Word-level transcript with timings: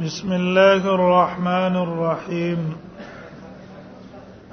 بسم 0.00 0.32
الله 0.32 0.86
الرحمن 0.94 1.76
الرحيم 1.76 2.76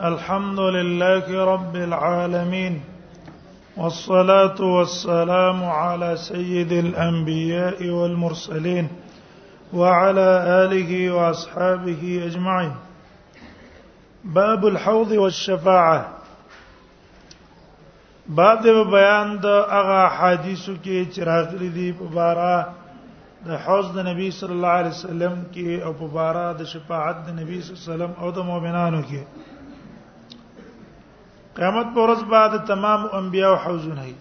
الحمد 0.03 0.59
لله 0.59 1.45
رب 1.45 1.75
العالمين 1.75 2.81
والصلاه 3.77 4.61
والسلام 4.61 5.63
على 5.63 6.17
سيد 6.17 6.71
الانبياء 6.71 7.83
والمرسلين 7.89 8.87
وعلى 9.73 10.29
اله 10.65 11.11
واصحابه 11.13 12.21
اجمعين 12.27 12.71
باب 14.23 14.67
الحوض 14.67 15.11
والشفاعه 15.11 16.07
بعد 18.27 18.67
بيان 18.67 19.37
د 19.43 19.45
أغا 19.79 20.03
حديثك 20.07 20.81
کې 20.83 21.05
چې 21.13 21.23
دي 21.75 21.91
د 23.47 23.49
حوض 23.65 23.87
د 23.95 23.97
نبی 24.05 24.25
صلی 24.39 24.53
الله 24.55 24.71
علیه 24.81 24.89
وسلم 24.91 25.35
کې 25.51 25.79
او 25.85 25.91
په 25.99 26.07
بارا 26.13 26.47
د 26.61 26.63
شفاعت 26.71 27.17
د 27.27 27.29
نبی 27.39 27.55
صلی 27.61 27.71
الله 27.71 27.81
علیه 27.81 27.87
وسلم 27.91 28.13
او 28.23 28.29
د 28.37 28.39
مؤمنانو 28.49 29.01
کې 29.11 29.21
قیامت 31.55 31.87
پر 31.95 31.99
ورځ 32.01 32.21
بعد 32.33 32.51
تمام 32.71 33.01
انبیا 33.19 33.47
او 33.49 33.55
حوضونه 33.65 34.01
هي 34.07 34.13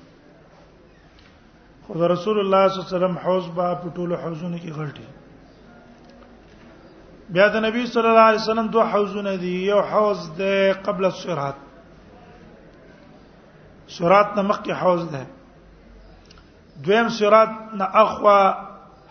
خو 1.86 1.92
رسول 2.08 2.38
الله 2.42 2.44
صلی 2.44 2.44
الله 2.46 2.60
علیه 2.60 2.82
وسلم 2.96 3.16
حوض 3.24 3.46
با 3.56 3.68
په 3.80 3.86
ټولو 3.96 4.14
حوضونو 4.26 4.56
کې 4.58 4.70
غلطي 4.76 5.08
بیا 7.36 7.46
د 7.54 7.56
نبی 7.66 7.82
صلی 7.96 8.08
الله 8.12 8.26
علیه 8.32 8.40
وسلم 8.44 8.68
دوه 8.78 8.86
حوضونه 8.94 9.32
دي 9.42 9.54
یو 9.72 9.80
حوض 9.90 10.20
د 10.42 10.44
قبل 10.84 11.02
الصراط 11.10 11.56
صراط 13.98 14.28
نمخ 14.38 14.58
کې 14.62 14.72
حوض 14.84 15.02
ده 15.12 15.22
دویم 16.86 17.08
صراط 17.20 17.48
نه 17.76 17.84
اخوا 18.06 18.40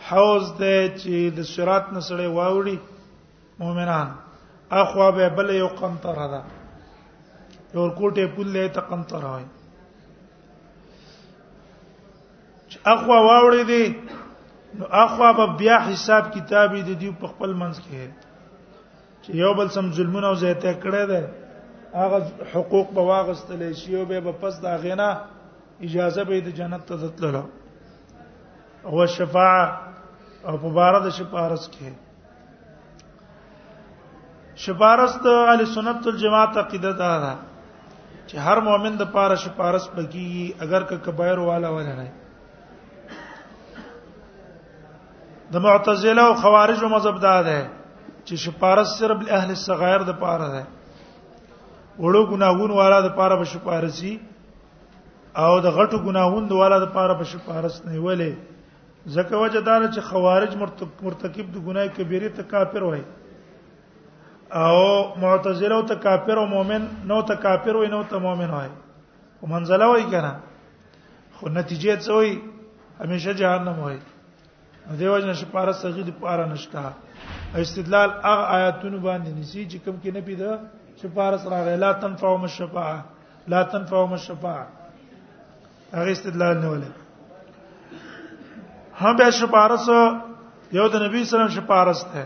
حوض 0.06 0.48
دی 0.62 0.78
چې 0.98 1.36
د 1.38 1.44
سرات 1.56 1.86
نسړې 1.94 2.28
واوړي 2.34 2.78
مؤمنان 3.60 4.08
اخوا 4.82 5.10
به 5.18 5.30
بل 5.38 5.50
یو 5.54 5.68
قنطره 5.80 6.28
ده 6.34 6.42
یو 7.76 7.90
کوټه 7.98 8.26
پل 8.36 8.48
له 8.58 8.68
ته 8.78 8.82
قنطره 8.90 9.30
وای 9.34 9.46
اخوا 12.94 13.18
واوړي 13.30 13.64
دي 13.64 13.86
نو 14.78 14.86
اخوا 15.04 15.32
به 15.40 15.46
بیا 15.64 15.78
حساب 15.90 16.32
کتابي 16.36 16.82
دي 16.90 16.96
دی 17.02 17.10
په 17.22 17.28
خپل 17.34 17.54
منځ 17.54 17.78
کې 17.86 18.08
چې 19.22 19.30
یو 19.44 19.54
بل 19.54 19.70
سم 19.78 19.92
ظلمونه 20.00 20.28
او 20.28 20.36
زیاته 20.44 20.74
کړه 20.82 21.04
ده 21.12 21.22
هغه 21.96 22.20
حقوق 22.54 22.88
به 22.94 23.02
واغستل 23.12 23.74
شي 23.82 23.96
او 23.98 24.06
به 24.06 24.32
پس 24.42 24.62
دا 24.62 24.78
غینا 24.86 25.10
اجازه 25.90 26.24
به 26.24 26.40
د 26.46 26.56
جنت 26.62 26.86
ته 26.86 27.08
تللو 27.20 27.44
هو 28.96 29.06
شفاعه 29.18 29.87
او 30.48 30.56
په 30.62 30.70
بار 30.78 30.94
د 31.06 31.10
شپارس 31.20 31.64
کې 31.74 31.90
شپارس 34.64 35.14
د 35.26 35.36
اهل 35.50 35.62
سنت 35.76 36.00
والجماعت 36.08 36.54
عقیده 36.64 36.92
ده 37.02 37.10
دا 37.24 37.34
چې 38.28 38.36
هر 38.46 38.58
مؤمن 38.70 38.94
د 39.02 39.10
پاره 39.18 39.36
شپارس 39.46 39.86
پکې 39.98 40.52
اگر 40.66 40.82
که 40.92 40.96
کبایر 41.10 41.40
والا 41.50 41.70
ولا 41.76 41.94
نه 42.02 42.08
د 45.52 45.56
معتزله 45.68 46.22
او 46.28 46.34
خوارج 46.44 46.80
او 46.84 46.90
مذهب 46.98 47.20
ده 47.28 47.60
چې 48.26 48.34
شپارس 48.48 48.88
صرف 49.04 49.18
له 49.28 49.32
اهل 49.38 49.50
الصغائر 49.60 50.02
د 50.12 50.20
پاره 50.26 50.50
ده 50.58 50.64
وړو 52.00 52.24
ګناهون 52.34 52.72
والا 52.82 53.02
د 53.08 53.16
پاره 53.20 53.36
بشپارسي 53.44 54.18
او 55.46 55.56
د 55.60 55.68
غټو 55.78 55.98
ګناهون 56.08 56.48
د 56.48 56.52
والا 56.64 56.80
د 56.86 56.94
پاره 57.00 57.14
بشپارس 57.24 57.76
نه 57.88 58.00
ویلې 58.02 58.34
زکه 59.16 59.36
وجه 59.38 59.60
دار 59.64 59.86
چې 59.96 60.00
خوارج 60.10 60.52
مرتکب 61.02 61.48
د 61.56 61.58
ګناه 61.68 61.88
کبیره 62.00 62.30
ته 62.40 62.44
کافر 62.56 62.84
وای 62.88 63.04
او 64.62 64.82
معتزله 65.24 65.80
ته 65.92 65.96
کافر 66.06 66.40
او 66.42 66.46
مؤمن 66.54 66.84
نو 67.12 67.20
ته 67.30 67.36
کافر 67.46 67.76
وای 67.80 67.88
نو 67.94 68.04
ته 68.12 68.18
مؤمن 68.26 68.52
وای 68.56 68.70
او 69.42 69.48
منزله 69.54 69.86
وای 69.94 70.04
کنه 70.16 70.34
خو 71.36 71.46
نتیجې 71.48 71.96
څه 72.04 72.10
وای 72.14 72.30
همیشه 73.02 73.34
جهنم 73.44 73.78
وای 73.86 73.98
دیو 75.00 75.16
جن 75.24 75.34
شپاره 75.46 75.72
صغی 75.86 76.04
د 76.10 76.20
پاره 76.20 76.46
نشتا 76.52 76.86
استدلال 77.64 78.10
هغه 78.28 78.46
آیاتونو 78.60 79.00
باندې 79.00 79.32
نسی 79.40 79.68
چې 79.72 79.78
کوم 79.86 79.96
کې 80.04 80.12
نه 80.16 80.22
پیدا 80.22 80.52
شپاره 81.02 81.38
سره 81.48 81.76
لا 81.88 81.94
تنفعهم 82.06 82.42
الشفاعه 82.52 83.00
لا 83.56 83.64
تنفعهم 83.74 84.12
الشفاعه 84.12 84.68
هغه 85.94 86.12
استدلال 86.20 86.58
نه 86.64 86.68
ولید 86.78 87.04
هم 89.00 89.16
به 89.18 89.32
شپارس 89.32 89.90
یو 90.74 90.88
د 90.90 90.96
نبی 91.04 91.22
سلام 91.32 91.50
شپارس 91.56 92.02
ده 92.14 92.24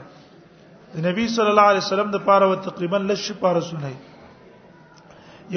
د 0.95 1.05
نبی 1.05 1.27
صلی 1.35 1.49
الله 1.53 1.67
علیه 1.71 1.83
وسلم 1.85 2.09
د 2.11 2.17
پاره 2.27 2.45
و 2.51 2.55
تقریبا 2.67 2.97
لږ 2.97 3.19
شپارسونه 3.27 3.89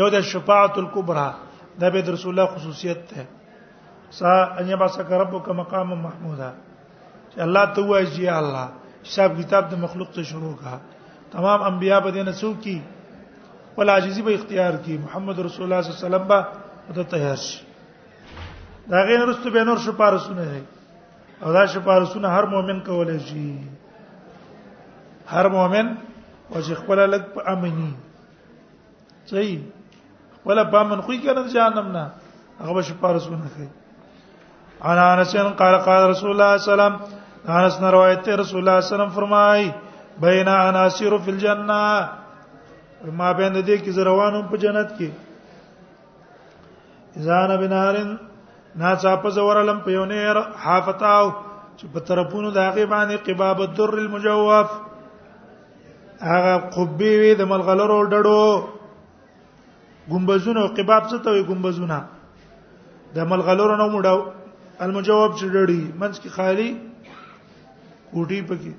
یو 0.01 0.09
د 0.15 0.17
شفاعت 0.33 0.75
الکبرى 0.83 1.29
دا 1.81 1.87
به 1.95 2.01
د 2.09 2.11
رسول 2.17 2.31
الله 2.33 2.47
خصوصیت 2.57 2.99
ده 3.13 3.23
سا 4.19 4.31
ان 4.61 4.67
یبعثک 4.69 5.11
ربک 5.23 5.47
مقام 5.61 5.89
محمودا 6.05 6.51
چې 7.31 7.41
الله 7.47 7.65
ته 7.79 7.83
وایي 7.93 8.19
یا 8.25 8.35
الله 8.43 8.67
حساب 9.07 9.31
کتاب 9.41 9.63
د 9.71 9.75
مخلوق 9.87 10.11
ته 10.19 10.23
شروع 10.35 10.55
کا 10.65 10.75
تمام 11.33 11.59
انبیا 11.73 11.97
به 12.01 12.11
دینه 12.19 12.33
څوک 12.43 12.57
کی 12.65 12.79
ول 13.77 13.89
عاجزی 13.91 14.23
به 14.23 14.35
اختیار 14.35 14.77
کی 14.85 14.95
محمد 15.07 15.39
رسول 15.51 15.65
الله 15.73 15.83
صلی 15.83 15.91
الله 15.93 16.03
علیه 16.03 16.07
وسلم 16.07 16.25
به 16.31 16.39
ته 16.95 17.03
تیار 17.19 17.37
شي 17.49 17.61
دا 18.93 18.99
غین 19.09 19.21
رستو 19.29 19.49
به 19.51 19.65
نور 19.65 19.79
شو 19.85 19.93
پارسونه 20.05 20.45
دی 20.55 20.63
او 21.45 21.53
دا 21.53 21.67
شپارسونه 21.73 22.29
هر 22.37 22.45
مؤمن 22.55 22.81
کولای 22.81 23.21
شي 23.21 23.55
هر 25.29 25.47
مؤمن 25.57 25.87
او 26.51 26.61
چې 26.67 26.73
خپل 26.81 26.99
لګ 27.15 27.23
په 27.35 27.41
امني 27.53 27.91
صحیح 29.31 29.59
خپل 30.37 30.65
په 30.71 30.77
امن 30.81 31.01
خو 31.01 31.13
یې 31.13 31.21
کنه 31.25 31.49
جهنم 31.57 31.89
نه 31.97 32.11
هغه 32.61 32.73
به 32.75 32.83
شپارسونه 32.83 33.49
کوي 33.57 33.69
انا 34.93 35.07
انس 35.19 35.37
قال 35.37 35.77
قال 35.89 36.09
رسول 36.11 36.31
الله 36.31 36.57
صلی 36.57 36.73
الله 36.73 36.85
علیه 36.85 36.99
وسلم 36.99 37.57
انس 37.61 37.81
نے 37.83 37.91
روایت 37.97 38.29
ہے 38.29 38.37
رسول 38.43 38.59
اللہ 38.69 38.81
صلی 38.81 38.83
اللہ 38.83 38.83
علیہ 38.83 38.95
وسلم 39.05 39.11
فرمائی 39.21 39.71
بین 40.21 40.49
انا 40.49 40.89
سیر 40.97 41.17
فی 41.25 41.31
الجنہ 41.31 43.13
ما 43.21 43.33
بین 43.39 43.53
دې 43.55 43.77
کې 43.85 43.91
زروانو 43.99 44.43
په 44.51 44.57
جنت 44.65 44.91
کې 44.99 45.09
اذا 47.17 47.57
بنارن 47.63 48.17
نا 48.81 48.95
چاپ 49.03 49.29
زورلم 49.35 49.81
په 49.85 49.91
یو 49.93 50.05
نه 50.11 50.21
حافتاو 50.65 51.27
چې 51.79 51.85
په 51.95 52.01
طرفونو 52.07 52.49
د 52.55 52.59
هغه 52.69 52.87
باندې 52.87 53.17
قباب 53.27 53.61
الدر 53.65 53.91
المجوف 53.99 54.69
هغه 56.33 56.55
قبي 56.77 57.13
وي 57.23 57.33
د 57.41 57.51
ملغلرو 57.53 57.99
ډډو 58.11 58.45
ګمبزونه 60.13 60.63
قباب 60.79 61.03
څه 61.11 61.17
ته 61.27 61.31
وي 61.37 61.43
ګمبزونه 61.51 61.99
د 63.19 63.31
ملغلرو 63.33 63.77
نو 63.83 63.87
مډاو 63.95 64.19
المجوب 64.85 65.31
چې 65.39 65.45
ډړي 65.55 65.83
منځ 66.01 66.15
کې 66.23 66.31
خالي 66.37 66.71
کوټي 68.15 68.41
پکې 68.49 68.73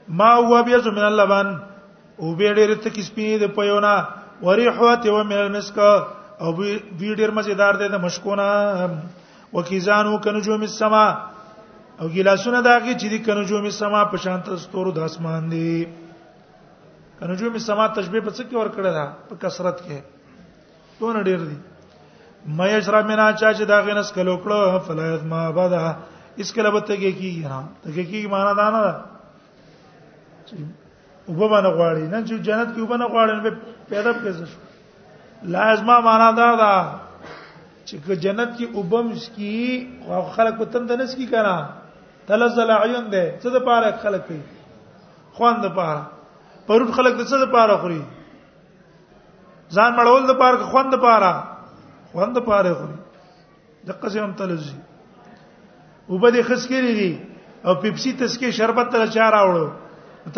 ما 0.09 0.33
هو 0.35 0.62
بیا 0.65 0.79
من 0.91 1.05
اللبن 1.05 1.49
او 2.17 2.35
به 2.37 2.55
ډېر 2.55 2.83
ته 2.83 2.91
کې 2.91 3.00
سپینې 3.00 3.39
د 3.41 3.47
پيونا 3.55 3.95
وريحوت 4.43 5.06
و 5.09 5.25
من 5.25 5.39
المسک 5.39 5.79
او 5.79 6.53
به 6.53 6.81
ډېر 7.17 7.31
مزیدار 7.31 7.75
دي 7.75 7.89
د 7.89 7.94
مشکونا 8.05 8.51
وکیزانو 9.55 10.19
کنجوم 10.21 10.62
السما 10.62 11.06
او 12.01 12.09
ګلاسونه 12.09 12.62
داږي 12.62 12.94
چې 13.01 13.09
دي 13.11 13.19
کنجوم 13.19 13.65
السما 13.65 14.05
په 14.05 14.17
شانت 14.27 14.55
ستورو 14.67 14.93
د 14.93 14.99
اسمان 15.11 15.51
دي 15.51 15.85
کنجوم 17.21 17.53
السما 17.55 17.89
تشبیه 17.89 18.21
په 18.21 18.31
څه 18.31 18.43
کې 18.43 18.55
ور 18.55 18.69
کړل 18.69 19.12
په 19.29 19.35
کثرت 19.44 19.79
کې 19.89 20.03
دون 21.00 21.17
ډیر 21.29 21.39
دي 21.49 21.56
مې 22.56 22.73
اشرب 22.79 23.06
مینا 23.09 23.31
چا 23.41 23.53
چې 23.53 23.65
دا 23.71 23.81
غنس 23.87 24.12
کلو 24.12 24.37
کړو 24.45 24.79
فلا 24.87 25.06
یسمع 25.15 25.49
بعدا 25.59 25.85
اس 26.43 26.53
کله 26.59 26.71
به 26.75 26.81
تګه 26.81 27.11
کیږي 27.21 27.45
نه 27.50 27.59
تګه 27.85 28.05
کیږي 28.11 28.29
معنا 28.35 28.53
دا 28.61 28.69
نه 28.75 28.81
ده 28.87 28.95
چې 30.49 30.55
وبونه 31.37 31.71
غواړي 31.77 32.05
نه 32.12 32.21
چې 32.29 32.35
جنت 32.49 32.69
کې 32.75 32.81
وبونه 32.81 33.06
غواړي 33.12 33.35
نه 33.45 33.50
پیدا 33.95 34.12
کېږي 34.23 34.49
لازمه 35.56 35.99
معنا 36.09 36.29
دا 36.41 36.49
ده 36.62 36.75
چې 37.89 37.94
جنت 38.27 38.51
کې 38.59 38.67
وبم 38.77 39.15
سکی 39.25 40.12
او 40.19 40.23
خلک 40.37 40.61
وتم 40.61 40.87
د 40.93 41.03
نس 41.03 41.15
کی 41.23 41.27
کنه 41.35 41.56
تلزل 42.31 42.71
عیون 42.79 43.11
ده 43.11 43.39
څه 43.43 43.47
د 43.59 43.65
پاره 43.71 43.93
خلک 44.06 44.27
کوي 44.27 44.41
خوان 45.39 45.61
د 45.67 45.75
پاره 45.75 46.03
پرون 46.71 46.93
خلک 47.01 47.15
د 47.17 47.21
څه 47.21 47.37
د 47.44 47.53
پاره 47.56 47.77
خوري 47.85 48.01
ځان 49.76 49.93
مړول 49.97 50.23
د 50.29 50.32
پاره 50.41 50.59
خوند 50.73 50.94
پاره 51.05 51.32
خوند 52.12 52.37
پاره 52.49 52.73
خو 52.79 52.87
د 53.88 53.99
قسم 54.03 54.32
تلزي 54.41 54.76
وبدې 56.12 56.43
خسکري 56.49 56.93
دي 57.00 57.12
او 57.67 57.75
پیپسي 57.85 58.12
تسکي 58.20 58.50
شربت 58.59 58.93
تر 58.93 59.06
چار 59.19 59.32
راوړو 59.37 59.69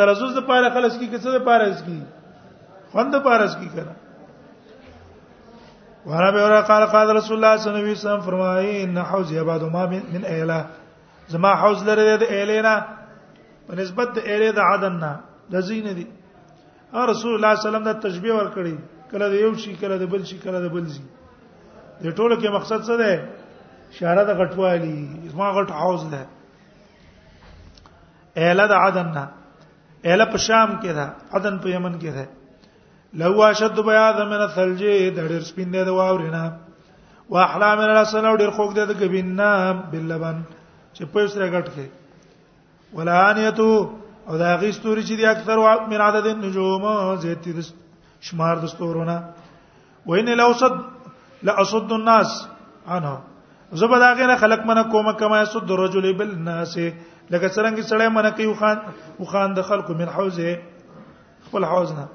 ترزوز 0.03 0.35
د 0.39 0.47
پاره 0.51 0.69
خلص 0.75 0.99
کی 0.99 1.07
کڅه 1.13 1.31
د 1.39 1.45
پاره 1.49 1.65
اس 1.71 1.83
کی 1.87 1.99
خوند 2.93 3.15
پاره 3.25 3.45
اس 3.49 3.57
کی 3.63 3.69
کړه 3.75 3.93
وانا 6.11 6.29
به 6.37 6.41
اورا 6.45 6.61
قال 6.69 6.87
قال 6.93 7.17
رسول 7.17 7.37
الله 7.39 7.57
صلی 7.57 7.71
الله 7.71 7.83
علیه 7.89 7.99
وسلم 8.03 8.21
فرمایي 8.29 8.77
ان 8.85 8.99
حوز 9.15 9.33
یباد 9.33 9.63
ما 9.73 9.87
من 9.91 10.23
اله 10.35 10.63
زما 11.33 11.51
حوز 11.63 11.83
لري 11.89 12.13
د 12.23 12.31
الینا 12.37 12.79
په 13.67 13.73
نسبت 13.83 14.09
د 14.19 14.33
اله 14.37 14.53
د 14.61 14.65
عدن 14.69 14.93
نه 14.93 15.21
د 15.55 15.61
زین 15.71 15.93
دي 15.99 16.07
او 16.93 17.07
رسول 17.07 17.35
الله 17.35 17.55
صلی 17.55 17.55
الله 17.55 17.55
علیه 17.55 17.67
وسلم 17.69 17.85
دا 17.89 17.93
تشبیه 18.07 18.35
ور 18.39 18.51
کړی 18.55 18.75
کله 19.11 19.27
د 19.35 19.35
یو 19.45 19.53
شي 19.63 19.73
کله 19.83 19.97
د 20.03 20.11
بل 20.13 20.23
شي 20.31 20.39
کله 20.45 20.59
د 20.65 20.69
بل 20.75 20.87
شي 20.95 21.03
د 22.05 22.07
ټولو 22.17 22.35
کې 22.41 22.49
مقصد 22.57 22.81
څه 22.89 22.95
دی 23.03 23.15
اشاره 23.93 24.25
د 24.31 24.39
غټوالي 24.41 24.97
اسما 25.29 25.49
غټ 25.59 25.69
حوز 25.81 26.03
ده 26.13 26.23
اله 28.51 28.67
د 28.73 28.75
عدن 28.87 29.09
نه 29.17 29.25
اله 30.13 30.25
په 30.35 30.39
شام 30.47 30.71
کې 30.83 30.93
ده 30.99 31.07
عدن 31.39 31.55
په 31.67 31.77
یمن 31.77 31.95
کې 32.03 32.13
ده 32.17 32.27
لو 33.23 33.43
اشد 33.45 33.77
بیاض 33.89 34.17
من 34.33 34.41
الثلج 34.49 34.83
د 35.17 35.19
ډېر 35.31 35.43
سپین 35.53 35.73
دی 35.77 35.85
د 35.87 35.97
واورینا 36.01 36.43
واحلام 37.35 37.79
من 37.79 37.91
الاسن 37.91 38.25
او 38.27 38.37
ډېر 38.37 38.51
خوګ 38.57 38.71
دی 38.79 38.85
د 38.87 38.93
غبینا 39.01 39.51
بلبن 39.95 40.43
چې 40.95 41.05
په 41.15 41.27
سره 41.35 41.47
غټ 41.57 41.67
کې 41.75 41.87
ولانیتو 42.99 43.71
او 44.29 44.39
دا 44.39 44.57
غي 44.63 44.73
ستوري 44.79 45.03
چې 45.03 45.15
دي 45.19 45.27
اکثر 45.27 45.87
من 45.93 46.01
عدد 46.07 46.27
النجوم 46.31 46.83
زیات 47.25 47.45
دي 47.45 47.53
شمار 48.29 48.57
د 48.63 48.67
ستورونه 48.73 49.15
وین 50.11 50.29
لوصد 50.41 50.75
لاصد 51.49 51.93
الناس 51.99 52.31
انا 52.97 53.15
زبدا 53.83 54.13
غنه 54.19 54.37
خلق 54.43 54.63
منه 54.71 54.83
کومه 54.95 55.13
کما 55.23 55.41
يسد 55.43 55.71
الرجل 55.77 56.07
بالناس 56.19 56.77
لکه 57.31 57.49
څنګه 57.57 57.83
سړی 57.91 58.09
منه 58.17 58.31
کوي 58.39 58.49
خان 58.63 58.79
او 59.21 59.25
خان 59.35 59.55
د 59.59 59.67
خلقو 59.69 59.93
من 60.01 60.09
حوزه 60.17 60.55
خپل 61.49 61.65
حوزنه 61.71 62.07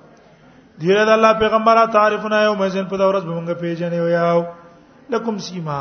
دیره 0.83 1.05
د 1.05 1.09
الله 1.17 1.33
پیغمبره 1.43 1.85
تعریفونه 1.97 2.43
یو 2.45 2.55
مزین 2.61 2.85
په 2.93 2.97
دورز 3.03 3.23
بمونګه 3.23 3.53
پیژنې 3.53 3.95
یو 3.95 4.07
یاو 4.07 4.45
لکم 5.15 5.37
سیما 5.47 5.79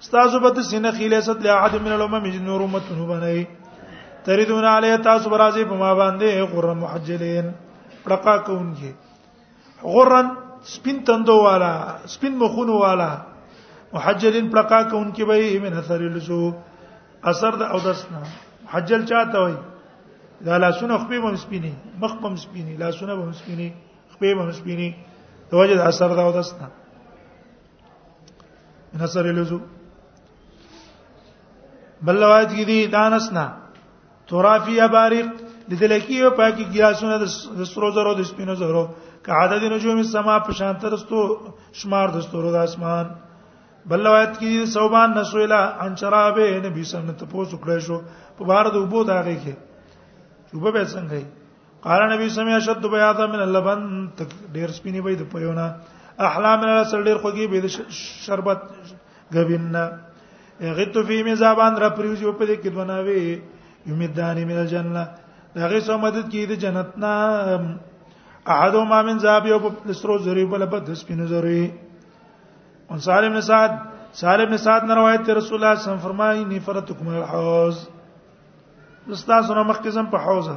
استاذ 0.00 0.36
بت 0.46 0.60
سینه 0.70 0.90
خیله 0.98 1.20
ست 1.28 1.42
له 1.48 1.52
احد 1.60 1.78
من 1.86 1.92
الامم 1.98 2.26
جنور 2.38 2.62
امتونه 2.66 3.06
بنئ 3.14 3.44
تریدون 4.30 4.64
علیه 4.74 4.96
تاسو 5.10 5.30
برازی 5.36 5.64
په 5.72 5.82
ما 5.84 5.94
باندې 6.02 6.52
غره 6.56 6.74
محجلین 6.82 7.52
پړقا 8.04 8.36
کوونکی 8.50 8.94
غرن 9.82 10.26
سپین 10.74 10.96
تندو 11.06 11.36
والا 11.42 11.72
سپین 12.14 12.32
مخونو 12.38 12.76
والا 12.78 13.10
محجلین 13.92 14.48
پلقا 14.50 14.82
که 14.88 14.94
انکی 14.96 15.24
بای 15.24 15.58
من 15.58 15.72
اثر 15.78 15.98
لزو 16.14 16.40
اثر 17.24 17.50
د 17.60 17.62
او 17.62 17.78
دسنا 17.86 18.22
محجل 18.64 19.02
چاته 19.10 19.38
وای 19.42 19.54
دا 20.46 20.56
لاسونه 20.62 20.98
خپې 20.98 21.18
بم 21.22 21.36
سپینی 21.44 21.72
مخ 22.02 22.12
بم 22.22 22.34
سپینی 22.44 22.72
لاسونه 22.76 23.12
بم 23.16 23.32
سپینی 23.40 23.68
خپې 24.14 24.28
بم 24.38 24.50
سپینی 24.58 24.88
د 25.50 25.52
وجه 25.58 25.74
د 25.76 25.82
اثر 25.90 26.08
د 26.18 26.18
او 26.18 26.32
دسنا 26.38 26.66
من 28.94 29.00
اثر 29.08 29.24
لزو 29.38 29.58
بل 32.04 32.16
روایت 32.24 32.48
کې 32.48 32.64
دي 32.70 32.86
دانسنا 32.86 33.46
ترافی 34.28 34.80
ابارق 34.80 35.28
لدلکی 35.70 36.18
په 36.22 36.30
پاکي 36.38 36.64
ګلاسونه 36.74 37.16
د 37.60 37.62
سرو 37.72 37.90
زرو 37.96 38.14
د 38.14 38.22
سپینو 38.30 38.54
زرو 38.62 38.84
که 39.26 39.32
عدد 39.32 39.62
نجوم 39.72 39.96
السما 39.98 40.38
په 40.40 40.52
شان 40.58 40.74
ترستو 40.82 41.18
شمار 41.80 42.08
د 42.14 42.20
ستورو 42.22 42.50
د 42.52 42.64
اسمان 42.68 43.06
بل 43.90 44.06
روایت 44.06 44.32
کې 44.38 44.64
صوبان 44.74 45.10
نسویلا 45.18 45.60
ان 45.84 45.96
شرابه 46.00 46.46
نبی 46.64 46.84
سنت 46.92 47.20
په 47.34 47.44
سکړې 47.50 47.78
شو 47.86 48.00
په 48.38 48.44
بار 48.50 48.70
د 48.74 48.82
وبو 48.82 49.02
داږي 49.10 49.36
کې 49.42 49.54
چوبه 50.50 50.70
به 50.78 50.84
څنګه 50.84 51.16
هي 51.16 51.24
قال 51.86 52.02
نبی 52.14 52.28
سمع 52.32 52.58
شد 52.64 52.84
بیاض 52.94 53.20
من 53.20 53.40
اللبن 53.46 53.86
ډیر 54.56 54.74
سپینې 54.78 55.00
وې 55.04 55.14
د 55.22 55.30
پيونه 55.34 55.66
احلام 56.30 56.60
من 56.64 56.68
الرسل 56.72 57.04
ډیر 57.10 57.18
خوږي 57.22 57.46
به 57.50 57.60
د 57.66 57.94
شربت 57.98 59.30
غویننا 59.36 59.84
غیت 60.78 60.98
فی 61.06 61.22
مزابان 61.30 61.76
را 61.84 61.88
پریوزی 61.98 62.32
په 62.40 62.46
دې 62.50 62.62
کې 62.64 62.74
دونه 62.74 62.98
وی 63.06 63.94
یمیدانی 63.94 64.44
من 64.50 64.58
الجنه 64.64 65.06
دغه 65.54 65.80
سو 65.86 65.96
مدد 66.06 66.28
کی 66.34 66.44
د 66.50 66.60
جنت 66.66 66.92
نا 67.06 67.14
احدو 68.50 68.82
ما 68.84 69.00
من 69.02 69.18
ذهب 69.22 69.46
یو 69.46 69.58
په 69.64 69.88
لسترو 69.88 70.18
زری 70.22 70.44
بل 70.52 70.66
په 70.70 70.78
د 70.86 70.94
سپینو 71.00 71.26
زری 71.32 71.62
ان 72.90 72.98
سالم 73.04 73.32
بن 73.34 73.40
سعد 73.48 73.76
سالم 74.20 74.50
بن 74.50 74.56
سعد 74.62 74.84
نه 74.88 74.94
روایت 75.00 75.24
ته 75.28 75.34
رسول 75.38 75.58
الله 75.64 75.74
صلی 75.74 75.76
الله 75.76 75.78
علیه 75.78 75.82
وسلم 75.82 76.02
فرمایي 76.08 76.44
نفرتکم 76.44 77.08
الحوز 77.14 77.78
لستا 79.12 79.40
سره 79.50 79.62
مخکزم 79.70 80.06
په 80.14 80.18
حوزه 80.24 80.56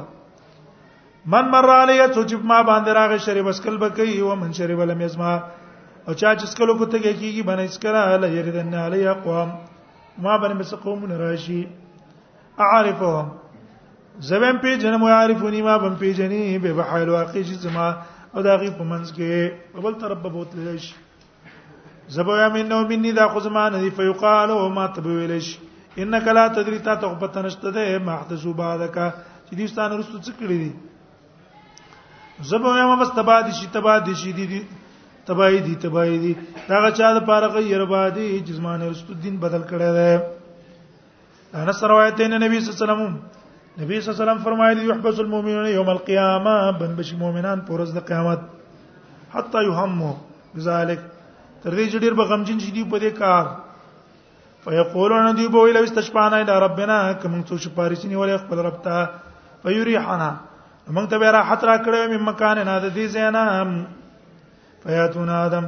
من 1.36 1.48
مر 1.54 1.70
علی 1.76 2.00
توجب 2.16 2.44
ما 2.44 2.62
باندې 2.62 2.88
راغ 3.00 3.16
شری 3.28 3.42
بسکل 3.52 3.76
بکئی 3.86 4.18
او 4.20 4.34
من 4.42 4.52
شری 4.60 4.74
ولم 4.82 5.00
یزما 5.08 5.30
او 5.36 6.12
چا 6.14 6.36
چې 6.36 6.44
سکلو 6.56 6.74
کو 6.78 6.86
ته 6.86 6.98
کیږي 6.98 7.42
باندې 7.52 7.76
اسکرا 7.76 8.04
لا 8.26 8.34
یریدن 8.36 8.74
علی 8.82 9.06
اقوام 9.14 9.48
ما 10.18 10.36
باندې 10.36 10.60
مسقوم 10.60 11.10
راشی 11.22 11.64
اعرفهم 12.66 13.30
زبم 14.28 14.56
په 14.62 14.76
جنم 14.82 15.02
عارفونی 15.04 15.62
ما 15.62 15.76
بم 15.78 15.94
په 16.00 16.10
جنې 16.18 16.58
به 16.64 16.72
بحال 16.80 17.08
واقع 17.08 17.42
شي 17.48 17.54
زما 17.66 17.86
او 18.34 18.42
دا 18.46 18.54
غي 18.60 18.70
په 18.78 18.84
منځ 18.90 19.06
کې 19.12 19.82
بل 19.84 19.94
تر 20.00 20.14
په 20.24 20.28
بوت 20.34 20.54
لیش 20.66 20.86
زبو 22.16 22.36
یا 22.36 22.48
من 22.56 22.66
نو 22.68 22.80
مني 22.88 23.12
دا 23.12 23.28
خو 23.28 23.40
زما 23.46 23.68
نه 23.68 23.78
دی 23.84 23.90
فیقال 23.96 24.50
او 24.50 24.68
ما 24.68 24.86
تبو 24.96 25.10
لیش 25.32 25.46
انک 26.02 26.28
لا 26.38 26.48
تدری 26.48 26.78
تا 26.78 26.94
ته 26.96 27.14
په 27.22 27.26
تنشته 27.34 27.70
ده 27.70 27.98
ما 28.06 28.14
حدثو 28.22 28.52
بعدک 28.62 28.94
چې 29.48 29.52
دې 29.58 29.66
ستانه 29.72 29.96
رسو 29.96 30.18
څه 30.18 30.32
کړی 30.40 30.58
دي 30.64 30.72
زبو 32.50 32.76
یا 32.76 32.86
ما 32.86 32.96
بس 33.04 33.10
تبادی 33.20 33.52
شي 33.60 33.66
تبادی 33.78 34.14
شي 34.22 34.32
دي 34.38 34.62
تبای 35.26 35.58
دي 35.60 35.74
تبای 35.84 36.18
دي 36.24 36.34
دا 36.68 36.90
چا 36.90 37.12
د 37.14 37.18
پاره 37.28 37.46
غیر 37.54 37.84
بادي 37.84 38.26
جسمانه 38.48 38.88
رسو 38.90 39.14
دین 39.22 39.36
بدل 39.44 39.62
کړی 39.70 39.90
دی 39.98 41.60
انس 41.60 41.82
روایت 41.84 42.20
نه 42.20 42.38
نبی 42.38 42.60
صلی 42.60 42.64
الله 42.64 42.76
علیه 42.76 42.84
وسلم 43.08 43.16
نبی 43.80 44.00
صلی 44.00 44.10
الله 44.10 44.20
علیه 44.22 44.26
وسلم 44.32 44.44
فرمایلی 44.44 44.84
یحبس 44.88 45.18
المؤمنون 45.20 45.66
یوم 45.68 45.88
القیامه 45.88 46.72
بن 46.80 46.94
بش 46.96 47.12
مؤمنان 47.14 47.60
پر 47.60 47.80
ورځ 47.80 47.92
د 47.96 48.06
قیامت 48.06 48.40
حتا 49.34 49.60
یهمو 49.66 50.12
بذلک 50.56 51.00
تر 51.64 51.76
دې 51.76 51.86
چې 51.90 51.98
ډیر 52.04 52.14
بغمجن 52.20 52.58
شي 52.66 52.70
دی 52.76 52.84
په 52.92 52.98
دې 52.98 53.10
کار 53.18 53.46
فیقولون 54.68 55.36
دی 55.40 55.48
به 55.56 55.64
ویل 55.66 55.76
استشفانا 55.82 56.36
الى 56.44 56.54
ربنا 56.64 56.96
کوم 57.26 57.34
څو 57.44 57.58
شپارې 57.66 58.00
چې 58.00 58.06
نیولې 58.06 58.36
خپل 58.44 58.58
رب 58.68 58.80
ته 58.86 59.08
فیریحنا 59.66 60.30
موږ 60.30 61.12
ته 61.12 61.18
به 61.24 61.30
راحت 61.38 61.64
را 61.70 61.76
کړې 61.78 62.10
مې 62.10 62.26
مکان 62.30 62.58
نه 62.70 62.78
د 62.86 62.96
دې 62.96 63.06
زینا 63.18 64.82
فیاتون 64.86 65.28
ادم 65.42 65.66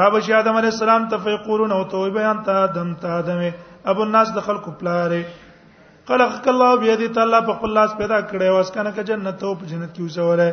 رب 0.00 0.20
شي 0.24 0.32
ادم 0.40 0.56
علی 0.64 0.72
السلام 0.72 1.08
ته 1.12 1.16
فیقولون 1.28 1.72
او 1.78 1.84
توبه 1.94 2.30
انت 2.34 2.48
ادم 2.56 2.94
ته 3.06 3.18
ادم 3.20 3.46
ابو 3.94 4.02
الناس 4.10 4.32
د 4.40 4.50
خلق 4.50 4.68
پلاره 4.82 5.24
خلق 6.08 6.46
الله 6.50 6.76
بيدي 6.82 7.08
تعالی 7.16 7.38
په 7.46 7.52
خپل 7.58 7.70
لاس 7.78 7.90
پیدا 7.98 8.18
کړي 8.30 8.46
او 8.52 8.56
اسکنه 8.60 8.90
ک 8.96 8.98
جنت 9.10 9.36
ته 9.42 9.50
په 9.58 9.64
جنت 9.72 9.90
کې 9.96 10.02
وسوله 10.04 10.48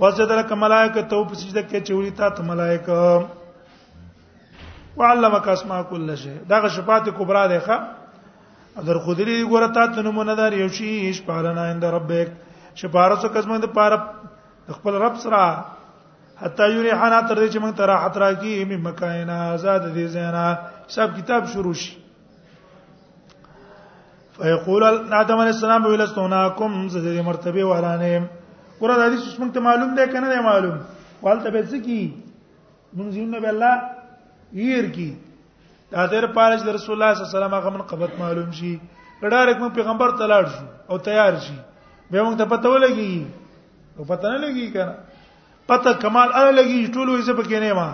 وسجد 0.00 0.30
لك 0.38 0.50
ملائکه 0.64 1.00
ته 1.12 1.18
په 1.30 1.34
سجده 1.42 1.62
کې 1.68 1.78
چوري 1.88 2.12
ته 2.18 2.40
ملائکه 2.50 2.98
وعلمك 5.00 5.46
اسماء 5.54 5.78
كل 5.94 6.08
شيء 6.24 6.36
دا 6.52 6.56
شفاعت 6.76 7.04
کبرا 7.20 7.44
ده 7.54 7.60
ښه 7.68 7.76
اگر 8.82 8.96
خودري 9.06 9.36
ګوره 9.44 9.68
تا 9.78 9.84
ته 9.96 10.00
نمونه 10.08 10.34
دار 10.42 10.52
یو 10.60 10.68
شي 10.80 10.90
شپارنه 11.20 11.62
اند 11.72 11.84
ربک 11.96 12.28
شپارسو 12.82 13.26
قسمه 13.38 13.58
د 13.64 13.66
پاره 13.80 13.98
خپل 14.76 14.92
رب 15.06 15.14
سره 15.24 15.42
حتا 16.44 16.64
یوري 16.76 16.92
حنا 17.00 17.20
تر 17.30 17.38
دې 17.38 17.48
چې 17.48 17.58
موږ 17.64 17.72
ته 17.80 17.84
راحت 17.94 18.14
راکې 18.26 18.54
می 18.72 18.76
مکاینا 18.88 19.36
آزاد 19.56 19.82
دي 19.96 20.04
زینا 20.18 20.46
سب 20.98 21.08
کتاب 21.20 21.42
شروع 21.54 21.74
شي 21.84 21.92
فیقول 24.40 24.82
آدم 24.84 25.38
علیہ 25.38 25.52
السلام 25.54 25.84
ویل 25.86 26.00
استوناکم 26.02 26.76
زدې 26.92 27.24
مرتبه 27.24 27.64
ورانه 27.70 28.78
ګور 28.82 28.92
د 29.00 29.02
حدیث 29.06 29.24
څه 29.32 29.48
ته 29.56 29.64
معلوم 29.66 29.90
دی 29.98 30.04
کنه 30.12 30.28
دی 30.34 30.38
معلوم 30.46 30.76
والته 31.26 31.50
به 31.56 31.64
څه 31.70 31.82
کی 31.88 31.98
مونږ 32.96 33.10
زینو 33.16 33.40
به 33.44 33.48
الله 33.54 33.74
ير 34.68 34.88
کی 34.94 35.08
دا 35.94 36.06
تیر 36.12 36.26
پارچ 36.38 36.64
د 36.68 36.76
رسول 36.78 36.94
الله 36.96 37.14
صلی 37.16 37.24
الله 37.24 37.28
علیه 37.30 37.40
وسلم 37.40 37.56
هغه 37.58 37.70
من 37.76 37.84
قبط 37.92 38.14
معلوم 38.20 38.50
شي 38.60 38.72
ډایرک 39.30 39.58
مون 39.64 39.70
پیغمبر 39.80 40.16
ته 40.20 40.24
لاړ 40.32 40.44
شو 40.54 40.64
او 40.94 40.98
تیار 41.08 41.32
شي 41.48 41.56
به 42.10 42.20
مونږ 42.24 42.36
ته 42.42 42.52
پته 42.54 42.68
ولګي 42.76 43.16
او 43.98 44.04
پته 44.12 44.28
نه 44.28 44.38
لګي 44.46 44.72
کنه 44.72 44.94
پته 45.72 45.92
کمال 46.06 46.32
اله 46.32 46.50
لګي 46.60 46.86
ټول 46.96 47.08
وې 47.08 47.22
څه 47.28 47.32
پکې 47.40 47.56
نه 47.66 47.74
ما 47.80 47.88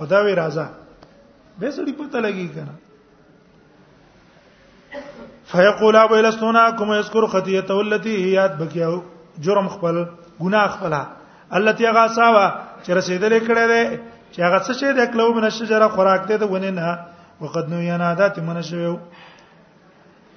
او 0.00 0.06
دا 0.14 0.24
وی 0.28 0.34
راځه 0.34 0.66
به 1.58 1.70
سړي 1.70 1.92
پته 2.00 2.20
لګي 2.28 2.48
کنه 2.56 2.74
فیقول 5.50 5.96
ابو 5.96 6.16
لستونا 6.20 6.70
کوم 6.70 6.92
یذكر 6.94 7.26
خطیته 7.26 7.80
التي 7.80 8.14
یاد 8.32 8.56
بکیو 8.60 9.00
جرم 9.44 9.68
خپل 9.68 9.98
ګناه 10.42 10.66
خپل 10.76 10.92
التي 11.58 11.86
هغه 11.86 12.04
ساوا 12.16 12.46
چې 12.84 12.90
رسیدلې 12.90 13.40
کړه 13.46 13.64
ده 13.72 13.98
چې 14.32 14.40
هغه 14.40 14.58
څه 14.66 14.72
شی 14.80 14.92
د 14.98 15.10
کلو 15.14 15.28
من 15.38 15.48
شجره 15.58 15.88
خوراک 15.96 16.26
ته 16.32 16.44
ونه 16.52 16.70
نه 16.70 16.98
وقد 17.44 17.68
نو 17.74 17.80
ینادات 17.84 18.38
من 18.48 18.62
شویو 18.70 18.96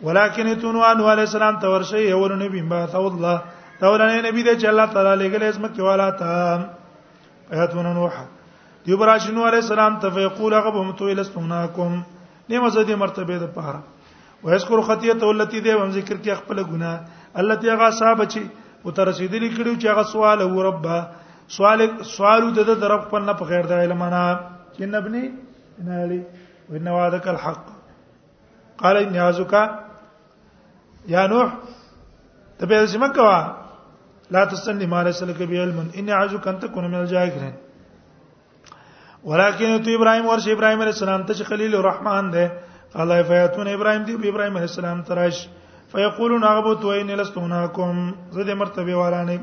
ولكن 0.03 0.47
يتونو 0.53 0.83
ان 0.91 1.01
عليه 1.09 1.23
السلام 1.29 1.59
تورشه 1.65 1.97
یول 2.05 2.35
نبی 2.43 2.61
با 2.73 2.85
ثو 2.95 3.05
الله 3.07 3.37
تولنه 3.79 4.21
نبی 4.27 4.43
دې 4.43 4.61
چې 4.61 4.65
الله 4.65 4.85
تعالی 4.85 5.29
لګلې 5.29 5.43
اسمه 5.43 5.69
کې 5.75 5.79
والا 5.79 6.09
تا 6.21 7.63
ایتون 7.63 7.93
نوح 7.93 8.13
دی 8.85 8.95
براشنو 9.01 9.45
عليه 9.47 9.57
السلام 9.65 9.99
تفیقول 10.05 10.53
غبهم 10.55 10.91
تو 11.01 11.09
لستوناکم 11.19 12.01
نیمه 12.49 12.69
زدي 12.79 12.95
مرتبه 13.03 13.37
ده 13.37 13.47
پاره 13.59 13.79
و 14.43 14.51
یذكر 14.55 14.81
خطیته 14.81 15.25
التي 15.27 15.59
ده 15.61 15.73
هم 15.75 15.89
ذکر 15.91 16.17
کې 16.17 16.33
خپل 16.35 16.63
ګناه 16.63 16.99
التي 17.39 17.69
هغه 17.71 17.89
صاحب 17.99 18.25
چې 18.29 18.39
او 18.85 18.91
تر 18.91 19.07
رسیدلی 19.07 19.49
کړي 19.55 19.75
چې 19.81 19.85
هغه 19.87 20.03
سوال 20.11 20.41
او 20.41 20.61
رب 20.61 21.07
سوال 21.57 21.79
سوال 22.15 22.53
د 22.53 22.59
درب 22.81 23.09
په 23.11 23.19
نه 23.19 23.33
په 23.39 23.45
غیر 23.51 23.65
د 23.71 23.73
علم 23.85 24.03
نه 24.03 24.23
چې 24.75 24.83
نبني 24.93 25.25
نالي 25.89 26.21
وان 26.69 26.87
وعدك 26.87 27.27
الحق 27.27 27.63
قال 28.77 28.97
ان 28.97 29.15
يعزك 29.15 29.53
يا 31.15 31.27
نوح 31.27 31.49
تبه 32.59 32.85
زما 32.85 33.07
کوا 33.07 33.39
لا 34.31 34.45
تستني 34.45 34.85
ما 34.85 35.03
ليس 35.03 35.23
لك 35.23 35.39
به 35.43 35.61
علم 35.63 35.77
ان 35.97 36.07
يعزك 36.07 36.47
ان 36.47 36.59
تكون 36.59 36.87
من 36.91 36.95
الجاهلين 36.95 37.55
ولكن 39.23 39.83
تو 39.83 39.95
ابراهيم 39.95 40.25
ورش 40.25 40.47
ابراهيم 40.47 40.81
عليه 40.81 40.91
السلام 40.95 41.23
ته 41.23 41.43
خليل 41.43 41.75
الرحمن 41.75 42.31
ده 42.31 42.51
الله 43.01 43.23
فیاتون 43.31 43.67
ابراهیم 43.75 44.03
دی 44.07 44.13
ابراهیم 44.31 44.55
علیه 44.59 44.67
السلام 44.71 44.99
ترش 45.09 45.37
فیقولون 45.93 46.43
اغبت 46.51 46.81
وین 46.85 47.09
لستوناکم 47.19 47.97
زده 48.35 48.53
مرتبه 48.61 48.93
والانه 49.01 49.37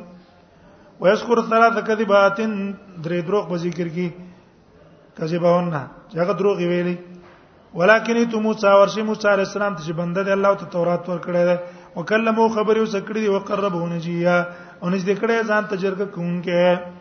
ويذكر 1.02 1.38
ثلاث 1.50 1.76
کذبات 1.88 2.36
درې 3.04 3.18
دروغ 3.26 3.44
په 3.50 3.56
ذکر 3.64 3.88
کې 3.96 4.08
کذباونه 5.18 5.80
هغه 6.20 6.32
دروغ 6.40 6.56
ویلي 6.70 6.96
ولکن 7.74 8.16
تو 8.30 8.40
موسی 8.40 8.66
ورشي 8.80 9.02
موسی 9.10 9.28
عليه 9.28 9.46
السلام 9.50 9.74
ته 9.76 9.82
چې 9.86 9.92
بنده 10.00 10.22
دی 10.22 10.30
الله 10.38 10.54
ته 10.54 10.64
تورات 10.64 11.02
ورکړی 11.08 11.44
دی 11.50 11.56
وکلمو 11.96 12.48
خبرې 12.48 12.80
وسکړي 12.86 13.20
دی 13.24 13.28
وقربونه 13.28 13.98
جیا 13.98 14.36
او 14.82 14.88
نږدې 14.90 15.14
کړي 15.22 15.46
ځان 15.50 15.62
تجربه 15.72 16.06
کوونکې 16.06 16.92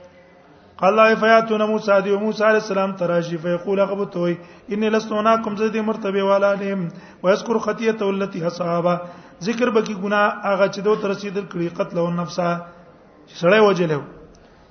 قال 0.82 0.94
الله 1.00 1.16
فیاتون 1.22 1.62
موسی 1.70 1.92
دی 2.04 2.16
موسی 2.18 2.44
علیہ 2.44 2.60
السلام 2.62 2.92
تراشی 3.00 3.38
فیقول 3.42 3.80
غبتوی 3.86 4.34
انی 4.70 4.90
لستوناکم 4.90 5.56
زدی 5.56 5.82
مرتبه 5.82 6.24
والا 6.24 6.54
لهم 6.54 6.88
ويذكر 7.24 7.60
خطیته 7.60 8.10
التي 8.10 8.48
اصحابا 8.48 8.98
ذکر 9.44 9.70
بکی 9.70 9.96
ګنا 9.96 10.22
هغه 10.46 10.68
چې 10.72 10.80
دوی 10.80 10.96
تر 11.02 11.10
رسیدل 11.10 11.46
کړي 11.52 11.78
قتل 11.80 11.98
او 11.98 12.08
نفسا 12.12 12.48
سړی 13.28 13.60
وجلو 13.68 14.02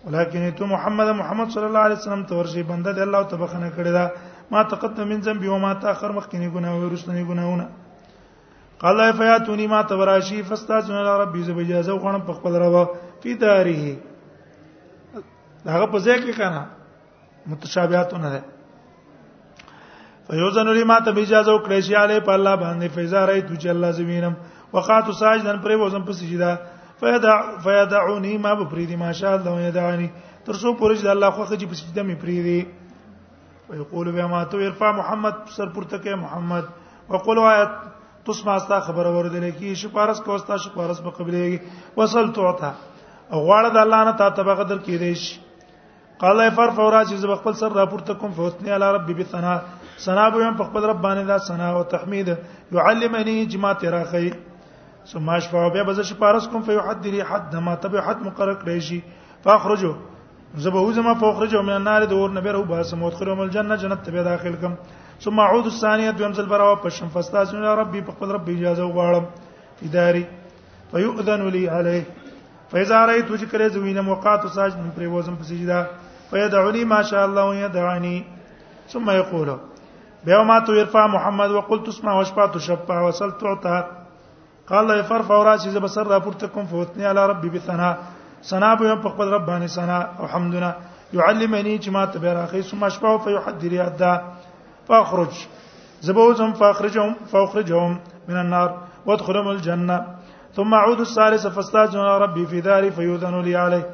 ولیکن 0.07 0.51
تو 0.59 0.67
محمد 0.67 1.15
محمد 1.21 1.55
صلی 1.55 1.65
الله 1.71 1.87
علیه 1.89 2.01
وسلم 2.03 2.25
ته 2.33 2.39
ورشي 2.41 2.63
بنده 2.75 2.93
دی 2.99 3.07
الله 3.07 3.23
تبارک 3.23 3.79
کړی 3.79 3.93
دا 3.99 4.05
ما 4.51 4.63
تقدم 4.75 5.09
من 5.09 5.23
ذنبی 5.31 5.49
و 5.49 5.59
ما 5.69 5.75
تاخر 5.89 6.13
مخکنی 6.21 6.49
ګناه 6.51 6.73
او 6.77 6.81
ورستنی 6.89 7.25
ګناهونه 7.25 7.69
قال 8.85 8.93
الله 9.01 9.13
فیاتونی 9.23 9.67
ما 9.79 9.83
تبراشی 9.97 10.43
فاستاذن 10.53 11.05
ربی 11.27 11.43
زب 11.43 11.59
اجازه 11.67 11.93
غنم 12.07 12.27
په 12.31 12.41
خپل 12.41 12.63
روا 12.69 12.87
فی 13.23 13.35
داره 13.49 13.99
هغه 15.69 15.87
په 15.93 15.99
ځای 15.99 16.23
کې 16.25 16.33
کنه 16.33 16.65
متشابهاتونه 17.47 18.29
ده 18.31 18.43
فیوزن 20.29 20.67
لما 20.69 20.99
تبیجازو 21.05 21.59
کلیشی 21.59 21.95
علی 21.95 22.21
په 22.21 22.33
الله 22.33 22.57
باندې 22.57 22.89
فیزا 22.95 23.25
رای 23.27 23.43
تو 23.43 23.55
جل 23.55 23.93
زمینم 23.93 24.35
وقات 24.73 25.05
ساجدن 25.19 25.59
پر 25.59 25.77
وزن 25.77 26.03
په 26.05 26.13
سجدا 26.13 26.57
فیدع 27.01 27.59
فیدعونی 27.63 28.39
ما 28.39 28.55
بپریدی 28.55 28.97
ماشاء 28.97 29.33
الله 29.35 29.61
یدعانی 29.63 30.09
تر 30.47 30.53
څو 30.55 30.77
پورې 30.81 31.03
د 31.03 31.07
الله 31.11 31.31
خوخه 31.31 31.57
چې 31.57 31.65
په 31.69 31.75
سجدا 31.75 32.03
می 32.03 32.15
پریدی 32.15 32.65
ويقول 33.71 34.13
بما 34.13 34.45
تو 34.45 34.57
ارفع 34.57 34.91
محمد 34.97 35.35
سر 35.57 35.67
پورته 35.69 35.99
کې 35.99 36.15
محمد 36.19 36.65
وقول 37.09 37.39
آیت 37.39 37.71
تسمع 38.27 38.53
استا 38.55 38.81
خبر 38.87 39.07
اوردل 39.07 39.51
کی 39.59 39.75
شپارس 39.75 40.21
کوستا 40.25 40.57
شپارس 40.57 41.01
په 41.01 41.11
قبلېږي 41.11 41.99
وصل 41.99 42.33
توتا 42.33 42.73
او 43.33 43.47
غواړه 43.47 43.73
د 43.75 43.77
الله 43.77 44.05
نه 44.05 44.13
تا 44.13 44.31
تبغه 44.41 44.65
در 44.65 44.79
کې 44.79 44.91
دیش 45.05 45.41
قال 46.21 46.37
يفر 46.41 46.71
فورا 46.77 47.01
چې 47.09 47.17
زه 47.21 47.35
خپل 47.41 47.53
سر 47.59 47.73
راپورته 47.77 48.15
کوم 48.23 48.33
فوتني 48.39 48.71
علی 48.77 48.89
ربي 48.95 49.15
بثنا 49.21 49.53
ثنا 50.07 50.29
به 50.35 50.45
هم 50.49 50.57
خپل 50.65 50.85
رب 50.89 50.99
باندې 51.05 51.25
دا 51.33 51.39
ثنا 51.45 51.69
او 51.77 51.83
تحمید 51.93 52.29
يعلمني 52.79 53.45
جما 53.53 53.73
تراخي 53.83 54.29
ثم 55.13 55.29
اشفع 55.37 55.63
بیا 55.77 55.83
بز 55.85 56.01
شپارس 56.09 56.49
کوم 56.53 56.63
فيحد 56.63 57.07
لي 57.07 57.23
حد 57.31 57.57
ما 57.69 57.75
تبي 57.85 58.03
حد 58.09 58.21
مقرر 58.27 58.59
کړی 58.61 58.85
شي 58.89 58.99
فاخرجه 59.45 59.95
زه 60.67 60.71
به 60.75 60.83
وزما 60.91 61.15
فاخرجه 61.23 61.63
من 61.71 61.75
النار 61.79 62.07
د 62.13 62.13
اور 62.19 62.37
نبی 62.37 62.55
رو 62.59 62.63
باسم 62.75 63.03
ودخلهم 63.09 63.41
الجنه 63.47 63.81
جنت 63.87 64.05
ته 64.11 64.27
داخل 64.29 64.61
کم 64.67 64.77
ثم 65.25 65.39
اعود 65.47 65.65
الثانيه 65.73 66.11
دویم 66.21 66.35
ځل 66.41 66.53
برا 66.55 66.69
واپس 66.73 67.01
شم 67.01 67.15
فاستاذن 67.17 67.65
ربي 67.83 68.05
خپل 68.11 68.37
رب 68.39 68.53
اجازه 68.59 68.91
وغواړم 68.91 69.89
اداري 69.89 70.25
فيؤذن 70.93 71.49
لي 71.57 71.65
عليه 71.79 72.71
فاذا 72.73 73.03
رايت 73.07 73.31
وجه 73.31 73.51
کړې 73.53 73.73
زوینه 73.79 74.09
موقات 74.13 74.47
ساجد 74.61 74.81
پرې 74.81 75.13
وزم 75.19 75.41
په 75.43 75.53
سجدا 75.55 75.83
ويدعني 76.33 76.85
ما 76.85 77.03
شاء 77.03 77.27
الله 77.27 77.45
ويدعني 77.49 78.17
ثم 78.93 79.11
يقول 79.11 79.59
بيوم 80.25 80.49
يرفع 80.69 81.07
محمد 81.07 81.51
وقلت 81.51 81.89
اسمع 81.89 82.13
واشفع 82.19 82.47
تشفع 82.47 82.97
وصلت 83.07 83.41
تعطى 83.41 83.79
قال 84.69 84.79
الله 84.85 85.03
فرفع 85.09 85.35
راسي 85.49 85.69
اذا 85.69 85.87
سر 85.87 86.07
را 86.07 86.19
فوتني 86.71 87.07
على 87.11 87.27
ربي 87.31 87.49
بثناء 87.55 87.95
ثناء 88.49 88.75
به 88.79 88.95
فقد 89.05 89.29
رباني 89.37 89.69
ثناء 89.69 90.05
وحمدنا 90.23 90.71
يعلمني 91.17 91.73
جماعة 91.85 92.13
ما 92.23 92.47
ثم 92.71 92.83
اشفع 92.85 93.11
فيحدري 93.25 93.77
يدا 93.83 94.13
فاخرج 94.89 95.31
زبوزهم 96.07 96.53
فاخرجهم 96.61 97.15
فاخرجهم 97.33 97.93
من 98.29 98.37
النار 98.45 98.71
وادخلهم 99.07 99.49
الجنه 99.55 99.99
ثم 100.57 100.71
اعود 100.75 101.01
الثالثه 101.01 101.49
فاستاذن 101.51 102.01
ربي 102.25 102.47
في 102.51 102.61
داري 102.61 102.91
فيؤذن 102.91 103.35
لي 103.47 103.57
عليه 103.57 103.85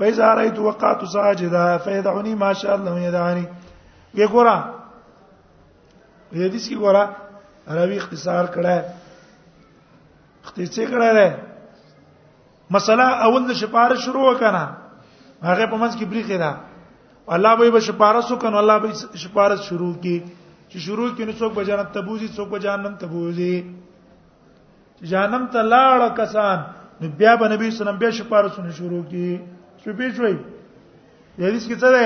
فاذا 0.00 0.26
رايت 0.34 0.58
وقعت 0.58 1.00
ساجدا 1.04 1.66
فيدعني 1.84 2.32
ما 2.34 2.52
شاء 2.52 2.72
الله 2.76 2.94
يدعني 3.00 3.44
وی 4.14 4.26
ګورا 4.32 4.56
دې 6.32 6.38
حدیث 6.48 6.64
کې 6.68 6.76
ګورا 6.82 7.04
عربي 7.68 7.96
اختصار 8.00 8.44
کړه 8.54 8.76
اختصار 10.44 10.86
کړه 10.92 11.10
ده 11.18 11.28
مسله 12.70 13.06
اول 13.26 13.46
د 13.50 13.52
شپاره 13.62 13.94
شروع 14.06 14.24
وکنه 14.30 14.64
هغه 15.48 15.66
په 15.70 15.76
منځ 15.82 15.92
کې 15.98 16.04
بریخه 16.04 16.38
ده 16.38 16.50
الله 17.34 17.54
به 17.76 17.80
شپاره 17.92 18.20
سو 18.20 18.36
کنه 18.38 18.58
الله 18.64 18.78
به 18.78 18.90
شپاره 19.14 19.56
شروع 19.68 19.92
کی 20.02 20.16
چې 20.68 20.76
شروع 20.88 21.10
کینو 21.16 21.32
څوک 21.32 21.52
به 21.60 21.64
جنت 21.68 21.92
ته 21.92 22.00
بوزي 22.00 22.28
څوک 22.28 22.48
به 22.56 22.64
جهنم 22.64 22.96
ته 22.96 23.06
بوزي 23.06 23.64
جهنم 25.14 25.46
ته 25.54 25.62
لاړ 25.72 26.12
کسان 26.16 26.58
نو 27.00 27.08
بیا 27.18 27.36
به 27.40 27.48
نبی 27.48 27.70
صلی 27.70 27.70
الله 27.70 27.80
علیه 27.80 27.84
وسلم 27.84 28.04
به 28.04 28.10
شپاره 28.10 28.48
سونه 28.56 28.70
شروع 28.80 29.04
کی 29.14 29.30
شو 29.84 29.92
به 29.96 30.08
شوي 30.16 30.34
د 31.36 31.40
حدیث 31.48 31.64
کې 31.68 31.76
څه 31.82 31.88
ده 31.94 32.02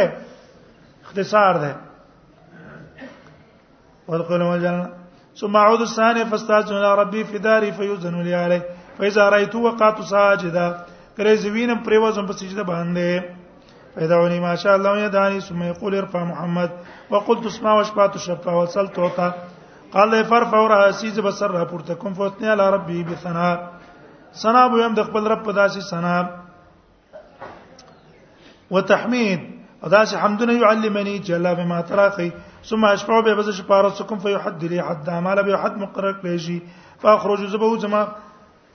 اختصار 1.06 1.54
ده 1.62 1.72
والقلم 4.08 4.48
والجنه 4.48 4.86
ثم 5.40 5.56
اعود 5.62 5.80
الثاني 5.86 6.24
فاستاذن 6.30 6.76
الى 6.78 6.90
ربي 7.02 7.24
في 7.24 7.38
داري 7.38 7.72
فيزن 7.72 8.14
لي 8.26 8.34
عليه 8.34 8.62
فاذا 8.98 9.28
رايت 9.28 9.54
وقعت 9.54 9.98
ساجدا 10.12 10.66
کله 11.16 11.34
زوینم 11.42 11.78
پریوزم 11.86 12.24
په 12.26 12.32
سجده 12.38 12.62
باندې 12.64 13.22
فدعوني 13.94 14.38
ما 14.40 14.54
شاء 14.62 14.74
الله 14.76 14.98
يدعاني 15.00 15.40
ثم 15.40 15.62
يقول 15.62 15.94
ارفع 15.94 16.24
محمد 16.24 16.70
وقلت 17.10 17.44
اسمع 17.46 17.72
واشبعت 17.74 18.18
شفا 18.18 18.52
وصلت 18.60 18.98
وطا 18.98 19.28
قال 19.94 20.10
لي 20.10 20.24
فرفع 20.24 20.56
راسي 20.74 21.10
ز 21.10 21.18
بسر 21.20 21.50
را 21.50 21.64
پورته 21.64 21.94
کوم 21.94 22.14
فوتني 22.14 22.48
على 22.48 22.70
ربي 22.70 23.02
بثنا 23.04 23.68
سنا 24.32 24.66
بو 24.68 24.78
يم 24.78 24.94
د 24.94 25.02
خپل 25.02 25.26
رب 25.26 25.42
په 25.44 25.52
داسي 25.52 25.80
سنا 25.80 26.43
وتحمید 28.70 29.40
او 29.82 29.88
دا 29.90 30.04
چې 30.04 30.16
حمدونه 30.24 30.52
يعلمني 30.54 31.18
جل 31.28 31.46
بما 31.54 31.80
به 31.80 31.88
تراخي 31.88 32.30
ثم 32.68 32.84
اشفع 32.84 33.20
به 33.20 33.34
بس 33.34 33.48
بز 33.48 33.54
شپارسکم 33.56 34.18
فيحد 34.18 34.64
لي 34.64 34.80
حد 34.80 35.10
ما 35.10 35.34
له 35.34 35.42
بيحد 35.42 35.64
حد 35.72 35.76
مقرر 35.82 36.12
کړی 36.22 36.58
فاخرج 37.02 37.40
زبو 37.56 37.76
زما 37.80 38.04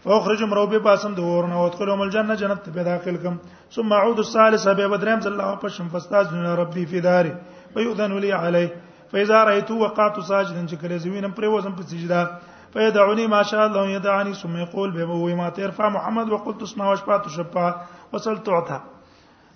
فاخرج 0.03 0.43
مروبي 0.43 0.77
به 0.77 0.83
باسم 0.83 1.13
د 1.15 1.19
ورنه 1.19 1.61
وادخلهم 1.61 2.01
الجنه 2.01 2.35
جنت 2.41 2.69
به 2.75 2.83
داخلكم 2.89 3.37
ثم 3.75 3.91
اعود 3.93 4.19
الثالثه 4.19 4.73
به 4.73 4.87
بدرم 4.87 5.21
صلى 5.21 5.31
الله 5.31 5.55
پشم 5.55 5.87
فاستاذ 5.87 6.33
ربي 6.61 6.85
في 6.85 6.99
داري 7.01 7.33
فيؤذن 7.73 8.13
لي 8.17 8.31
علي 8.33 8.69
فاذا 9.11 9.43
رايت 9.43 9.71
وقعت 9.71 10.19
ساجدا 10.19 10.67
شكل 10.67 10.97
زوینم 10.99 11.31
پر 11.31 11.45
وزن 11.47 11.71
په 11.75 11.81
سجدا 11.81 12.27
فيدعوني 12.73 13.27
ما 13.27 13.43
شاء 13.43 13.65
الله 13.65 13.87
يدعني 13.87 14.33
ثم 14.33 14.57
يقول 14.57 14.91
به 14.91 15.35
ما 15.35 15.49
ترفع 15.49 15.89
محمد 15.89 16.29
وقلت 16.31 16.61
اسمع 16.61 16.89
واشفع 16.89 17.17
تشفع 17.17 17.73
وصلت 18.13 18.45
تعطى 18.45 18.81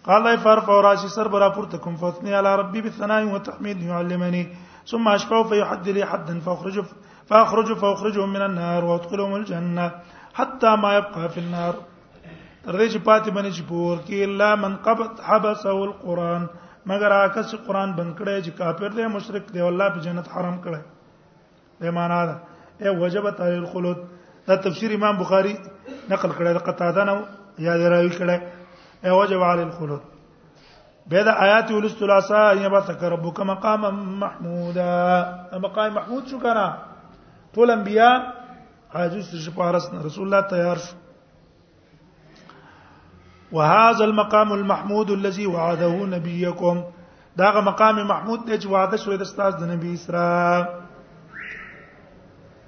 قال 0.03 0.37
فارفع 0.37 0.73
راسي 0.81 1.23
برا 1.29 1.49
پورتكم 1.49 1.95
فاثني 1.95 2.35
على 2.35 2.55
ربي 2.55 2.81
بالثناء 2.81 3.23
والتحميد 3.25 3.81
يعلمني 3.83 4.47
ثم 4.87 5.07
اشفع 5.07 5.43
فيحد 5.43 5.89
لي 5.89 6.05
حدا 6.05 6.39
فاخرج 6.39 6.79
فاخرج 7.27 7.73
فاخرجهم 7.73 8.33
من 8.33 8.41
النار 8.41 8.85
وادخلهم 8.85 9.35
الجنه 9.35 9.91
حتى 10.33 10.75
ما 10.75 10.97
يبقى 10.97 11.29
في 11.29 11.39
النار 11.39 11.75
تر 12.65 12.79
دې 12.89 13.29
بني 13.29 13.49
جبور 13.49 13.97
كي 13.97 14.23
الا 14.25 14.55
من 14.55 14.75
قبض 14.75 15.21
حبسه 15.21 15.83
القران 15.83 16.47
مگر 16.89 17.13
هغه 17.13 17.51
قران 17.67 17.91
بند 17.95 18.13
کړي 18.19 18.43
چې 18.45 18.49
کافر 18.57 18.87
دی 18.87 19.07
مشرک 19.07 19.53
دی 19.53 19.61
الله 19.67 19.87
جنت 20.03 20.27
حرام 20.27 20.61
کړي 20.65 20.81
به 21.81 21.91
معنا 21.91 22.25
ده 22.25 22.37
ای 22.81 22.95
وجب 22.97 23.29
تعالی 23.35 23.55
الخلود 23.57 23.97
دا 24.47 24.55
تفسیر 24.55 24.95
امام 24.95 25.15
بخاری 25.17 25.55
نقل 26.09 26.29
کړی 26.31 26.59
د 26.59 26.63
قتاده 26.67 27.03
نو 27.03 27.17
یا 27.59 27.77
دراوی 27.77 28.09
کړی 28.09 28.52
إيه 29.05 29.11
وجب 29.11 29.41
على 29.43 29.63
الخلود 29.63 30.01
بيد 31.07 31.27
آیات 31.27 31.71
ولست 31.71 32.03
العصا 32.03 32.51
يبعثك 32.53 33.03
ربك 33.03 33.39
مقاما 33.39 33.89
محمودا 33.91 35.49
مقام 35.53 35.93
محمود 35.95 36.27
شو 36.27 36.39
كان 36.39 36.73
ټول 37.55 37.69
انبیا 37.69 38.07
عاجز 38.95 39.35
شپارس 39.45 39.89
رسول 40.05 40.23
الله 40.25 40.41
تیار 40.55 40.77
شو 40.77 40.93
وهذا 43.51 44.03
المقام 44.05 44.51
المحمود 44.53 45.11
الذي 45.11 45.45
وعده 45.47 45.87
نبيكم 46.15 46.83
داغه 47.37 47.61
مقام 47.61 48.03
محمود 48.07 48.39
دې 48.39 48.63
چې 48.63 48.65
وعده 48.65 48.95
شوی 48.97 49.17
د 49.17 49.21
استاد 49.21 49.57
د 49.57 49.63
نبی 49.75 49.93
اسرا 49.93 50.67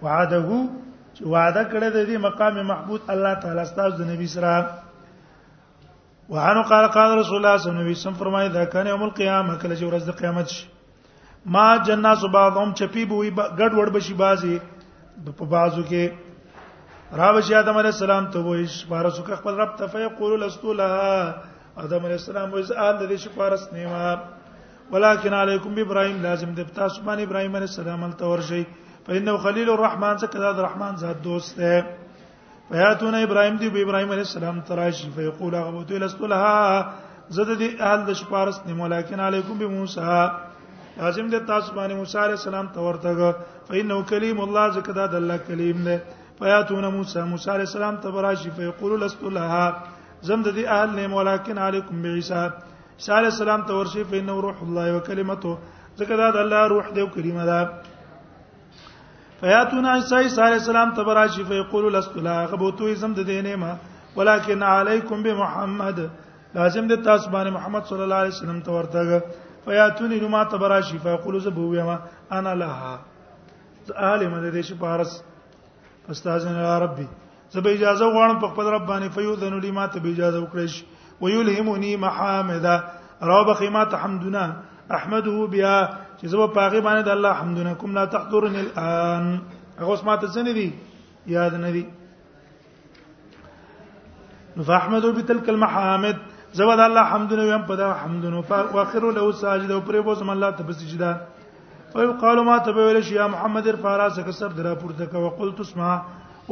وعده 0.02 0.66
چې 1.14 1.22
وعده 1.22 1.64
کړی 1.64 1.90
د 1.90 2.08
دې 2.08 2.20
مقام 2.28 2.66
محمود 2.74 3.02
الله 3.16 3.34
تعالی 3.46 3.62
استاد 3.62 3.98
د 4.00 4.08
نبی 4.14 4.24
اسرا 4.30 4.58
وعنه 6.30 6.62
قال 6.62 6.88
قال 6.90 7.18
رسول 7.18 7.38
الله 7.38 7.58
صلی 7.58 7.70
الله 7.70 7.82
علیه 7.82 7.92
وسلم 7.96 8.14
فرمایي 8.14 8.50
دا 8.50 8.66
کنه 8.66 8.90
یوم 8.90 9.04
القیامه 9.04 9.56
کله 9.62 9.76
چې 9.76 9.84
ورځ 9.90 10.04
د 10.10 10.12
قیامت 10.20 10.48
شي 10.50 10.66
ما 11.46 11.78
جناس 11.88 12.22
بعضهم 12.38 12.74
چپی 12.80 13.06
بوي 13.06 13.30
ګډ 13.60 13.72
وړ 13.80 13.88
بشي 13.96 14.14
بازي 14.14 14.60
په 15.38 15.46
بازو 15.46 15.84
کې 15.90 16.04
را 17.22 17.30
بشي 17.36 17.56
آدم 17.62 17.78
علیه 17.82 17.94
السلام 17.98 18.26
ته 18.32 18.40
وایي 18.40 18.66
سپارسو 18.78 19.24
که 19.24 19.36
خپل 19.36 19.54
رب 19.62 19.76
ته 19.76 19.88
فیقول 19.88 20.40
لست 20.44 20.66
لها 20.66 21.36
آدم 21.84 22.02
علیه 22.10 22.20
السلام 22.24 22.50
وایي 22.54 22.74
آل 22.74 22.98
دې 23.10 23.16
سپارس 23.26 23.70
نیما 23.74 24.16
ولكن 24.92 25.34
علیکم 25.34 25.74
ابراهیم 25.86 26.22
لازم 26.22 26.54
دې 26.56 26.74
تاسو 26.76 27.02
باندې 27.04 27.22
ابراهیم 27.24 27.56
علیه 27.56 27.68
السلام 27.74 28.12
تل 28.12 28.26
ورشي 28.26 28.64
فإنه 29.06 29.38
خليل 29.38 29.70
الرحمن 29.70 30.18
څخه 30.18 30.34
د 30.34 30.60
رحمان 30.70 30.96
ذات 31.06 31.22
دوست 31.30 31.58
دی 31.60 31.78
فیاتون 32.70 33.16
ابراهیم 33.16 33.56
دی 33.62 33.68
ابراهیم 33.82 34.10
علیه 34.12 34.26
السلام 34.30 34.58
تراشی 34.70 35.10
فیقول 35.16 35.54
غبوت 35.66 35.92
لستلها 36.02 36.60
زد 37.38 37.50
دی 37.62 37.68
اهل 37.88 38.02
د 38.08 38.12
شپارس 38.22 38.58
دی 38.68 38.74
ملکن 38.82 39.20
علیکم 39.28 39.56
بموسی 39.58 40.02
لازم 41.00 41.28
دی 41.34 41.40
تاسو 41.50 41.70
باندې 41.78 41.96
موسی 42.02 42.18
علیه 42.26 42.40
السلام 42.42 42.68
تورتګ 42.76 43.20
فینه 43.70 43.98
کلیم 44.12 44.40
الله 44.48 44.66
زکدا 44.78 45.06
د 45.14 45.16
الله 45.22 45.38
کلیم 45.48 45.80
دی 45.88 45.96
فیاتون 46.40 46.86
موسی 47.00 47.20
موسی 47.34 47.50
علیه 47.56 47.70
السلام 47.72 47.96
تبراشی 48.06 48.50
فیقول 48.58 49.00
لستلها 49.06 49.64
زم 50.30 50.44
دی 50.58 50.66
اهل 50.78 50.90
نه 51.00 51.08
ملکن 51.18 51.58
علیکم 51.68 52.02
بعیسی 52.08 52.40
علیه 53.18 53.34
السلام 53.36 53.62
تورشی 53.74 54.04
فینه 54.12 54.36
روح 54.48 54.64
الله 54.70 54.88
وکلمته 54.98 55.52
زکدا 56.00 56.28
د 56.36 56.46
الله 56.46 56.64
روح 56.76 56.86
دی 56.96 57.02
او 57.02 57.08
کلمه 57.18 57.46
ده 57.52 57.60
فیاتون 59.40 59.86
عیسی 59.86 60.16
علیہ 60.16 60.42
السلام 60.60 60.90
تبراشی 60.96 61.44
فیقول 61.48 61.94
لست 61.94 62.18
لا 62.28 62.36
غبوتو 62.52 62.88
زم 63.02 63.14
د 63.14 63.26
دینه 63.30 63.56
ما 63.60 63.72
ولکن 64.16 64.64
علیکم 64.64 65.24
بمحمد 65.24 66.00
لازم 66.56 66.88
د 66.92 67.02
تاسو 67.08 67.32
باندې 67.32 67.52
محمد 67.58 67.86
صلی 67.90 68.04
الله 68.06 68.16
علیه 68.24 68.36
وسلم 68.36 68.60
ته 68.68 68.78
ورتګ 68.78 69.66
فیاتون 69.66 70.14
لما 70.24 70.44
تبراشی 70.56 70.98
فیقول 71.08 71.40
زبو 71.48 71.68
یما 71.76 71.98
انا 72.38 72.54
لها 72.62 72.94
عالم 73.96 74.38
د 74.46 74.56
دې 74.56 74.62
شپارس 74.70 75.22
استاد 76.16 76.48
نه 76.52 76.78
ربي 76.86 77.08
زب 77.52 77.68
اجازه 77.72 78.06
غواړم 78.16 78.42
په 78.46 78.54
خپل 78.54 78.72
رب 78.78 78.88
باندې 78.92 79.16
فیوذن 79.18 79.60
لما 79.68 79.88
ته 79.98 80.14
اجازه 80.14 80.40
وکړش 80.40 81.22
ویلهمنی 81.22 81.92
محامدا 82.08 82.80
راو 83.28 83.44
بخیمات 83.52 83.94
حمدنا 84.00 84.46
احمده 84.96 85.46
بها 85.52 85.78
چې 86.20 86.26
زه 86.32 86.38
په 86.56 86.62
هغه 86.66 86.80
باندې 86.88 87.02
د 87.08 87.10
الله 87.16 87.32
حمدونه 87.40 87.72
کوم 87.80 87.92
لا 87.98 88.06
تحضرني 88.16 88.60
الان 88.84 89.26
هغه 89.80 89.92
اوس 89.96 90.02
ماته 90.10 90.26
څه 90.36 90.42
نه 90.48 90.54
دي 90.58 90.68
یاد 91.36 91.54
نه 91.64 91.70
دي 91.76 91.86
فاحمدو 94.72 95.10
بتلك 95.18 95.48
المحامد 95.56 96.18
زبد 96.62 96.80
الله 96.88 97.04
حمدونه 97.12 97.44
ويم 97.50 97.64
په 97.72 97.76
دا 97.84 97.88
حمدونه 98.02 98.36
واخر 98.76 99.04
له 99.18 99.24
ساجد 99.44 99.72
او 99.76 99.82
پرې 99.88 100.00
بوزم 100.10 100.30
الله 100.36 100.52
ته 100.60 100.64
بسجدا 100.70 101.12
فيقال 101.96 102.38
ما 102.52 102.56
تبويل 102.70 102.98
شي 103.10 103.16
يا 103.20 103.28
محمد 103.34 103.68
الفاراسك 103.74 104.30
سر 104.40 104.56
درا 104.62 104.74
پورته 104.84 105.06
کو 105.12 105.20
وقلت 105.26 105.60
اسمع 105.66 105.92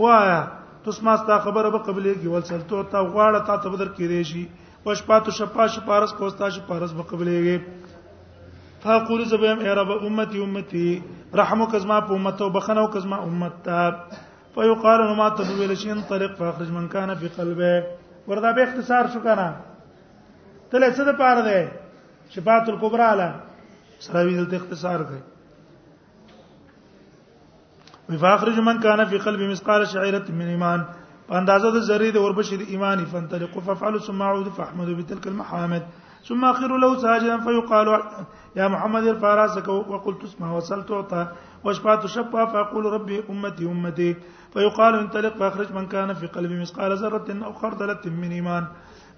وایا 0.04 0.41
تسمع 0.89 1.15
ستا 1.21 1.38
خبره 1.47 1.69
به 1.69 1.80
قبلې 1.88 2.13
کې 2.19 2.28
ول 2.36 2.43
سلطو 2.52 2.84
ته 2.91 2.99
غواړه 3.12 3.39
تا 3.49 3.58
ته 3.65 3.69
بدر 3.78 3.89
کې 3.95 4.06
دی 4.12 4.23
شي 4.30 4.43
وشپاتو 4.88 5.32
شپا 5.39 5.63
شپارس 5.78 6.12
کوستا 6.19 6.47
شپارس 6.60 6.91
به 6.99 7.04
قبلېږي 7.13 7.58
فاقول 8.84 9.22
زبهم 9.34 9.60
يا 9.67 9.74
رب 9.80 9.91
امتي 10.10 10.38
امتي 10.48 10.89
رحمك 11.41 11.76
ازما 11.80 11.98
ما 12.00 12.06
په 12.08 12.12
امت 12.19 12.39
او 12.41 12.50
بخنه 12.58 12.82
او 12.84 12.88
کزما 12.93 13.17
امت 13.28 13.54
تا 13.65 13.80
فیقال 14.56 15.02
ما 15.19 15.28
تبویل 15.38 15.72
شین 15.82 15.91
انطلق 15.98 16.34
فاخرج 16.39 16.69
من 16.78 16.86
كان 16.93 17.10
في 17.19 17.28
قلبه 17.38 17.76
وردا 18.28 18.52
به 18.56 18.63
اختصار 18.67 19.06
شو 19.13 19.19
کنه 19.26 19.48
تله 20.72 20.88
څه 20.96 21.02
د 21.10 21.17
پاره 21.22 21.41
ده 21.48 21.60
شفاعت 22.36 22.65
الكبرى 22.69 23.10
لا 23.19 23.30
سره 24.06 24.24
وی 24.26 24.34
دلته 24.38 24.56
اختصار 24.62 25.00
کوي 25.08 25.22
وی 28.10 28.17
فاخرج 28.17 28.60
من 28.60 28.78
كان 28.80 29.06
في 29.06 29.17
قلبه 29.17 29.48
مثقال 29.48 29.88
شعيره 29.88 30.26
من 30.39 30.48
ایمان 30.48 30.80
په 31.30 31.34
اندازه 31.41 31.72
د 31.80 31.89
ذری 31.89 32.12
د 32.12 32.17
اوربشی 32.17 32.58
د 32.58 32.63
ایمان 32.69 33.06
فانطلق 33.06 33.54
فافعل 33.65 34.00
ثم 34.08 34.22
اعود 34.22 34.48
فاحمد 34.62 34.88
بتلك 34.98 35.28
المحامد 35.28 35.84
ثم 36.28 36.46
اخر 36.46 36.78
له 36.80 36.98
ساجدا 37.00 37.38
فيقال 37.48 37.88
يا 38.56 38.68
محمد 38.68 39.08
ارفع 39.08 39.36
راسك 39.36 39.68
وقلت 39.68 40.24
اسمع 40.24 40.56
وسل 40.56 40.84
تعطى 40.86 41.28
واشفع 41.63 42.06
شفا 42.06 42.46
فأقول 42.46 42.86
ربي 42.86 43.24
أمتي 43.30 43.66
أمتي 43.66 44.16
فيقال 44.54 44.96
انطلق 44.96 45.38
فأخرج 45.38 45.72
من 45.74 45.88
كان 45.88 46.13
في 46.13 46.28
قلبي 46.28 46.62
مثقال 46.62 46.92
ذرة 46.98 47.46
أو 47.46 47.54
خردلة 47.54 48.00
من 48.06 48.32
إيمان 48.32 48.68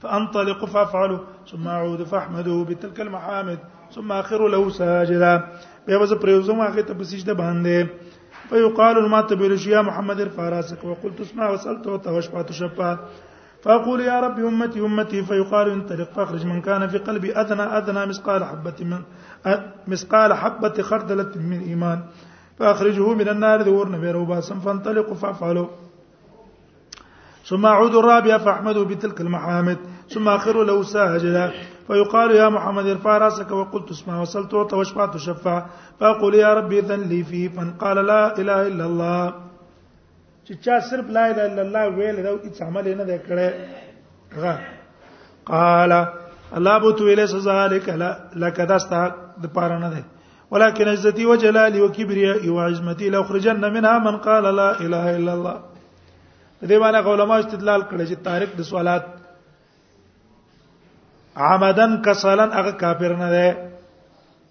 فأنطلق 0.02 0.66
فافعل 0.66 1.18
ثم 1.52 1.68
أعود 1.68 2.04
فأحمده 2.04 2.66
بتلك 2.70 3.02
المحامد 3.02 3.60
ثم 3.96 4.12
آخر 4.12 4.48
له 4.48 4.70
ساجدا 4.70 5.48
بيوز 5.88 6.12
وز 6.14 6.20
پریوزم 6.24 6.56
هغه 6.60 6.82
ته 6.82 7.86
فيقال 8.50 9.10
ما 9.10 9.22
تبرش 9.22 9.68
يا 9.68 9.82
محمد 9.82 10.22
ارفع 10.22 10.50
راسك 10.50 10.84
وقلت 10.84 11.22
اسمع 11.22 11.50
وسألت 11.50 11.88
وشفات 12.08 12.52
شفا 12.52 12.90
فأقول 13.66 14.02
يا 14.02 14.20
رب 14.20 14.40
أمتي 14.40 14.80
أمتي 14.80 15.24
فيقال 15.26 15.70
انطلق 15.70 16.10
فاخرج 16.16 16.46
من 16.46 16.62
كان 16.62 16.88
في 16.88 16.98
قلبي 16.98 17.40
أدنى 17.42 17.62
أدنى 17.78 18.06
مثقال 18.06 18.44
حبة 18.46 18.74
من 18.82 19.00
مثقال 19.88 20.34
حبة 20.34 20.82
خردلة 20.82 21.32
من 21.38 21.60
إيمان 21.60 22.00
فأخرجه 22.60 23.14
من 23.14 23.30
النار 23.30 23.62
ذور 23.62 23.90
نبير 23.92 24.18
وباسا 24.18 24.56
فانطلق 24.56 25.14
فأفعله 25.14 25.70
ثم 27.46 27.66
أعود 27.66 27.96
الرابعة 27.96 28.38
فأحمده 28.38 28.84
بتلك 28.84 29.22
المحامد 29.22 29.78
ثم 30.10 30.30
آخر 30.30 30.64
له 30.64 30.84
ساجدا 30.84 31.52
فيقال 31.88 32.32
يا 32.32 32.50
محمد 32.50 32.86
ارفع 32.86 33.18
راسك 33.18 33.52
وقل 33.52 33.86
تسمع 33.86 34.22
وصلت 34.22 34.52
تعطى 34.52 34.76
واشفع 34.76 35.06
تشفع 35.06 35.66
فأقول 36.00 36.36
يا 36.36 36.54
ربي 36.54 36.80
إذن 36.80 37.00
لي 37.02 37.24
فيه 37.24 37.50
فان 37.50 37.72
قال 37.74 37.98
لا 38.06 38.38
إله 38.42 38.68
إلا 38.68 38.86
الله 38.86 39.45
چې 40.48 40.54
چا 40.66 40.76
صرف 40.90 41.08
لا 41.18 41.24
اله 41.32 41.46
الا 41.54 41.62
الله 41.62 41.84
ویل 42.00 42.16
دا 42.26 42.32
هیڅ 42.48 42.62
عمل 42.68 42.88
نه 43.00 43.04
دی 43.10 43.18
کړی 43.28 43.50
غا 44.44 44.54
قال 45.52 45.92
الله 46.58 46.78
بو 46.82 46.90
تو 46.98 47.06
الیس 47.14 47.32
ذالک 47.46 47.88
لک 48.44 48.60
داستا 48.74 49.06
د 49.46 49.56
پاره 49.56 49.80
نه 49.86 49.90
دی 49.94 50.04
ولكن 50.52 50.88
عزتي 50.90 51.24
وجلالي 51.30 51.80
وكبريائي 51.82 52.50
وعزمتي 52.58 53.10
لاخرجن 53.14 53.66
منها 53.74 53.98
من 54.08 54.18
قال 54.26 54.48
لا 54.56 54.68
اله 54.74 55.14
الا 55.18 55.34
الله 55.34 55.56
دې 56.64 56.78
باندې 56.84 57.12
علماء 57.14 57.40
استدلال 57.44 57.82
کړی 57.82 58.10
چې 58.10 58.16
تاریخ 58.28 58.50
د 58.58 58.62
سوالات 58.72 59.06
عمدن 61.48 61.96
کسلن 62.10 62.54
هغه 62.60 62.72
کافر 62.84 63.16
نه 63.24 63.30
دی 63.32 63.48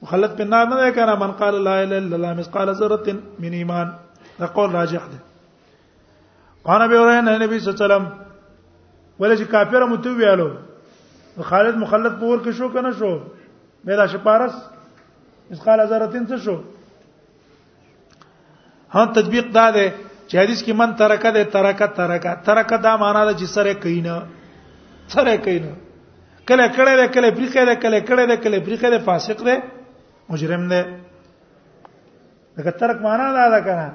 مخلد 0.03 0.35
په 0.41 0.45
نار 0.57 0.67
نه 0.75 0.81
دی 0.83 0.91
کنه 0.99 1.15
من 1.23 1.33
قال 1.45 1.61
لا 1.69 1.77
اله 1.85 1.97
الا 2.07 2.17
الله 2.19 2.35
مثقال 2.43 2.73
ذره 2.83 3.17
من 3.47 3.53
ایمان 3.61 3.95
دا 4.41 4.47
قول 4.59 4.71
راجح 4.79 5.07
دی 5.13 5.19
قال 6.65 6.81
به 6.89 7.01
ورنه 7.01 7.33
نبی 7.45 7.59
صلی 7.61 7.69
الله 7.69 7.79
علیه 7.79 7.87
وسلم 7.87 8.07
ولې 9.21 9.37
چې 9.41 9.45
کافر 9.51 9.85
متو 9.89 10.11
ویالو 10.15 10.49
خالد 11.51 11.77
مخلد 11.83 12.15
پور 12.21 12.39
کې 12.39 12.53
شو 12.59 12.69
کنه 12.77 12.93
شو 13.01 13.13
میرا 13.91 14.07
شپارس 14.13 14.55
اس 15.51 15.61
قال 15.67 15.81
حضرتین 15.81 16.27
څه 16.27 16.41
شو 16.45 16.57
ها 18.97 19.05
تطبیق 19.21 19.53
دا 19.59 19.67
ده 19.71 19.85
چې 20.29 20.35
حدیث 20.35 20.63
کې 20.65 20.73
من 20.81 20.95
ترکه 21.05 21.31
ده 21.39 21.45
ترکه 21.59 21.87
ترکه 22.01 22.35
ترکه 22.49 22.77
دا 22.89 22.97
معنا 23.05 23.25
ده 23.33 23.39
چې 23.39 23.49
سره 23.49 23.75
کینه 23.75 24.23
سره 25.17 25.37
کینه 25.37 25.73
کله 26.51 26.69
کړه 26.73 26.99
ده 27.03 27.07
کله 27.19 27.31
بریخه 27.39 27.65
ده 27.73 27.75
کله 27.87 28.05
کړه 28.05 28.29
ده 28.35 28.37
کله 28.47 28.59
بریخه 28.71 28.91
ده 28.97 29.07
فاسق 29.11 29.45
ده 29.53 29.63
مجرم 30.35 30.69
ده 30.69 30.99
دا 32.69 32.79
ترک 32.85 33.01
معنا 33.09 33.33
دا 33.41 33.49
ده 33.59 33.65
کنه 33.71 33.89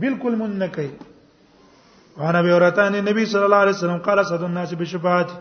بالکل 0.00 0.34
مون 0.38 0.56
نه 0.64 0.68
کوي 0.80 0.90
وانا 2.18 2.38
ابي 2.40 2.52
هريره 2.54 2.88
ان 2.88 2.94
النبي 2.94 3.24
صلى 3.26 3.44
الله 3.46 3.56
عليه 3.64 3.70
وسلم 3.76 3.98
قال 3.98 4.26
صد 4.26 4.42
الناس 4.42 4.74
بشفاعتي 4.74 5.34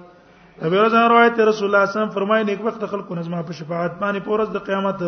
ابي 0.61 0.75
هريره 0.79 1.07
روایت 1.13 1.39
رسول 1.39 1.67
الله 1.67 1.85
صلی 1.85 2.01
الله 2.01 2.13
فرمایي 2.15 2.43
نیک 2.49 2.61
وخت 2.65 2.81
خلکو 2.91 3.15
نظم 3.15 3.33
په 3.47 3.53
شفاعت 3.59 3.91
باندې 4.01 4.19
پورز 4.27 4.49
د 4.53 4.57
قیامت 4.67 5.01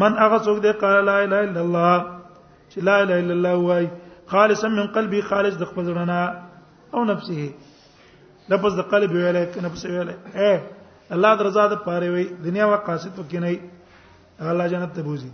من 0.00 0.12
هغه 0.24 0.38
څوک 0.46 0.58
دی 0.64 0.72
قال 0.82 1.04
لا 1.10 1.16
اله 1.24 1.38
الا 1.48 1.60
الله 1.66 1.94
چې 2.70 2.78
لا 2.88 2.94
اله 3.02 3.16
الا 3.22 3.34
الله 3.36 3.54
وای 3.56 3.86
خالصا 4.32 4.68
من 4.78 4.86
قلبي 4.96 5.20
خالص 5.30 5.54
د 5.58 5.64
خپل 5.70 5.82
ځړنا 5.88 6.20
او 6.94 7.00
نفسه 7.10 7.40
لفظ 8.50 8.72
د 8.80 8.82
قلب 8.92 9.10
ویلای 9.12 9.46
ک 9.52 9.54
نفس 9.66 9.82
ویلای 9.86 10.16
اے 10.40 10.54
الله 11.14 11.30
درزاد 11.40 11.70
پاره 11.86 12.08
وی 12.14 12.24
دنیا 12.46 12.66
وا 12.66 12.76
قاصد 12.86 13.18
وکینای 13.18 13.56
الله 14.40 14.64
جنت 14.72 14.90
ته 14.94 15.02
بوزي 15.06 15.30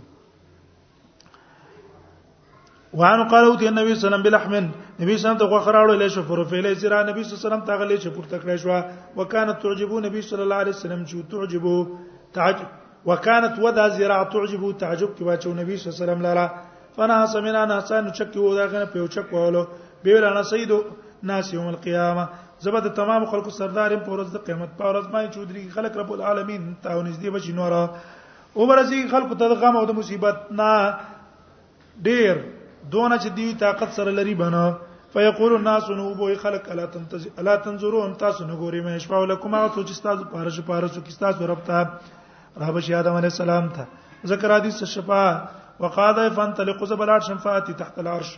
وان 2.93 3.23
قال 3.29 3.57
ته 3.57 3.69
نبی 3.69 3.69
صلی 3.69 3.71
الله 3.71 3.81
علیه 3.81 3.91
وسلم 4.05 4.21
بلحم 4.23 4.53
نبی 4.99 5.17
صلی 5.17 5.29
الله 5.29 5.29
علیه 5.29 5.35
وسلم 5.35 5.37
ته 5.49 5.63
خراړو 5.65 5.93
لیشو 5.99 6.21
شفر 6.21 6.43
فعل 6.49 6.73
زرا 6.79 7.01
نبی 7.09 7.23
صلی 7.23 7.37
الله 7.37 7.53
علیه 7.53 7.55
وسلم 7.65 7.87
ته 7.87 7.97
چې 8.03 8.07
پورته 8.15 8.37
تکړه 8.39 8.55
شو 8.63 8.69
وکانه 9.21 9.53
تعجبو 9.63 9.99
نبی 9.99 10.21
صلی 10.27 10.41
الله 10.45 10.55
علیه 10.63 10.73
وسلم 10.75 11.05
چې 11.05 11.31
تعجبو 11.31 11.87
تعجب 12.33 12.65
وکانه 13.09 13.59
ودا 13.65 13.87
زرا 13.97 14.19
تعجبو 14.35 14.71
تعجب 14.85 15.17
کې 15.17 15.21
واچو 15.27 15.53
نبی 15.61 15.77
صلی 15.77 15.87
الله 15.87 15.95
علیه 15.95 16.03
وسلم 16.03 16.21
لاره 16.27 16.45
فنا 16.95 17.17
سمعنا 17.33 17.65
ناسان 17.65 18.11
چکی 18.13 18.39
ودا 18.39 18.67
غنه 18.67 18.85
په 18.85 19.07
چک 19.07 19.33
به 20.05 20.13
ولانا 20.15 20.43
سیدو 20.53 20.81
ناس 21.23 21.53
یوم 21.53 21.67
القیامه 21.67 22.27
زبد 22.61 22.93
تمام 22.95 23.25
خلق 23.25 23.49
سردار 23.57 23.97
په 24.07 24.11
ورځ 24.17 24.33
د 24.37 24.45
قیامت 24.45 24.77
په 24.77 24.93
ورځ 24.93 25.05
باندې 25.13 25.33
چودري 25.35 25.69
خلق 25.69 25.93
رب 25.97 26.11
العالمین 26.13 26.73
ته 26.83 27.03
نږدې 27.03 27.29
بچی 27.33 27.53
نوره 27.53 28.55
او 28.55 28.65
برزي 28.67 29.07
خلق 29.07 29.29
ته 29.37 29.49
د 29.53 29.61
غم 29.63 29.77
او 29.77 29.85
د 29.85 29.95
مصیبت 30.01 30.51
نه 30.51 30.73
ډیر 32.07 32.43
دونه 32.91 33.17
چې 33.17 33.29
دی 33.37 33.53
طاقت 33.59 33.93
سره 33.97 34.11
لري 34.19 34.35
بنه 34.43 34.63
فیقول 35.15 35.53
الناس 35.55 35.89
نوبو 35.97 36.27
خلق 36.43 36.69
الا 36.73 36.85
تنتج 36.93 37.27
الا 37.41 37.55
تنظرون 37.65 38.13
تاسو 38.21 38.45
نه 38.45 38.55
ګوري 38.55 38.81
مې 38.81 39.05
شپاو 39.05 39.25
لکما 39.31 39.59
او 39.65 39.71
چې 39.83 40.03
تاسو 40.07 40.23
پارش 40.31 40.59
پارش 40.71 40.91
کې 40.91 41.19
تاسو 41.25 41.47
رب 41.51 41.63
ته 41.65 42.67
رب 42.67 42.79
شي 42.87 42.95
ادم 43.01 43.15
علی 43.21 43.29
السلام 43.35 43.69
ته 43.77 43.85
ذکر 44.33 44.55
حدیث 44.55 44.83
شفا 44.95 45.21
وقاض 45.79 46.19
فانطلق 46.35 46.83
زبلات 46.93 47.23
شفاعتي 47.29 47.73
تحت 47.83 47.99
العرش 48.05 48.35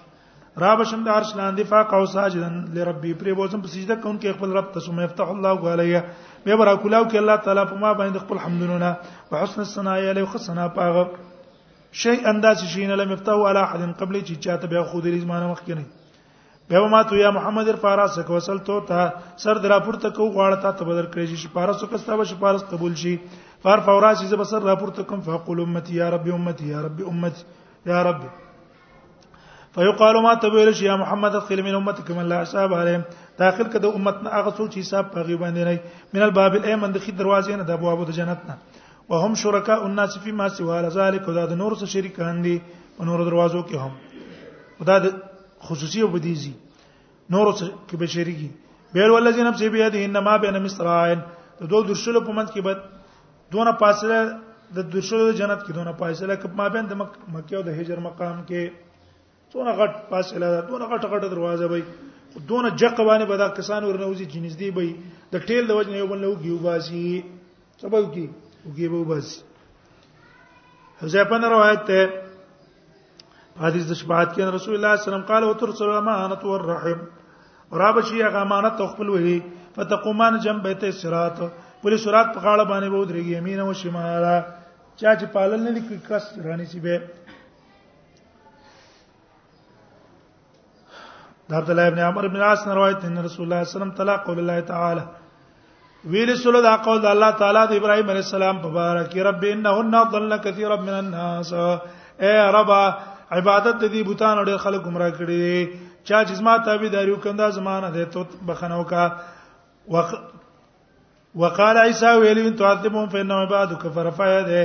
رب 0.64 0.82
شم 0.92 1.04
د 1.06 1.10
عرش 1.18 1.34
لاندې 1.36 1.72
فاقو 1.74 2.06
ساجدن 2.16 2.62
لربي 2.80 3.14
پر 3.24 3.34
بوزم 3.40 3.62
په 3.62 3.74
سجده 3.76 3.96
کوم 4.04 4.20
کې 4.20 4.38
خپل 4.38 4.54
رب 4.60 4.72
ته 4.76 4.86
سم 4.90 5.02
يفتح 5.06 5.34
الله 5.38 5.72
علیه 5.76 6.04
بیا 6.48 6.58
برا 6.64 6.76
کولاو 6.86 7.04
کې 7.04 7.24
الله 7.24 7.44
تعالی 7.48 7.66
په 7.74 7.84
ما 7.86 7.94
باندې 7.94 8.26
خپل 8.26 8.44
حمدونه 8.48 8.92
وحسن 9.32 9.64
الثناء 9.68 9.98
علیه 10.02 10.24
وحسنا 10.30 10.68
پاغه 10.80 11.08
شی 12.02 12.12
انداز 12.30 12.64
شي 12.72 12.84
نه 12.88 12.96
لم 13.00 13.12
يفتحوا 13.16 13.50
على 13.50 13.60
احد 13.66 13.82
قبل 14.00 14.16
چې 14.28 14.40
چاته 14.46 14.68
به 14.72 14.82
خو 14.92 15.00
دې 15.06 15.22
زمانه 15.26 15.48
مخ 15.52 15.62
کړي 15.68 16.74
به 16.74 16.90
ما 16.94 17.02
تو 17.12 17.16
یا 17.22 17.30
محمد 17.36 17.70
فارس 17.84 18.18
کو 18.30 18.34
وصل 18.38 18.58
تو 18.70 18.80
ته 18.90 19.06
سر 19.44 19.62
درا 19.66 19.78
پورته 19.86 20.10
کو 20.18 20.28
غواړه 20.36 20.60
ته 20.66 20.72
تبدل 20.84 21.08
کړی 21.16 21.40
شي 21.44 21.52
فارس 21.56 21.86
کو 21.94 22.02
ستا 22.04 22.18
به 22.24 22.34
فارس 22.44 22.66
قبول 22.74 22.98
شي 23.04 23.14
فار 23.68 23.84
فوراس 23.88 24.26
زب 24.34 24.44
سر 24.52 24.68
را 24.72 24.76
پورته 24.84 25.08
کوم 25.14 25.24
فقل 25.30 25.62
امتي 25.68 25.96
يا 26.02 26.10
ربي 26.18 26.36
امتي 26.42 26.68
يا 26.74 26.82
ربي 26.90 27.08
امتي 27.16 27.46
يا 27.94 28.04
ربي 28.12 28.32
فيقال 29.78 30.22
ما 30.30 30.34
تبويل 30.44 30.76
يا 30.92 30.96
محمد 31.04 31.36
ادخل 31.36 31.64
من 31.64 31.76
امتك 31.80 32.12
من 32.20 32.30
لا 32.34 32.42
حساب 32.42 32.74
عليهم 32.74 33.02
داخل 33.40 33.68
کده 33.74 33.96
امتنا 33.96 34.40
هغه 34.40 34.52
څو 34.58 34.70
چې 34.74 34.78
حساب 34.78 35.12
پغي 35.18 35.38
باندې 35.44 35.70
نه 35.70 36.16
من 36.16 36.28
الباب 36.32 36.56
الایمن 36.60 36.92
د 36.92 37.06
خې 37.06 37.20
دروازې 37.22 37.64
نه 37.64 37.70
د 37.72 37.80
ابواب 37.80 38.06
د 38.12 38.20
جنت 38.22 38.46
نه 38.52 38.58
وهم 39.10 39.34
شرکاء 39.36 39.82
الناس 39.86 40.18
فی 40.24 40.32
ما 40.32 40.48
سوا 40.50 40.82
ذلک 40.90 41.28
دا 41.36 41.46
د 41.46 41.58
نور 41.62 41.76
سره 41.80 41.90
شریکان 41.96 42.42
دي 42.44 42.54
په 42.98 43.06
نور 43.10 43.24
دروازو 43.26 43.62
کې 43.72 43.84
هم 43.86 44.86
دا 44.92 44.98
د 45.06 45.18
خصوصي 45.68 46.02
او 46.06 46.08
بدیزي 46.16 46.54
نور 47.36 47.52
سره 47.60 47.70
کې 47.74 48.02
به 48.04 48.10
شریکي 48.16 48.48
بیر 48.96 49.14
ولذین 49.16 49.46
نفس 49.50 49.62
بیاده 49.76 50.08
انما 50.08 50.36
بین 50.48 50.58
مصرعين 50.64 51.22
د 51.62 51.70
دوه 51.74 51.86
درشلو 51.92 52.22
په 52.30 52.38
منځ 52.38 52.56
کې 52.56 52.66
به 52.68 53.54
دونه 53.58 53.74
فاصله 53.84 54.24
د 54.80 54.88
درشلو 54.96 55.28
جنت 55.42 55.66
کې 55.66 55.78
دونه 55.80 55.94
فاصله 56.02 56.40
کپ 56.46 56.58
ما 56.62 56.68
بین 56.78 56.90
د 56.94 57.00
مکه 57.04 57.56
او 57.60 57.64
د 57.70 57.78
هجر 57.82 58.00
مقام 58.08 58.40
کې 58.48 59.56
دونه 59.58 59.76
غټ 59.82 60.02
فاصله 60.16 60.50
ده 60.56 60.62
دونه 60.72 60.88
غټ 60.96 61.12
غټ 61.16 61.30
دروازه 61.36 61.70
وي 61.76 61.84
دونه 62.54 62.74
جقوانه 62.86 63.30
به 63.34 63.42
دا 63.44 63.50
کسان 63.62 63.86
ورنوزي 63.90 64.26
چې 64.32 64.42
نږدې 64.48 64.80
وي 64.80 65.38
د 65.38 65.48
ټیل 65.52 65.70
د 65.74 65.80
وجنه 65.82 66.04
یو 66.04 66.10
بل 66.14 66.26
نو 66.28 66.34
کیو 66.46 66.58
باسي 66.68 67.04
سبب 67.84 68.10
کې 68.16 68.45
وګيبو 68.68 69.00
بس 69.04 69.10
وباسي 69.10 69.42
حذیفه 71.02 71.38
روایت 71.56 71.82
ته 71.90 72.00
حدیث 73.64 73.84
د 73.90 73.94
شفاعت 74.00 74.30
کې 74.36 74.42
رسول 74.42 74.50
الله 74.50 74.62
صلی 74.62 74.78
الله 74.78 75.00
علیه 75.00 75.08
وسلم 75.10 75.28
قال 75.32 75.44
وتر 75.46 75.70
سلام 75.82 76.08
امانت 76.10 76.42
والرحم 76.52 77.00
رابشي 77.82 78.18
هغه 78.28 78.40
امانت 78.48 78.78
خپل 78.92 79.08
وهي 79.16 79.38
فتقومان 79.76 80.34
جنب 80.46 80.64
بیت 80.68 80.84
الصراط 80.92 81.38
پولیس 81.82 82.02
صراط 82.06 82.28
په 82.34 82.40
غاړه 82.46 82.66
باندې 82.72 82.88
به 82.92 82.98
ودرېږي 83.02 83.34
یمین 83.38 83.60
او 83.64 83.74
شماله 83.82 84.36
چا 85.00 85.12
چې 85.20 85.26
پالل 85.38 85.62
نه 85.66 85.72
لیکي 85.76 85.98
کس 86.10 86.26
رانی 86.46 86.66
سی 86.74 86.80
به 86.80 87.02
د 91.50 91.54
عبد 91.62 91.70
الله 91.70 91.86
ابن 91.94 92.00
عمر 92.10 92.24
ابن 92.28 92.42
عاص 92.50 92.68
روایت 92.68 93.06
ان 93.12 93.18
رسول 93.18 93.18
الله 93.18 93.30
صلی 93.36 93.46
الله 93.46 93.60
علیه 93.66 93.76
وسلم 93.78 93.92
طلاق 94.02 94.26
قول 94.30 94.40
الله 94.44 94.62
تعالی 94.74 95.06
ویل 96.06 96.36
سول 96.38 96.56
دا 96.64 96.74
قول 96.86 97.00
د 97.04 97.10
الله 97.14 97.32
تعالی 97.42 97.62
د 97.72 97.80
ابراهیم 97.82 98.08
علی 98.14 98.22
السلام 98.30 98.56
په 98.64 98.70
اړه 98.92 99.04
کې 99.12 99.20
رب 99.30 99.42
انهن 99.54 99.94
ضل 100.14 100.32
كثيرا 100.48 100.76
من 100.90 100.96
الناس 101.02 101.54
اے 102.24 102.34
رب 102.58 102.72
عبادت 103.38 103.78
دې 103.94 104.02
بوتان 104.10 104.36
اړ 104.42 104.50
خلک 104.66 104.82
گمراه 104.88 105.12
کړي 105.18 105.44
چا 106.10 106.18
جسمه 106.32 106.54
تابعداریو 106.68 107.18
کنده 107.26 107.50
زمانه 107.56 107.90
ده 107.96 108.06
ته 108.18 108.22
بخنو 108.50 108.84
کا 108.92 109.06
وق... 109.96 110.12
وقال 111.44 111.78
عيسى 111.86 112.14
ويل 112.16 112.38
ان 112.44 112.56
تعذبهم 112.62 113.10
فان 113.16 113.32
عبادك 113.40 113.82
فرفع 113.98 114.28
يده 114.40 114.62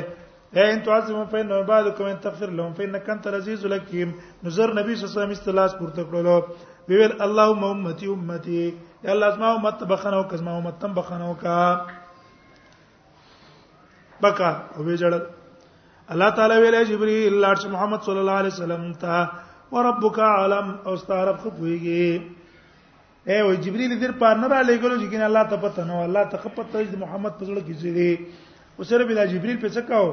اے 0.54 0.72
ان 0.74 0.82
تعذبهم 0.82 1.26
فان 1.32 1.52
عبادك 1.62 2.00
وان 2.06 2.20
تغفر 2.26 2.50
لهم 2.50 2.72
فانك 2.74 3.10
انت 3.16 3.26
العزيز 3.32 3.64
الحكيم 3.66 4.12
نظر 4.50 4.74
نبی 4.82 4.94
صلی 4.96 5.08
الله 5.08 5.12
علیه 5.12 5.18
وسلم 5.20 5.38
استلاس 5.40 5.74
پورته 5.78 6.02
کړلو 6.12 6.38
ویل 6.88 7.22
اللهم 7.30 7.64
امتی 7.72 8.06
امتی 8.16 8.62
یا 9.04 9.10
الله 9.12 9.28
زما 9.36 9.48
امت 9.56 9.74
ته 9.80 9.84
بخنه 9.86 10.16
او 10.16 10.24
کزما 10.28 10.52
امت 10.58 10.78
ته 10.80 10.88
بخنه 10.88 11.26
او 11.28 11.34
کا 11.34 11.56
بکا 14.22 14.50
او 14.76 14.84
ویجړل 14.84 15.14
الله 16.12 16.30
تعالی 16.36 16.54
ویل 16.62 16.84
جبرئیل 16.84 17.32
الله 17.32 17.54
چې 17.56 17.66
محمد 17.74 18.00
صلی 18.04 18.18
الله 18.22 18.32
علیه 18.40 18.52
وسلم 18.54 18.82
ته 19.00 19.30
وربک 19.72 20.18
علم 20.18 20.66
او 20.84 20.96
ستارب 20.96 21.38
خو 21.42 21.48
پویږي 21.50 22.20
اے 23.26 23.36
وای 23.42 23.56
جبرئیل 23.64 23.92
دې 24.00 24.10
په 24.20 24.34
نه 24.42 24.46
را 24.52 24.60
لګلو 24.68 24.96
چې 25.00 25.08
کنه 25.10 25.24
الله 25.24 25.44
ته 25.44 25.56
پته 25.56 25.84
نو 25.88 26.02
الله 26.04 26.24
ته 26.34 26.36
خپته 26.44 26.84
د 26.92 26.96
محمد 27.04 27.32
په 27.40 27.44
زړه 27.48 27.60
کې 27.66 27.72
زیری 27.80 28.12
او 28.76 28.84
سره 28.90 29.04
بلا 29.08 29.24
جبرئیل 29.32 29.58
په 29.64 29.68
څه 29.68 29.80
کاو 29.88 30.06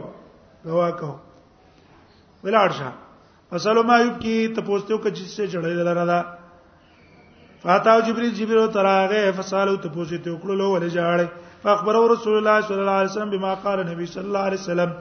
غوا 0.72 0.90
کاو 1.04 1.16
ولاړ 2.44 2.70
شه 2.80 2.90
فصلو 3.52 3.84
ما 3.84 4.00
یوب 4.00 4.16
کی 4.24 4.36
ته 4.56 4.62
پوښتنه 4.62 4.94
وکړه 4.94 5.12
چې 5.16 5.24
څه 5.36 5.44
جوړې 5.54 5.76
دلاره 5.76 6.06
ده 6.12 6.37
فاتاو 7.68 8.00
جبريل 8.08 8.32
جبريل 8.40 8.64
تراغه 8.76 9.32
فسالو 9.38 9.76
ته 9.84 9.88
پوښتنه 9.96 10.30
وکړه 10.34 10.56
لو 10.62 10.68
ولې 10.74 10.90
جاړې 10.98 11.28
فاخبروا 11.64 12.06
رسول 12.12 12.36
الله 12.40 12.58
صلی 12.68 12.80
الله 12.84 12.98
علیه 13.00 13.12
وسلم 13.14 13.30
بما 13.36 13.52
قال 13.64 13.78
النبي 13.80 14.06
صلی 14.12 14.28
الله 14.30 14.40
علیه 14.50 14.62
وسلم 14.62 14.92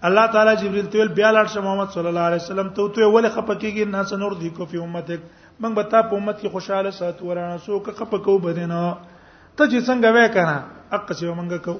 الله 0.08 0.24
تعالی 0.34 0.52
جبريل 0.64 0.86
ته 0.96 1.00
ویل 1.00 1.10
بیا 1.20 1.30
لاړ 1.38 1.46
شه 1.54 1.60
محمد 1.68 1.88
صلی 1.96 2.08
الله 2.10 2.24
علیه 2.28 2.42
وسلم 2.46 2.68
ته 2.76 2.82
ته 2.98 3.04
ولې 3.08 3.30
خپکیږي 3.36 3.82
ناس 3.96 4.10
نور 4.24 4.32
دی 4.44 4.50
کو 4.56 4.62
په 4.74 4.80
امتک 4.88 5.20
موږ 5.62 5.72
به 5.80 5.84
تا 5.92 5.98
په 6.10 6.14
امت 6.22 6.36
کې 6.40 6.46
خوشاله 6.58 6.90
ساتو 7.00 7.22
ورانه 7.32 7.56
سو 7.68 7.74
که 7.88 7.92
خپکو 8.02 8.34
بدینه 8.48 8.82
ته 9.60 9.68
چې 9.72 9.86
څنګه 9.88 10.08
وې 10.16 10.28
کنه 10.36 10.56
اق 10.96 11.10
چې 11.16 11.30
ومنګ 11.30 11.54
کو 11.64 11.72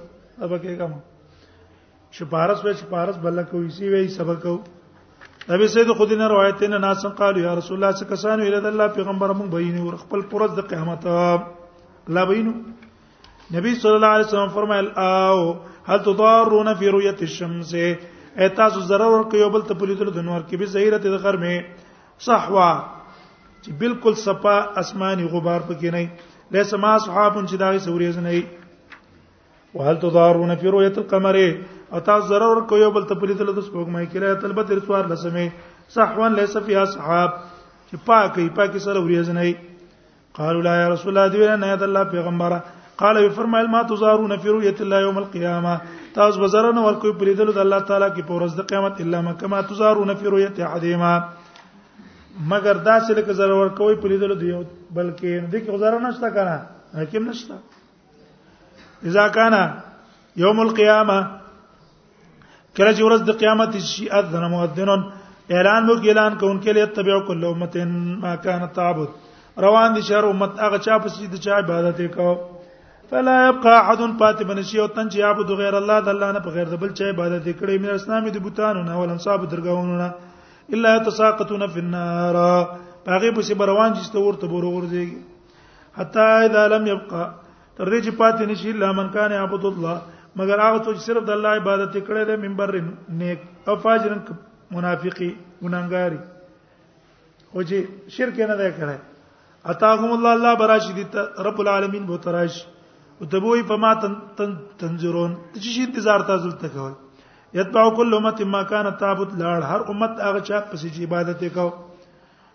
ابا 0.46 0.56
کې 0.62 0.74
کوم 0.80 0.92
شپارس 2.18 2.58
وې 2.64 2.72
شپارس 2.82 3.16
بل 3.24 3.38
کو 3.50 3.62
اسی 3.68 3.86
وې 3.92 4.08
سبق 4.16 4.42
کو 4.42 4.54
نبی 5.52 5.66
سید 5.74 5.90
خدینه 6.00 6.26
روایت 6.32 6.62
نه 6.72 6.78
ناس 6.84 7.06
قالو 7.22 7.38
یا 7.46 7.54
رسول 7.60 7.76
الله 7.78 7.92
څخه 7.98 8.10
کسانو 8.12 8.42
اله 8.48 8.68
الله 8.72 8.86
پیغمبر 8.98 9.30
مونږ 9.40 9.48
بین 9.56 9.78
او 9.82 9.96
خپل 10.04 10.20
پرز 10.32 10.54
د 10.60 10.66
قیامت 10.72 11.06
لا 12.16 12.22
بینو 12.30 12.52
نبی 13.54 13.74
صلی 13.82 13.96
الله 13.98 14.12
علیه 14.16 14.28
وسلم 14.30 14.52
فرمایل 14.58 14.88
او 15.02 15.38
هل 15.90 15.98
تضارون 16.08 16.70
فی 16.80 16.88
رؤیت 16.96 17.20
الشمس 17.28 17.74
ایتاس 17.82 18.78
ضرر 18.92 19.22
کوي 19.34 19.50
بل 19.56 19.62
ته 19.70 19.80
پولیسو 19.82 20.12
د 20.18 20.26
نور 20.30 20.44
کې 20.48 20.62
به 20.64 20.74
زهیرت 20.76 21.08
د 21.14 21.22
غرمه 21.26 22.18
صحوا 22.28 22.70
چې 23.04 23.78
بالکل 23.84 24.18
صفا 24.26 24.56
اسماني 24.84 25.28
غبار 25.36 25.66
پکې 25.68 25.96
نه 25.98 26.28
ليس 26.54 26.70
ما 26.74 26.94
صحاب 27.06 27.34
چې 27.48 27.54
دا 27.62 27.68
سوري 27.86 28.10
زنه 28.12 28.42
وهل 29.74 29.98
تضارون 30.04 30.54
في 30.62 30.68
رؤيه 30.74 30.94
القمر 31.02 31.36
او 31.94 31.98
تاسو 32.08 32.26
ضرر 32.32 32.58
کوي 32.72 32.90
بل 32.96 33.04
ته 33.10 33.14
پلي 33.22 33.34
تل 33.40 33.52
د 33.54 33.60
سپوږمۍ 33.66 34.04
کې 34.10 34.18
راځي 34.22 34.40
تل 34.42 34.52
به 34.58 34.62
تر 34.68 34.80
سوار 34.86 35.04
لسمه 35.10 35.50
صحوان 35.96 36.34
ليس 36.40 36.56
فيها 36.66 36.84
صحاب 36.94 37.30
چې 37.88 37.94
پاکي 38.10 38.46
پاکي 38.58 38.80
سره 38.86 38.98
وريز 39.06 39.30
نه 39.38 39.46
قالوا 40.40 40.62
لا 40.66 40.74
يا 40.80 40.88
رسول 40.94 41.08
الله 41.12 41.34
دې 41.34 41.62
نه 41.64 41.76
د 41.82 41.90
الله 41.90 42.04
پیغمبره 42.14 42.58
قال 43.02 43.16
وی 43.22 43.28
فرمایل 43.38 43.70
ما 43.74 43.82
تزارون 43.92 44.36
في 44.36 44.48
رؤيه 44.54 44.76
الله 44.86 45.00
يوم 45.06 45.18
القيامه 45.22 45.76
تاسو 46.18 46.40
بزرنه 46.46 46.82
ورکوي 46.88 47.12
پلي 47.22 47.34
تل 47.40 47.54
د 47.54 47.58
الله 47.66 47.80
تعالی 47.92 48.10
کې 48.16 48.26
پورز 48.32 48.58
د 48.60 48.68
قیامت 48.72 49.00
الا 49.06 49.20
ما 49.28 49.32
كما 49.44 49.60
تزارون 49.70 50.14
في 50.22 50.26
رؤيه 50.34 50.72
عظيمه 50.74 51.14
مگر 52.48 52.72
دا 52.76 52.98
چې 52.98 53.12
لکه 53.16 53.32
ضرور 53.40 53.68
کوي 53.78 53.96
په 54.02 54.08
لیدلو 54.08 54.34
دی 54.42 54.52
بلکې 54.56 55.52
دې 55.52 55.58
کې 55.62 55.70
غزاره 55.70 55.98
نشته 55.98 56.30
کنه 56.30 56.56
حکیم 57.02 57.28
نشته 57.28 57.54
اذا 59.08 59.24
کان 59.36 59.54
یوم 60.42 60.60
القیامه 60.66 61.18
کله 62.76 62.92
چې 62.96 63.02
ورځ 63.06 63.20
د 63.28 63.38
قیامت 63.42 63.70
شي 63.92 64.08
اذن 64.20 64.44
مؤذن 64.54 64.90
اعلان 65.50 65.84
وکړي 65.88 66.08
اعلان 66.08 66.38
کوونکې 66.38 66.70
له 66.78 66.84
تبعو 67.00 67.20
کل 67.28 67.44
امه 67.44 67.84
ما 68.24 68.32
کان 68.46 68.64
تعبد 68.78 69.10
روان 69.66 69.94
دي 69.98 70.02
شهر 70.08 70.24
امت 70.30 70.60
هغه 70.66 70.78
چا 70.88 70.98
په 71.04 71.08
سجده 71.18 71.38
چا 71.46 71.58
عبادت 71.64 72.00
وکاو 72.04 72.34
فلا 73.12 73.36
يبقى 73.48 73.74
احد 73.78 74.00
فاتبا 74.18 74.54
نشي 74.56 74.78
او 74.80 74.86
تن 74.96 75.08
چې 75.10 75.20
عبادت 75.28 75.50
غیر 75.62 75.74
الله 75.82 76.00
د 76.08 76.10
الله 76.14 76.32
نه 76.32 76.40
په 76.48 76.56
غیر 76.58 76.68
د 76.74 76.82
بل 76.84 76.88
چا 76.98 77.04
عبادت 77.14 77.44
کړي 77.60 77.76
مې 77.82 77.90
اسلامي 78.00 78.30
د 78.36 78.42
بوتانو 78.44 78.82
نه 78.90 79.00
ول 79.00 79.10
انصاب 79.14 79.48
درګاونو 79.50 79.96
نه 80.02 80.10
الا 80.74 80.92
تساقطون 81.06 81.66
في 81.72 81.78
النار 81.84 82.36
هغه 83.14 83.30
په 83.36 83.42
سی 83.48 83.54
بروان 83.62 83.90
چې 83.96 84.02
ستور 84.08 84.34
ته 84.42 84.46
بور 84.54 84.64
ورځي 84.70 85.06
حتا 86.00 86.26
اذا 86.46 86.66
لم 86.74 86.86
يبقى 86.92 87.22
تر 87.76 87.90
دې 87.92 88.00
چې 88.04 88.12
پاتې 88.22 88.42
نشي 88.50 88.70
الا 88.74 88.92
من 88.98 89.08
كان 89.16 89.30
يعبد 89.38 89.64
الله 89.72 89.96
مگر 90.40 90.58
هغه 90.66 90.78
څوک 90.86 90.98
صرف 91.08 91.24
د 91.30 91.38
الله 91.38 91.58
عبادت 91.62 91.96
کړي 92.06 92.24
د 92.30 92.32
منبر 92.44 92.74
نیک 93.22 93.40
او 93.68 93.76
فاجر 93.86 94.14
منافقي 94.76 95.30
ګناګاري 95.62 96.20
او 97.54 97.68
چې 97.68 97.78
شرک 98.18 98.38
نه 98.52 98.56
دی 98.60 98.70
کړی 98.78 98.98
اتاهم 99.72 100.12
الله 100.18 100.32
الله 100.38 100.54
براشي 100.64 100.92
دي 101.00 101.04
رب 101.50 101.60
العالمین 101.66 102.06
بو 102.10 102.18
تراش 102.26 102.62
او 103.20 103.26
تبوي 103.36 103.62
فما 103.70 103.92
تن 104.02 104.10
تنظرون 104.78 105.36
چې 105.54 105.82
انتظار 105.86 106.20
تاسو 106.30 106.50
ته 106.62 106.68
کوي 106.76 106.94
یتبع 107.54 107.88
کل 107.96 108.14
امه 108.14 108.44
ما 108.52 108.62
کان 108.70 108.86
تابوت 108.98 109.30
لار 109.38 109.62
هر 109.70 109.80
امت 109.92 110.12
هغه 110.26 110.40
چا 110.48 110.58
پسې 110.70 110.88
چې 110.94 111.00
عبادت 111.06 111.40
وکاو 111.44 111.68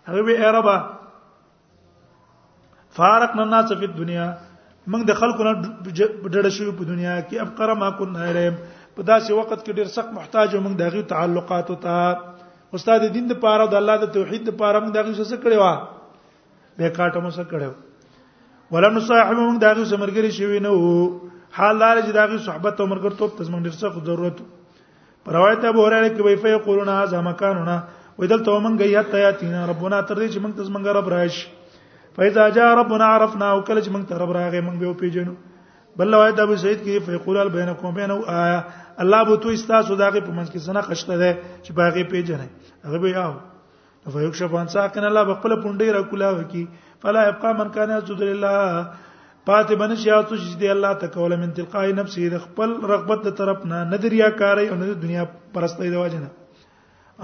هغه 0.08 0.22
وی 0.28 0.36
عربا 0.50 0.76
فارقنا 2.98 3.42
الناس 3.42 3.72
فی 3.80 3.86
الدنيا 3.92 4.26
موږ 4.92 5.00
د 5.10 5.18
خلکو 5.20 5.44
نه 5.48 5.52
ډډه 5.58 6.50
شو 6.56 6.72
په 6.80 6.88
دنیا 6.92 7.14
کې 7.28 7.44
افقر 7.44 7.74
ما 7.82 7.90
كنا 7.98 8.24
الیهم 8.30 8.56
په 8.96 9.06
داسې 9.10 9.38
وخت 9.38 9.52
کې 9.52 9.78
ډیر 9.80 9.92
سخت 9.98 10.14
محتاج 10.18 10.54
او 10.56 10.62
موږ 10.66 10.78
دغه 10.82 11.02
تعلقات 11.14 11.70
او 11.74 11.80
ته 11.86 12.76
استاد 12.78 13.06
دین 13.16 13.28
د 13.32 13.40
پاره 13.46 13.66
د 13.74 13.80
الله 13.80 14.00
د 14.04 14.12
توحید 14.18 14.48
د 14.50 14.58
پاره 14.64 14.80
موږ 14.86 14.98
دغه 14.98 15.30
څه 15.30 15.46
کړی 15.46 15.58
و 15.60 15.66
به 16.78 16.92
کاټه 16.98 17.26
مو 17.26 17.36
څه 17.38 17.50
کړو 17.54 17.72
ولم 18.76 18.98
صاحب 19.10 19.36
موږ 19.42 19.62
دغه 19.66 19.90
سمرګری 19.94 20.36
شوی 20.42 20.64
نه 20.68 20.72
وو 20.72 20.96
حال 21.60 21.82
دار 21.86 21.98
چې 22.06 22.18
دغه 22.20 22.42
صحبت 22.50 22.80
او 22.80 22.86
مرګ 22.94 23.18
ته 23.22 23.38
تزمن 23.42 23.68
ډیر 23.68 23.76
سخت 23.82 24.04
ضرورت 24.12 24.40
وو 24.40 24.54
روایت 25.34 25.64
ابو 25.70 25.84
هريره 25.86 26.08
کې 26.08 26.24
وایي 26.24 26.36
فیقولون 26.42 26.88
هذا 26.94 27.20
مکاننا 27.28 27.76
ویدل 28.22 28.42
ته 28.48 28.58
مونږ 28.66 28.82
یې 28.82 28.98
حتی 29.06 29.20
یاتینا 29.22 29.62
ربنا 29.70 30.00
تر 30.10 30.20
دې 30.20 30.28
چې 30.32 30.44
مونږ 30.44 30.52
تاسو 30.56 30.72
مونږ 30.74 30.96
رب 30.98 31.08
راش 31.12 31.38
فاذا 32.18 32.44
جاء 32.58 32.68
ربنا 32.80 33.08
عرفنا 33.14 33.48
او 33.54 33.58
کله 33.60 33.80
چې 33.80 33.90
مونږ 33.96 34.04
ته 34.10 34.20
رب 34.22 34.34
راغې 34.36 34.60
مونږ 34.68 34.78
به 34.80 34.94
پیژنو 35.02 35.34
بل 36.00 36.14
روایت 36.16 36.40
ابو 36.44 36.56
سعید 36.64 36.80
کې 36.86 37.06
فیقول 37.08 37.48
بینکم 37.56 37.94
بینه 37.98 38.38
آیا 38.44 38.60
الله 39.04 39.24
بو 39.30 39.36
تو 39.46 39.54
استاسو 39.56 39.96
داغه 40.04 40.20
په 40.28 40.36
منځ 40.38 40.50
کې 40.52 40.68
سنه 40.68 40.80
خشته 40.90 41.16
ده 41.24 41.34
چې 41.62 41.70
باغې 41.70 42.02
پیژنې 42.14 42.88
هغه 42.88 42.98
به 43.06 43.10
یاو 43.18 43.36
فیکشف 44.16 44.52
عن 44.58 44.68
ساکن 44.76 45.04
الله 45.06 45.24
بخپل 45.32 45.52
پونډې 45.62 45.94
را 45.98 46.02
کولا 46.14 46.30
وکي 46.38 46.66
فلا 47.04 47.22
يبقى 47.28 47.50
من 47.60 47.70
كان 47.78 47.90
يسجد 47.98 48.20
لله 48.26 48.68
پاتې 49.48 49.76
باندې 49.80 49.96
چې 49.98 50.10
تاسو 50.12 50.36
چې 50.44 50.56
دی 50.60 50.68
الله 50.68 50.94
تکول 51.02 51.32
من 51.40 51.50
تلقای 51.58 51.92
نفس 51.98 52.14
دې 52.14 52.38
خپل 52.44 52.72
رغبت 52.92 53.20
د 53.26 53.34
طرف 53.40 53.60
نه 53.72 53.82
ندریا 53.90 54.30
کاری 54.40 54.66
او 54.74 54.78
د 54.80 54.96
دنیا 55.04 55.26
پرستۍ 55.58 55.90
دی 55.92 56.00
واجنه 56.00 56.30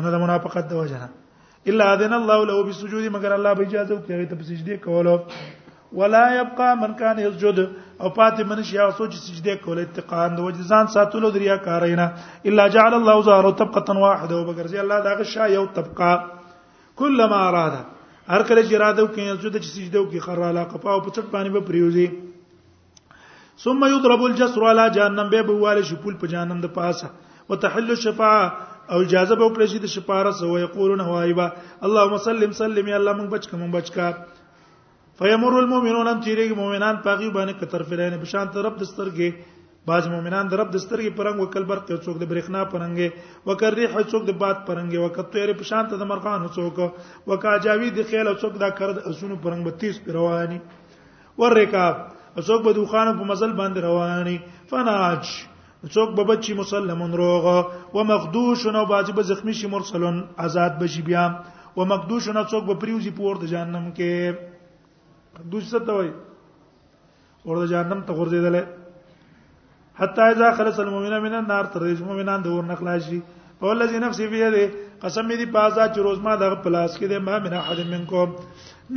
انا 0.03 0.13
د 0.15 0.21
منافقت 0.25 0.69
دی 0.73 0.77
واجنه 0.81 1.09
الا 1.73 1.89
اذن 1.95 2.13
الله 2.19 2.45
له 2.51 2.63
بسجود 2.69 3.09
مگر 3.17 3.35
الله 3.39 3.55
به 3.61 3.67
اجازه 3.69 3.99
کوي 4.11 4.27
ته 4.33 4.45
سجده 4.51 4.77
کولو 4.85 5.17
ولا 6.01 6.21
يبقى 6.37 6.69
من 6.83 6.95
كان 6.95 7.19
يسجد 7.23 7.59
او 8.01 8.11
پاتې 8.19 8.51
منش 8.53 8.71
یا 8.75 8.91
څه 8.91 9.11
چې 9.15 9.19
سجدې 9.23 9.65
کول 9.65 9.81
اتقان 9.87 10.37
د 10.37 10.47
وجه 10.49 10.69
ځان 10.77 10.93
ساتلو 10.97 11.31
دریا 11.39 11.55
ریا 11.57 11.63
کارینا 11.65 12.05
الا 12.53 12.69
جعل 12.79 12.95
الله 13.01 13.23
زاره 13.31 13.51
طبقه 13.65 13.99
واحده 14.05 14.39
وبگرزي 14.39 14.79
الله 14.85 15.05
دا 15.09 15.17
غشا 15.25 15.51
یو 15.57 15.65
طبقه 15.81 16.13
كلما 17.03 17.43
اراده 17.49 17.83
هر 18.31 18.43
کله 18.49 18.63
چې 18.67 18.77
اراده 18.79 19.05
وکړي 19.05 19.25
سجده 19.29 19.61
چې 19.63 19.71
سجده 19.77 20.01
وکړي 20.03 20.21
خر 20.27 20.43
علا 20.49 20.65
قفا 20.75 20.91
او 20.97 21.01
پټ 21.07 21.25
باندې 21.31 21.55
به 21.55 21.69
پریوزي 21.71 22.07
ثم 23.63 23.83
يضرب 23.95 24.23
الجسر 24.27 24.67
على 24.67 24.85
جهنم 24.99 25.33
به 25.33 25.43
به 25.49 25.57
واله 25.65 25.83
شپول 25.89 26.21
په 26.21 26.31
جهنم 26.35 26.61
د 26.67 26.73
پاسه 26.77 27.11
وتحل 27.49 27.91
الشفاعه 27.95 28.47
او 28.93 29.01
اجازه 29.07 29.39
به 29.41 29.49
وکړي 29.49 29.67
چې 29.73 29.87
د 29.87 29.93
شفاعت 29.95 30.45
او 30.51 30.53
یقولون 30.67 31.03
هوایبا 31.09 31.49
اللهم 31.89 32.17
سلم 32.29 32.55
سلم 32.61 32.93
یا 32.93 32.97
الله 33.03 33.19
مونږ 33.19 33.35
بچ 33.35 33.51
کوم 33.55 33.75
بچ 33.79 33.91
کا 33.99 34.09
فیمر 35.23 35.57
المؤمنون 35.63 36.09
ان 36.13 36.21
تیریږي 36.23 36.61
مؤمنان 36.63 37.03
پاغي 37.09 37.31
باندې 37.39 37.61
کتر 37.65 37.83
فرین 37.91 38.17
بشان 38.25 38.55
طرف 38.59 38.79
دسترګه 38.85 39.52
بعض 39.87 40.07
مؤمنان 40.09 40.47
د 40.51 40.55
رب 40.61 40.69
د 40.73 40.77
سترګې 40.83 41.11
پرنګ 41.19 41.37
وکړ 41.43 41.63
برق 41.67 41.91
څوک 42.07 42.17
د 42.23 42.27
برېښنا 42.31 42.61
پرنګ 42.73 42.97
وکړ 43.47 43.71
ریح 43.79 43.93
څوک 44.11 44.23
د 44.27 44.31
باد 44.43 44.57
پرنګ 44.67 44.91
وکړ 45.05 45.25
تیر 45.35 45.49
په 45.59 45.65
شانت 45.71 45.91
د 45.99 46.03
مرغان 46.11 46.43
څوک 46.57 46.77
وکا 47.31 47.55
جاوی 47.65 47.89
د 47.95 47.99
خیال 48.11 48.29
څوک 48.43 48.55
دا 48.63 48.69
کړ 48.79 48.89
د 48.99 48.99
اسونو 49.11 49.37
پرنګ 49.43 49.61
به 49.67 49.73
30 49.85 50.05
پر 50.05 50.13
رواني 50.17 50.59
ورکاب 51.43 51.95
څوک 52.47 52.61
به 52.67 52.73
دوخانو 52.77 53.13
په 53.21 53.25
مزل 53.31 53.53
باندې 53.53 53.81
رواني 53.89 54.37
فناج 54.73 55.25
څوک 55.95 56.13
به 56.19 56.25
بچي 56.29 56.55
مسلمون 56.59 57.13
روغه 57.23 57.55
ومخدوش 57.95 58.67
نو 58.77 58.85
باجب 58.91 59.19
زخمی 59.31 59.53
شي 59.63 59.67
مرسلون 59.73 60.21
آزاد 60.47 60.79
بشي 60.85 61.03
بیا 61.09 61.25
ومخدوش 61.81 62.29
نو 62.37 62.43
څوک 62.53 62.63
به 62.71 62.75
پریوزي 62.87 63.11
پور 63.19 63.43
د 63.43 63.51
جهنم 63.55 63.91
کې 63.99 65.43
دوی 65.51 65.63
څه 65.71 65.85
ته 65.91 65.99
وای 65.99 66.13
ور 67.45 67.61
د 67.65 67.69
جهنم 67.75 68.07
ته 68.13 68.17
ورځېدل 68.21 68.61
حتا 69.99 70.31
اذا 70.31 70.51
خلص 70.51 70.79
المؤمن 70.81 71.21
من 71.23 71.35
النار 71.35 71.65
تر 71.75 71.83
دې 71.85 72.01
مؤمنان 72.11 72.43
د 72.45 72.49
اور 72.59 72.65
نخلاص 72.67 73.07
شي 73.09 73.19
او 73.63 73.73
الذي 73.73 73.99
نفسي 74.05 74.27
بيده 74.35 74.67
قسم 75.03 75.33
دې 75.33 75.51
پازا 75.57 75.87
چې 75.87 76.07
روز 76.07 76.21
ما 76.29 76.37
د 76.43 76.55
پلاس 76.67 76.97
کې 76.99 77.11
دې 77.13 77.19
ما 77.27 77.39
من 77.47 77.57
احد 77.61 77.83
منکم 77.91 78.39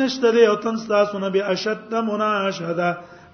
نشته 0.02 0.32
دې 0.38 0.46
او 0.52 0.56
تن 0.68 0.78
تاسو 0.92 1.20
نه 1.24 1.32
به 1.36 1.52
اشد 1.56 1.96
مناشده 2.12 2.92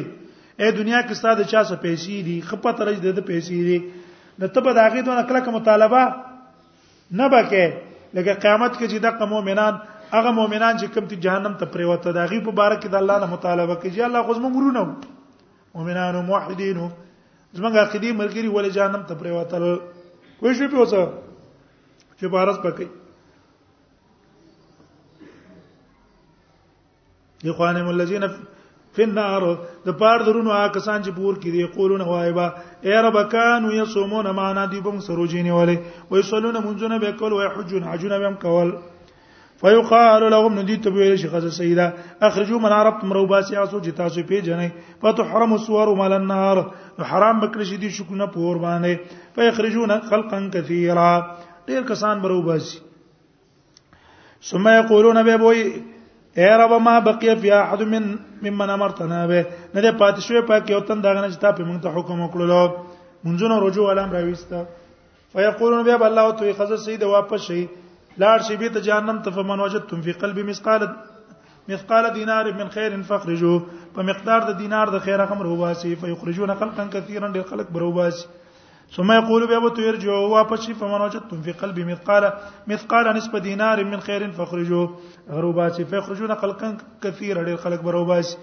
اے 0.60 0.70
دنیا 0.78 1.00
کې 1.00 1.14
ستاسو 1.18 1.42
چا 1.50 1.60
څه 1.68 1.76
پیسې 1.82 2.16
دي 2.24 2.32
خپه 2.48 2.70
ترج 2.78 2.96
د 3.04 3.20
پیسې 3.28 3.60
دي 3.68 3.76
د 4.42 4.50
ته 4.56 4.64
په 4.66 4.72
داګه 4.78 5.04
ته 5.06 5.14
نکله 5.20 5.40
کوم 5.46 5.54
مطالبه 5.58 6.00
نه 7.20 7.28
بکې 7.34 8.10
لکه 8.18 8.34
قیامت 8.42 8.76
کې 8.80 8.86
چې 8.90 8.98
د 9.06 9.08
مؤمنان 9.32 9.78
هغه 10.16 10.30
مؤمنان 10.40 10.74
چې 10.80 10.92
کوم 10.98 11.06
ته 11.14 11.22
جهنم 11.28 11.54
ته 11.62 11.70
پریوته 11.76 12.12
داږي 12.18 12.40
په 12.50 12.54
بار 12.60 12.76
کې 12.80 12.88
د 12.96 13.00
الله 13.02 13.16
نه 13.24 13.28
مطالبه 13.34 13.74
کوي 13.80 13.90
چې 13.96 14.02
الله 14.10 14.26
غوږ 14.28 14.38
مونږ 14.44 14.54
ورونه 14.56 14.82
مؤمنان 15.78 16.12
او 16.18 16.22
موحدین 16.28 16.78
زمونږه 17.56 17.90
قدیم 17.96 18.20
ملګری 18.24 18.48
ول 18.56 18.68
جهنم 18.78 19.02
ته 19.08 19.14
پریوتل 19.24 19.64
کوئی 20.42 20.52
شي 20.60 20.66
په 20.76 20.84
وسه 20.84 21.00
چې 22.20 22.36
بارس 22.38 22.58
پکې 22.66 22.86
یخوانهم 27.50 27.86
الذين 27.96 28.22
فنار 28.96 29.42
د 29.86 29.92
پاره 29.98 30.22
درونو 30.26 30.50
آکسان 30.60 31.02
چې 31.04 31.10
پور 31.18 31.36
کې 31.42 31.50
دی 31.50 31.64
قولونه 31.74 32.04
وایبا 32.06 32.46
اے 32.86 32.94
رب 33.06 33.18
کانوا 33.34 33.74
یصومون 33.74 34.28
معنا 34.38 34.64
دی 34.72 34.80
بم 34.86 34.98
سروجینی 35.04 35.50
ولی 35.56 35.76
و 36.10 36.18
یصلون 36.18 36.56
منځونه 36.60 36.98
به 37.04 37.12
کول 37.20 37.32
و 37.36 37.42
یحجون 37.42 37.82
حجونه 37.90 38.18
به 38.22 38.32
کول 38.44 38.72
فیقال 39.62 40.24
لهم 40.30 40.58
ندی 40.58 40.76
ته 40.86 40.90
ویل 40.96 41.14
شي 41.22 41.28
خزه 41.34 41.50
سیدا 41.60 41.86
اخرجوا 42.28 42.58
من 42.64 42.72
عرب 42.78 43.04
مروبا 43.12 43.40
سیاسو 43.52 43.80
چې 43.80 43.96
تاسو 44.00 44.22
پی 44.32 44.42
جنې 44.48 44.98
فتحرم 45.06 45.56
سوار 45.68 45.94
مال 46.02 46.12
النار 46.18 46.62
حرام 47.12 47.40
بکری 47.46 47.64
شي 47.70 47.76
دي 47.84 47.90
شکونه 48.00 48.26
پور 48.38 48.58
باندې 48.64 49.22
فیخرجون 49.38 49.94
خلقا 50.10 50.40
كثيرا 50.52 51.10
ډیر 51.70 51.86
کسان 51.94 52.18
مروبا 52.26 52.58
سي 52.68 52.80
ثم 54.52 54.68
یقولون 54.68 55.22
به 55.24 55.36
بوئی 55.46 55.64
اے 56.38 56.48
رب 56.58 56.72
ما 56.84 56.98
بقي 57.06 57.28
فی 57.42 57.50
احد 57.52 57.80
من 57.92 58.04
ممن 58.42 58.70
امرتنا 58.70 59.18
به 59.30 59.42
نه 59.74 59.80
ده 59.84 59.92
پاتې 60.00 60.20
شوی 60.28 60.42
پاک 60.50 60.68
یو 60.72 60.80
تن 60.90 61.00
داغه 61.06 61.20
نشتا 61.26 61.50
په 61.60 61.64
موږ 61.70 61.78
ته 61.82 61.88
حکم 61.96 62.18
وکړلو 62.20 62.62
منځونو 63.26 63.56
رجوع 63.66 63.86
علام 63.92 64.12
راويستا 64.16 64.60
فیقولون 65.32 65.82
بیا 65.88 65.96
الله 66.08 66.28
تو 66.42 66.52
خذ 66.58 66.70
سید 66.84 67.02
واپس 67.12 67.40
شي 67.48 67.60
لاړ 68.22 68.38
شي 68.50 68.56
به 68.60 68.68
ته 68.76 68.80
جهنم 68.90 69.18
ته 69.24 69.30
فمن 69.38 69.60
وجدتم 69.64 70.02
فی 70.04 70.12
قلبی 70.22 70.42
مثقال 70.52 70.82
مثقال 71.72 72.08
دینار 72.20 72.52
من 72.60 72.68
خیر 72.76 72.94
فخرجوه 73.10 73.62
په 73.96 74.02
مقدار 74.12 74.40
د 74.50 74.58
دینار 74.62 74.86
د 74.96 75.04
خیره 75.08 75.26
خمر 75.32 75.46
وباسي 75.54 75.94
فیخرجون 76.04 76.54
خلقا 76.62 76.84
كثيرا 76.92 77.28
للخلق 77.38 77.68
بروباسي 77.80 78.26
ثم 78.96 79.10
يقول 79.12 79.46
بیا 79.46 79.58
وته 79.62 79.82
يرجع 79.82 80.12
واپس 80.12 80.60
شي 80.60 80.72
فمن 80.74 81.00
وجدتم 81.00 81.40
في 81.42 81.52
قلبي 81.52 81.84
مثقال 81.84 82.30
مثقال 82.66 83.16
نصف 83.16 83.36
دينار 83.36 83.84
من 83.84 84.00
خير 84.00 84.32
فخرجوه 84.32 84.98
غروبات 85.30 85.82
فيخرجون 85.82 86.34
خلقا 86.36 86.76
كثيرا 87.02 87.42
للخلق 87.42 87.82
بروباس 87.82 88.38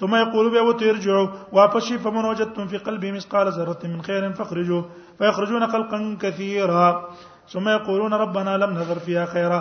ثم 0.00 0.14
يقول 0.14 0.50
بیا 0.50 0.60
وته 0.62 0.84
يرجع 0.84 1.26
واپس 1.52 1.82
شي 1.84 1.98
فمن 1.98 2.24
وجدتم 2.24 2.66
في 2.66 2.76
قلبي 2.88 3.12
مثقال 3.12 3.52
ذره 3.52 3.78
من 3.84 4.02
خير 4.02 4.32
فخرجوه 4.32 4.84
فيخرجون 5.18 5.66
خلقا 5.68 6.16
كثيرا 6.20 7.08
ثم 7.52 7.68
يقولون 7.68 8.14
ربنا 8.14 8.56
لم 8.56 8.70
نذر 8.78 8.98
فيها 8.98 9.24
خيرا 9.26 9.60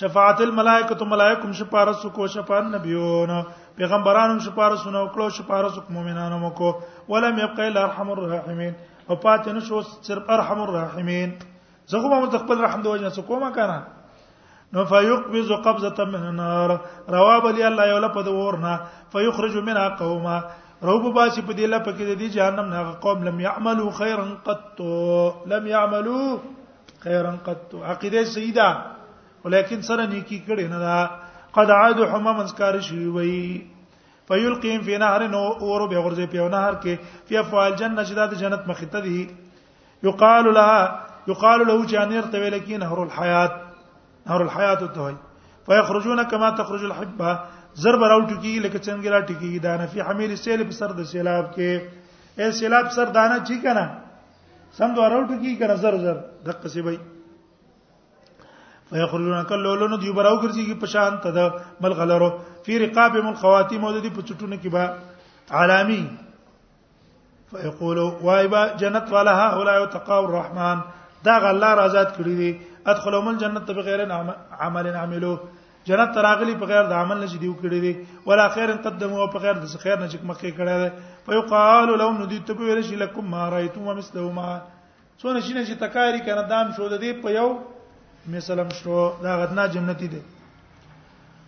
شفاعت 0.00 0.40
الملائکه 0.48 1.04
ملائکه 1.12 1.52
شفارس 1.58 2.02
کو 2.14 2.26
شفاعت 2.34 2.64
نبیون 2.74 3.30
پیغمبرانو 3.76 4.38
شفارس 4.46 4.86
نو 4.96 5.06
کلو 5.14 5.28
شفارس 5.38 5.76
مومنانو 5.90 6.38
مکو 6.38 6.72
ولم 7.08 7.38
يبقى 7.38 7.68
الا 7.68 7.82
ارحم 7.84 8.10
الراحمين 8.12 8.72
او 9.10 9.16
پات 9.16 9.48
نو 9.48 9.60
شو 9.68 9.80
سر 10.02 10.18
ارحم 10.36 10.60
الراحمين 10.62 11.36
زه 11.88 12.00
کوم 12.02 12.12
متقبل 12.22 12.60
رحم 12.64 12.82
دوج 12.82 13.02
نس 13.04 13.18
کو 13.26 13.38
ما 13.40 13.50
کنا 13.50 13.80
نو 14.72 14.84
فيقبض 14.84 15.52
قبضه 15.52 16.04
من 16.04 16.26
النار 16.28 16.78
رواب 17.16 17.46
لي 17.46 17.66
الله 17.66 17.88
یو 17.88 18.08
پد 18.08 18.28
ورنا 18.28 18.80
فيخرج 19.12 19.56
منها 19.56 19.88
قوما 19.88 20.40
روب 20.82 21.14
باسي 21.14 21.42
په 21.42 21.56
دې 21.58 21.70
لپاره 21.74 21.94
کې 21.94 22.02
د 22.02 22.18
دې 22.18 22.34
جهنم 22.36 22.72
نه 22.72 22.82
قوم 23.06 23.24
لم 23.28 23.40
يعملوا 23.40 23.90
خيرا 23.90 24.26
قط 24.48 24.80
لم 25.54 25.66
يعملوا 25.74 26.36
خیرن 26.98 27.36
قد 27.46 27.74
عقیده 27.92 28.24
سیدا 28.34 28.68
ولیکن 29.44 29.80
سره 29.88 30.06
نیکی 30.12 30.38
کړي 30.46 30.66
نه 30.72 30.78
دا 30.78 30.98
قد 31.56 31.70
عاد 31.78 31.98
حمام 32.12 32.38
انکار 32.44 32.80
شوی 32.88 33.06
وی 33.16 33.62
فیلقیم 34.28 34.80
فی 34.86 34.96
نهر 35.02 35.28
نو 35.34 35.42
اور 35.64 35.86
به 35.90 35.98
غرزه 36.06 36.26
په 36.34 36.46
نهر 36.54 36.74
کې 36.82 36.94
فی 37.28 37.36
افعال 37.42 37.74
جنه 37.82 38.04
شداد 38.08 38.34
جنت 38.44 38.62
مخته 38.70 39.00
دی 39.08 39.18
یقال 40.08 40.46
لها 40.58 40.98
یقال 41.32 41.66
له 41.68 41.76
جانیر 41.92 42.24
طویل 42.32 42.58
کی 42.64 42.76
نهر 42.84 43.00
الحیات 43.06 43.54
نهر 44.26 44.40
الحیات 44.42 44.82
ته 44.94 45.08
فیخرجون 45.68 46.24
کما 46.30 46.48
تخرج 46.62 46.82
الحبه 46.88 47.36
ضرب 47.84 48.04
راو 48.14 48.26
ټکی 48.28 48.54
لکه 48.64 48.78
څنګه 48.78 49.10
را 49.10 49.22
ټکی 49.30 49.60
دانه 49.68 49.86
فی 49.94 50.00
حمیل 50.10 50.36
سیل 50.42 50.64
په 50.66 50.80
سر 50.80 50.96
د 51.00 51.08
سیلاب 51.14 51.54
کې 51.54 52.40
اے 52.42 52.50
سیلاب 52.62 52.92
سر 52.98 53.16
دانه 53.20 53.38
چی 53.50 53.60
کنه 53.68 53.86
سم 54.78 54.94
دوه 54.96 55.08
راوټو 55.10 55.36
کی 55.42 55.54
کنه 55.60 55.74
زر 55.82 55.94
زر 56.04 56.16
د 56.46 56.56
قصې 56.62 56.80
وای 56.86 56.96
فیخرجون 58.90 59.38
کلولون 59.50 59.92
دی 60.02 60.10
براو 60.18 60.36
ګرځي 60.42 60.74
په 60.82 60.86
شان 60.94 61.12
ته 61.24 61.30
د 61.38 61.40
ملغلرو 61.86 62.28
فی 62.66 62.78
رقاب 62.84 63.16
من 63.28 63.34
خواتیم 63.42 63.84
او 63.86 63.92
د 63.94 64.06
پچټونه 64.16 64.56
کی 64.62 64.68
با 64.76 64.84
عالمی 65.60 66.00
فیقول 67.50 67.98
وایبا 68.26 68.62
جنت 68.82 69.06
ولها 69.16 69.46
اولا 69.58 69.74
یتقاو 69.82 70.22
الرحمن 70.28 70.76
دا 71.28 71.34
الله 71.52 71.74
رازات 71.82 72.08
کړی 72.16 72.34
دی 72.40 72.50
ادخلوا 72.92 73.22
من 73.28 73.38
جنت 73.44 73.70
بغیر 73.80 74.00
عمل 74.60 74.86
عملو 75.04 75.36
جنت 75.86 76.12
تراغلی 76.14 76.54
په 76.62 76.66
غیر 76.74 76.82
د 76.92 76.96
عمل 77.02 77.18
نشي 77.24 77.38
دیو 77.42 77.56
کړی 77.64 77.80
دی 77.86 77.92
ولا 78.30 78.48
خیر 78.56 78.76
قدمو 78.88 79.26
په 79.36 79.46
غیر 79.46 79.54
د 79.62 79.66
خیر 79.84 79.96
نشي 80.04 80.18
مخکې 80.18 80.56
کړی 80.62 80.78
دی 80.82 80.90
فيقال 81.26 81.88
لهم 82.00 82.16
نديت 82.22 82.48
په 82.58 82.62
ویل 82.68 82.80
شي 82.88 82.96
لكم 83.02 83.24
ما 83.34 83.44
رايتم 83.54 83.82
ومثلهما 83.88 84.48
څونه 85.22 85.40
شي 85.46 85.52
چې 85.68 85.74
تکاری 85.84 86.20
کنه 86.26 86.42
دام 86.52 86.66
شو 86.76 86.88
د 86.92 87.00
دې 87.04 87.12
په 87.22 87.30
یو 87.38 87.48
مثلم 88.34 88.68
شو 88.80 88.98
دا 89.26 89.32
غدنا 89.42 89.64
جنتی 89.74 90.08
دي 90.14 90.22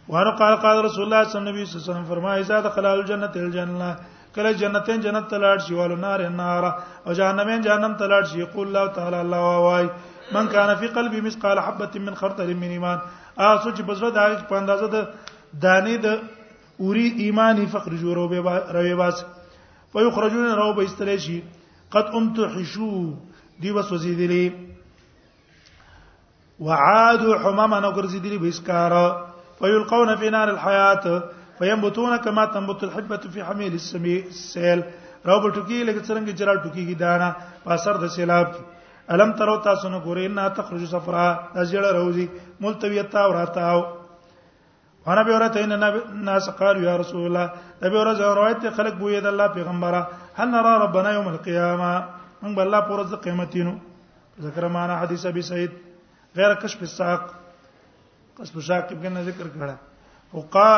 وانه 0.08 0.30
قال 0.40 0.54
قال 0.64 0.76
رسول 0.84 1.04
الله 1.04 1.22
صلی 1.24 1.38
الله 1.40 1.50
علیه 1.50 1.82
وسلم 1.82 2.10
فرمایي 2.12 2.40
اذا 2.44 2.60
دخل 2.66 2.86
الجنه 2.94 3.34
الجنه 3.44 3.90
کله 4.34 4.52
جنتین 4.62 5.00
جنت 5.06 5.30
تلاړ 5.34 5.56
شي 5.68 5.74
والو 5.78 5.96
نار 5.96 6.20
النار 6.30 6.64
او 7.06 7.12
جهنمین 7.12 7.60
جهنم 7.62 7.94
تلاړ 8.02 8.22
شي 8.32 8.42
قول 8.54 8.66
الله 8.68 8.86
تعالی 8.98 9.20
الله 9.20 9.56
واي 9.68 9.86
من 10.32 10.46
کان 10.54 10.74
فی 10.82 10.86
قلبی 10.98 11.20
مثقال 11.28 11.58
حبه 11.68 11.94
من 12.08 12.14
خردل 12.14 12.52
من 12.64 12.70
ایمان 12.78 12.98
ا 13.38 13.48
سوچ 13.66 13.80
بزړه 13.80 14.10
دغه 14.18 14.44
په 14.52 14.56
اندازه 14.62 14.86
د 14.94 15.08
دانې 15.64 15.96
د 16.02 16.02
دا 16.04 16.12
اوري 16.80 17.06
ایمانی 17.26 17.66
فقر 17.76 17.90
جوړو 17.90 18.28
به 18.28 18.62
روي 18.78 18.94
باس 19.02 19.24
فيخرجون 19.92 20.46
راو 20.52 20.72
به 20.72 20.86
قد 21.92 22.04
امت 22.14 22.38
حشو 22.54 23.14
دي 23.60 23.72
بس 23.72 23.92
وزیدلی 23.92 24.46
وعاد 26.60 27.20
حمام 27.42 27.74
نو 27.74 27.90
ګرځیدلی 27.92 28.38
به 28.38 28.50
فيلقون 29.58 30.16
في 30.16 30.30
نار 30.30 30.48
الحياة 30.50 31.22
فينبتون 31.58 32.16
كما 32.16 32.44
تنبت 32.44 32.84
الحبه 32.84 33.16
في 33.16 33.44
حمیل 33.44 33.72
السيل 33.74 34.82
راو 35.26 35.40
به 35.40 35.50
لك 35.58 36.10
لکه 36.10 36.32
جرال 36.32 36.58
چې 36.62 36.94
دانا 36.98 37.34
په 37.64 37.76
سر 37.76 37.96
الم 39.10 39.32
ترو 39.32 39.56
تاسو 39.56 39.88
نه 40.28 40.48
تخرج 40.48 40.84
صفرا 40.84 41.48
ازړه 41.56 41.92
روزي 41.92 42.28
ملتویتا 42.60 43.26
وراتاو 43.26 43.97
وانا 45.08 45.22
به 45.26 45.32
اورته 45.34 45.58
ان 45.64 45.72
الناس 45.72 46.50
قالوا 46.60 46.82
يا 46.88 46.94
رسول 47.02 47.22
الله 47.26 47.46
ابي 47.86 47.96
اورته 47.98 48.24
روایت 48.38 48.58
خلق 48.78 48.94
بو 49.00 49.06
ید 49.16 49.26
الله 49.32 49.46
پیغمبره 49.56 50.00
هل 50.38 50.48
نرى 50.56 50.72
ربنا 50.84 51.08
يوم 51.18 51.28
القيامه 51.34 51.90
من 52.42 52.50
بل 52.56 52.62
الله 52.66 52.80
پر 52.86 52.92
ورځ 52.94 53.10
قیامتینو 53.24 53.74
ذکر 54.44 54.64
معنا 54.76 54.94
حدیث 55.02 55.22
ابي 55.30 55.42
سعيد 55.50 55.70
غیر 56.38 56.52
کشف 56.62 56.80
الساق 56.86 57.22
کشف 58.38 58.54
الساق 58.60 58.82
کې 58.88 59.24
ذکر 59.30 59.46
کړه 59.56 59.74
وقا 60.36 60.70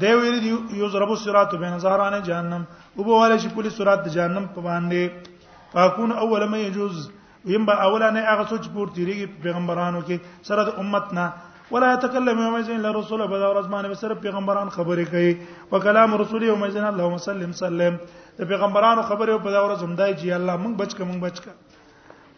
دی 0.00 0.12
ویری 0.20 0.40
دی 0.44 0.76
یو 0.80 0.88
ضرب 0.92 1.10
الصراط 1.16 1.54
بین 1.54 1.78
زهرانه 1.84 2.18
جهنم 2.28 2.62
او 2.98 3.02
به 3.04 3.10
ولا 3.22 3.36
شي 3.38 3.48
پولی 3.54 3.70
صراط 3.70 4.04
د 4.04 4.08
جهنم 4.16 4.44
په 4.54 4.60
باندې 4.66 5.72
فاكون 5.72 6.12
اول 6.12 6.44
ما 6.48 6.58
يجوز 6.58 7.10
ويم 7.46 7.64
با 7.66 7.72
اولانه 7.88 8.20
هغه 8.20 8.44
سوچ 8.52 8.68
پور 8.74 8.86
تیریږي 8.88 9.42
پیغمبرانو 9.42 10.02
کې 10.02 10.46
سره 10.50 10.68
د 10.68 10.70
امت 10.84 11.12
نه 11.12 11.32
ولا 11.72 11.92
يتكلم 11.94 12.38
يوم 12.40 12.56
اذن 12.56 12.74
الا 12.80 12.90
رسول 13.00 13.20
بدا 13.28 13.46
ورزمان 13.48 13.88
به 13.88 13.94
صرف 14.04 14.16
پیغمبران 14.22 14.68
خبرې 14.76 15.04
کوي 15.10 15.30
وکلام 15.72 16.14
رسول 16.22 16.42
يوم 16.46 16.64
اذن 16.64 16.84
اللهم 16.88 17.16
سلم 17.26 17.52
سلم 17.60 17.96
د 18.40 18.48
پیغمبرانو 18.50 19.02
خبرې 19.10 19.38
په 19.46 19.50
دا 19.54 19.62
ورځ 19.66 19.82
هم 19.84 19.94
دای 20.00 20.12
چې 20.16 20.30
الله 20.40 20.56
مونږ 20.64 20.74
بچ 20.82 20.94
کوم 20.94 21.20
بچ 21.24 21.40
کا 21.40 21.54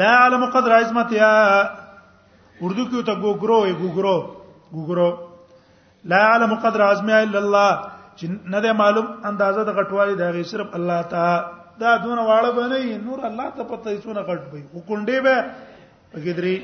لا 0.00 0.12
علم 0.26 0.44
قدر 0.52 0.76
عظمتیا 0.78 1.32
اردو 2.62 2.84
کې 2.90 3.02
ته 3.06 3.14
ګوګرو 3.24 3.74
ګوګرو 3.80 4.34
ګوګرو 4.76 5.18
لا 6.14 6.22
علم 6.34 6.54
قدر 6.66 6.80
عظمتیا 6.90 7.18
الا 7.26 7.38
الله 7.42 7.93
چې 8.16 8.28
نه 8.46 8.60
ده 8.60 8.72
معلوم 8.78 9.06
اندازه 9.30 9.64
د 9.66 9.70
غټوالي 9.78 10.14
دا 10.14 10.30
غي 10.36 10.42
صرف 10.50 10.74
الله 10.78 11.00
ته 11.12 11.22
دا 11.82 11.96
دون 12.06 12.18
واړه 12.18 12.50
بنئ 12.58 12.84
نور 13.06 13.18
الله 13.30 13.48
ته 13.56 13.62
پته 13.72 13.90
یې 13.90 14.00
څونه 14.06 14.20
غټ 14.30 14.42
وي 14.52 14.62
او 14.74 14.82
کونډې 14.88 15.18
به 15.24 15.36
وګدري 16.14 16.56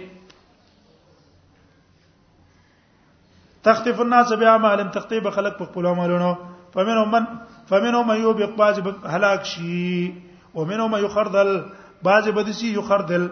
تختف 3.67 4.01
الناس 4.01 4.33
بعمالهم 4.33 4.93
تختيب 4.99 5.31
خلق 5.37 5.59
په 5.59 5.65
خپل 5.71 5.87
عملونو 5.93 6.33
فمنهم 6.75 7.11
من 7.17 7.25
فمنهم 7.71 8.07
من 8.13 8.21
يوبق 8.27 8.57
باج 8.63 8.81
هلاك 9.05 9.43
شي 9.53 10.13
ومنهم 10.55 10.91
من 10.95 11.05
يخردل 11.07 11.51
باج 12.09 12.29
بدسي 12.39 12.73
يخردل 12.77 13.27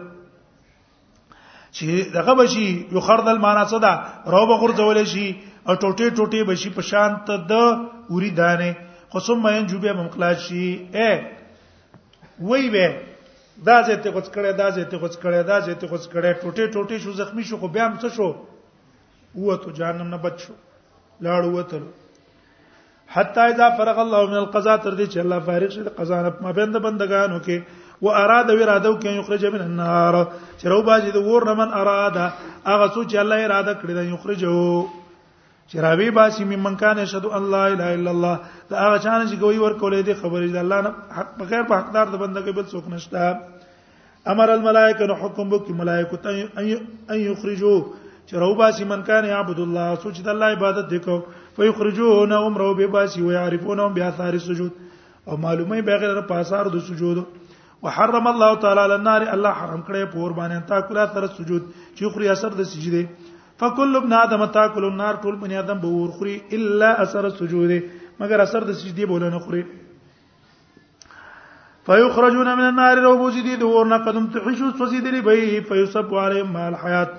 چې 1.78 2.10
دغه 2.18 2.34
بشي 2.42 2.66
یو 2.96 3.00
خردل 3.06 3.38
معنا 3.38 3.64
څه 3.72 3.78
ده 3.86 4.32
راو 4.34 4.46
به 4.50 4.56
غرزول 4.62 5.00
شي 5.14 5.26
او 5.66 5.74
ټوټه 5.82 6.08
ټوټه 6.16 6.40
بشي 6.48 6.70
په 6.76 6.82
شان 6.90 7.10
ته 7.26 7.34
د 7.50 7.52
وری 8.14 8.30
دانه 8.40 8.70
قسم 9.14 9.38
مې 9.44 9.58
جوبه 9.72 9.92
ممقلاج 10.00 10.36
شي 10.46 10.64
ا 11.08 11.10
وی 12.48 12.70
به 12.74 12.86
دا 13.66 13.82
زه 13.86 13.94
ته 14.02 14.10
غوڅ 14.14 14.26
کړه 14.34 14.50
دا 14.60 14.70
زه 14.76 14.84
ته 14.90 14.96
غوڅ 15.02 15.14
کړه 15.22 15.40
دا 15.50 15.56
زه 15.66 15.74
ته 15.80 15.86
غوڅ 15.90 16.04
کړه 16.12 16.30
ټوټه 16.42 16.64
ټوټه 16.74 16.96
شو 17.02 17.12
زخمی 17.20 17.42
شو 17.48 17.56
خو 17.62 17.68
بیا 17.74 17.86
هم 17.86 17.98
څه 18.02 18.08
شو 18.16 18.34
وه 19.40 19.56
ته 19.64 19.72
جانم 19.78 20.08
نه 20.14 20.18
بچو 20.26 20.52
لاړ 21.20 21.42
وته 21.44 21.80
حتا 23.16 23.42
اذا 23.50 23.66
فرغ 23.76 23.98
الله 24.04 24.20
من 24.30 24.36
القضاء 24.44 24.76
تر 24.84 24.94
دې 24.98 25.06
چې 25.12 25.18
الله 25.24 25.38
فارغ 25.50 25.68
شي 25.74 25.82
د 25.88 25.90
قضا 25.98 26.22
نه 26.22 26.30
ما 26.46 26.52
بند 26.58 26.76
بندگانو 26.86 27.38
کې 27.38 27.60
و 28.02 28.10
اراده 28.16 28.54
وراده 28.58 28.90
کوي 29.02 29.16
یخرج 29.18 29.46
من 29.54 29.60
النار 29.64 30.14
چې 30.58 30.64
رو 30.72 30.82
باجی 30.88 31.10
د 31.16 31.26
ور 31.26 31.48
من 31.60 31.72
اراده 31.80 32.30
هغه 32.70 32.86
سوچ 32.94 33.16
الله 33.16 33.44
اراده 33.44 33.74
کړی 33.80 33.94
دا 33.94 34.02
یخرجو 34.12 34.56
چې 35.70 35.80
راوی 35.84 36.10
باسي 36.16 36.44
ممن 36.50 36.76
کان 36.82 36.98
یشهد 36.98 37.24
الله 37.38 37.64
الا 37.72 37.86
الا 37.96 38.10
الله 38.10 38.36
دا 38.70 38.76
هغه 38.84 38.98
چانه 39.06 39.26
چې 39.30 39.40
کوي 39.42 39.58
ورکولې 39.62 40.04
دي 40.08 40.14
خبرې 40.20 40.52
د 40.52 40.60
الله 40.64 40.80
نه 40.86 40.92
حق 41.16 41.34
بغیر 41.40 41.66
په 41.72 41.80
حقدار 41.80 42.06
د 42.12 42.20
بندګۍ 42.22 42.54
بل 42.58 42.70
څوک 42.70 42.86
نشته 42.92 44.32
امر 44.34 44.52
الملائکه 44.54 45.10
نو 45.12 45.18
حکم 45.24 45.52
وکړي 45.52 45.78
ملائکه 45.82 46.22
ته 46.24 46.34
ان 46.36 47.20
یخرجو 47.24 47.74
چې 47.82 48.44
راو 48.44 48.56
باسي 48.62 48.88
من 48.94 49.04
کان 49.10 49.28
یعبد 49.32 49.60
الله 49.66 50.00
سوچ 50.06 50.22
د 50.28 50.32
الله 50.36 50.56
عبادت 50.58 50.94
وکاو 50.98 51.18
فیخرجون 51.60 52.32
هم 52.40 52.58
راو 52.64 52.72
به 52.82 52.86
باسي 52.98 53.26
او 53.28 53.30
یعرفون 53.36 53.84
بیا 54.00 54.10
ثار 54.22 54.38
سجود 54.48 54.80
او 55.30 55.36
معلومه 55.46 55.82
بغیر 55.92 56.22
په 56.32 56.44
اثر 56.46 56.72
د 56.78 56.84
سجود 56.90 57.24
وحرم 57.86 58.26
الله 58.32 58.54
تعالی 58.66 58.80
على 58.88 58.94
النار 59.02 59.28
الله 59.38 59.58
حرم 59.62 59.88
کړی 59.88 60.16
پور 60.18 60.38
باندې 60.42 60.68
تا 60.72 60.80
کله 60.92 61.06
تر 61.18 61.28
سجود 61.38 61.70
چې 61.96 62.14
خوري 62.14 62.34
اثر 62.38 62.58
د 62.62 62.68
سجده 62.74 63.27
فكل 63.60 63.96
ابن 63.96 64.12
ادم 64.24 64.44
تاكل 64.54 64.84
النار 64.86 65.14
ټول 65.22 65.36
بنی 65.42 65.56
ادم 65.58 65.78
به 65.84 65.88
ور 66.00 66.10
خوري 66.16 66.36
الا 66.56 66.90
اثر 67.04 67.24
السجود 67.28 67.70
مگر 68.20 68.40
اثر 68.42 68.64
د 68.68 68.72
سجدي 68.82 69.04
بوله 69.12 69.28
نه 69.34 69.38
خوري 69.46 69.62
فيخرجون 71.86 72.48
من 72.60 72.68
النار 72.68 73.02
روبوزيدي 73.06 73.56
دور 73.62 73.86
نه 73.92 73.98
قدم 74.08 74.26
تحشو 74.36 74.70
سوزيدي 74.82 75.20
به 75.30 75.62
فيصب 75.70 76.14
عليهم 76.24 76.52
مال 76.58 76.76
حيات 76.82 77.10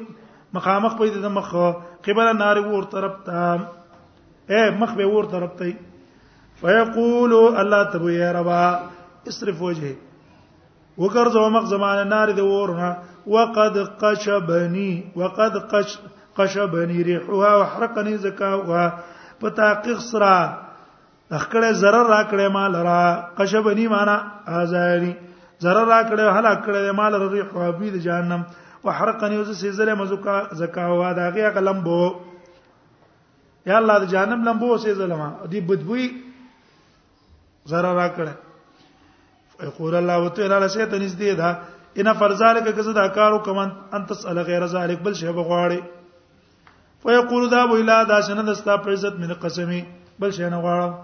مخامخ 0.54 0.92
پېد 0.98 1.16
د 1.24 1.28
مخ 1.38 1.50
قبله 2.06 2.32
نار 2.42 2.56
ور 2.70 2.84
طرف 2.94 3.14
ته 3.24 3.58
اے 4.52 4.62
مخ 4.80 4.90
به 4.98 5.06
ور 5.12 5.24
طرف 5.34 5.50
ته 5.58 5.74
فیقول 6.60 7.32
الله 7.58 7.82
تبو 7.94 8.08
یا 8.14 8.32
ربا 8.38 8.62
اصرف 9.30 9.60
وجهي 9.62 9.94
وګرځو 10.98 11.48
مخ 11.56 11.64
زمانه 11.74 12.04
نار 12.14 12.28
دی 12.38 12.42
ورنه 12.46 12.90
وقد 13.34 13.76
قشبني 14.02 14.90
وقد 15.18 15.60
قش 15.74 15.98
قشبني 16.38 17.02
ريحها 17.10 17.52
وحرقني 17.58 18.16
زكاها 18.18 18.98
پتاقق 19.40 19.98
سرا 20.10 20.36
اخکړه 21.32 21.82
zarar 21.82 22.06
را 22.10 22.20
کړې 22.30 22.48
ما 22.58 22.64
لرا 22.74 23.02
قشبني 23.38 23.86
معنا 23.94 24.16
ازاري 24.62 25.14
zarar 25.62 25.86
را 25.92 25.98
کړې 26.08 26.24
هلا 26.36 26.52
کړې 26.64 26.92
مال 27.00 27.12
رضی 27.24 27.42
حوابی 27.50 27.88
د 27.90 27.96
جهنم 28.06 28.42
وحرقني 28.84 29.36
وز 29.42 29.50
سيزله 29.62 29.94
مزکا 30.00 30.36
زکا 30.60 30.84
وا 31.00 31.10
دا 31.18 31.26
غي 31.34 31.44
قلمبو 31.56 32.02
یا 33.70 33.76
الله 33.82 33.96
د 33.98 34.04
جهنم 34.12 34.40
لمبو 34.46 34.76
سيزله 34.86 35.14
ما 35.22 35.28
دې 35.50 35.58
بدبوي 35.68 36.06
zarar 37.66 37.96
را 37.98 38.08
کړې 38.16 38.34
یقول 39.68 39.94
الله 39.94 40.16
وتعالى 40.24 40.56
لسيت 40.64 40.90
نزدې 41.04 41.32
دا 41.40 41.50
ان 41.98 42.08
فرزالک 42.18 42.70
کزه 42.76 42.92
دا 42.92 43.06
کارو 43.16 43.38
کمن 43.42 43.70
انت 43.98 44.08
تسال 44.08 44.38
غیر 44.38 44.66
ذلک 44.66 44.98
بل 45.02 45.14
شی 45.18 45.26
بغواړي 45.38 45.80
فیقول 47.02 47.50
دا 47.50 47.64
ویلا 47.70 48.02
دا 48.04 48.20
شنه 48.26 48.42
دستا 48.42 48.76
په 48.86 48.90
عزت 48.92 49.14
من 49.18 49.32
قسمی 49.42 49.82
بل 50.18 50.30
شی 50.30 50.50
نه 50.52 50.58
غواړم 50.62 50.94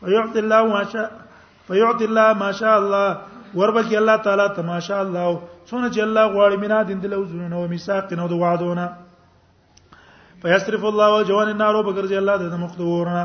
فیعطي 0.00 0.38
الله 0.38 0.62
ما 0.68 0.82
شاء 0.92 1.10
فیعطي 1.68 2.04
الله 2.04 2.32
ما 2.32 2.50
شاء 2.52 2.78
الله 2.78 3.16
وربکی 3.56 3.96
الله 3.96 4.16
تعالی 4.26 4.46
تماشا 4.56 4.98
الله 5.04 5.26
څونه 5.68 5.88
چې 5.94 6.00
الله 6.06 6.24
غواړي 6.34 6.56
مینا 6.66 6.82
دین 6.88 7.00
دل 7.02 7.12
او 7.18 7.24
زونه 7.32 7.56
او 7.56 7.66
میثاق 7.74 8.12
نو 8.20 8.28
د 8.32 8.40
وعدونه 8.42 8.86
فیصرف 10.42 10.84
الله 10.90 11.22
جوان 11.30 11.48
النار 11.52 11.74
وبګرځي 11.74 12.16
الله 12.22 12.36
د 12.36 12.54
مخدورنا 12.64 13.22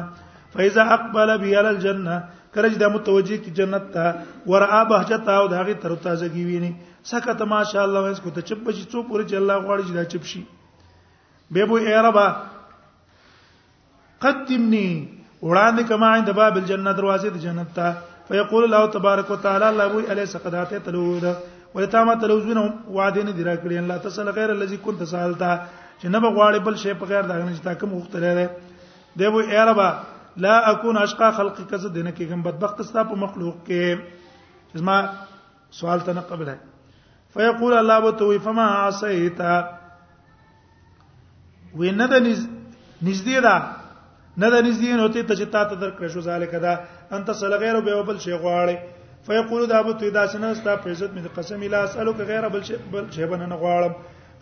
فاذا 0.54 0.84
اقبل 0.98 1.38
بي 1.38 1.56
على 1.56 1.70
الجنه 1.70 2.18
کرج 2.56 2.78
د 2.84 2.94
متوجی 2.94 3.38
کی 3.46 3.52
جنت 3.58 3.90
ته 3.96 4.14
ورا 4.52 4.84
بهجتا 4.92 5.34
او 5.42 5.48
داغه 5.56 5.74
تر 5.82 5.96
تازگی 6.06 6.44
ویني 6.46 6.72
سکه 7.12 7.46
ماشاء 7.56 7.84
الله 7.88 8.00
وایس 8.06 8.20
کو 8.26 8.30
ته 8.38 8.42
چپ 8.42 8.70
شي 8.78 8.86
څو 8.86 9.08
پوری 9.10 9.26
چې 9.26 9.36
الله 9.42 9.60
غواړي 9.66 9.84
چې 9.88 9.94
دا 9.98 10.04
چپ 10.06 10.26
شي 10.26 10.46
به 11.52 11.66
بو 11.66 11.78
ایربا 11.78 12.26
قدمني 14.24 14.90
وړاندې 15.44 15.90
کما 15.90 16.08
عند 16.18 16.30
باب 16.42 16.58
الجنه 16.64 16.92
دروازه 17.02 17.30
د 17.36 17.42
جنت 17.50 17.74
ته 17.74 17.94
فیقول 18.30 18.62
الله 18.64 18.86
تبارک 18.94 19.30
وتعالى 19.32 19.68
الله 19.70 19.88
وی 19.94 20.12
الی 20.14 20.26
سقداته 20.32 20.78
تلوذ 20.88 21.24
ولتامه 21.78 22.16
تلوذونه 22.24 22.64
وعده 22.98 23.24
نه 23.24 23.32
دی 23.38 23.44
راکړي 23.48 23.74
ان 23.82 23.88
لا 23.92 23.98
تسل 24.04 24.30
غیر 24.36 24.52
الذي 24.56 24.78
كنت 24.88 25.04
سالتا 25.12 25.54
چې 26.02 26.06
نه 26.16 26.20
بغواړي 26.26 26.60
بل 26.68 26.76
شی 26.82 26.94
په 27.00 27.06
غیر 27.14 27.22
دا 27.22 27.34
نه 27.38 27.56
چې 27.58 27.62
تا 27.68 27.74
کوم 27.84 27.90
مختلره 27.96 28.50
دی 29.22 29.26
وی 29.38 29.44
ای 29.46 29.66
ربا 29.72 29.88
لا 30.46 30.58
اكون 30.72 30.98
اشقى 31.04 31.32
خلقي 31.40 31.64
کز 31.72 31.86
دینه 31.86 32.12
کې 32.12 32.28
کوم 32.34 32.42
بدبخت 32.50 32.82
ستا 32.92 33.04
په 33.04 33.16
مخلوق 33.24 33.56
کې 33.66 33.98
چې 34.74 34.82
ما 34.92 35.00
سوال 35.82 36.00
ته 36.06 36.12
نه 36.14 36.22
قبل 36.34 36.48
ہے 36.54 36.58
فیقول 37.38 37.74
الله 37.80 37.98
وتوی 38.08 38.40
فما 38.50 38.66
عصیت 38.86 39.42
وینه 39.42 42.06
د 42.14 42.16
نږدې 42.30 43.38
ده 43.50 43.56
نه 44.42 44.48
د 44.54 44.56
نږدې 44.66 44.92
نه 45.00 45.06
ته 45.28 45.34
چې 45.40 45.46
تا 45.54 45.62
ته 45.70 45.76
درکړ 45.84 46.08
شو 46.14 46.22
ذالک 46.28 46.52
دا 46.66 46.74
انت 47.16 47.30
سل 47.40 47.54
غیر 47.64 47.80
به 47.88 48.04
بل 48.10 48.18
شی 48.26 48.34
غواړي 48.44 48.78
فیقول 49.28 49.66
دا 49.72 49.82
به 49.88 49.94
تو 50.02 50.10
داس 50.18 50.36
نه 50.44 50.50
ستا 50.60 50.76
په 50.84 50.90
عزت 50.96 51.12
می 51.16 51.22
قسم 51.38 51.64
الا 51.68 51.80
اسالک 51.88 52.18
غیر 52.32 52.48
بل 52.54 52.64
شی 52.68 52.76
بل 52.94 53.06
شی 53.16 53.26
بنه 53.32 53.46
نه 53.52 53.56
غواړم 53.56 53.94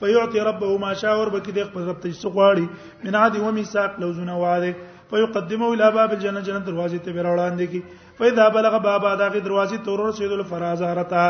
فیعطي 0.01 0.39
ربه 0.49 0.77
ما 0.85 0.93
شاور 1.03 1.29
بک 1.37 1.49
دې 1.49 1.63
خپل 1.69 1.87
رب 1.89 1.99
ته 2.03 2.11
څه 2.21 2.33
غواړي 2.35 2.65
من 3.05 3.15
عادي 3.21 3.39
و 3.45 3.51
میثاق 3.57 3.99
لوزونه 4.03 4.35
واده 4.43 4.71
فیقدمه 5.11 5.71
الى 5.73 5.91
باب 5.97 6.13
الجنه 6.17 6.41
جنت 6.47 6.65
دروازې 6.69 6.99
ته 7.07 7.17
وروړاندې 7.17 7.65
کی 7.73 7.81
فاذا 8.21 8.47
بلغ 8.59 8.77
بابا 8.87 9.15
داغه 9.23 9.43
دروازې 9.47 9.85
تور 9.87 10.05
رسیدل 10.09 10.43
فرازارتا 10.53 11.25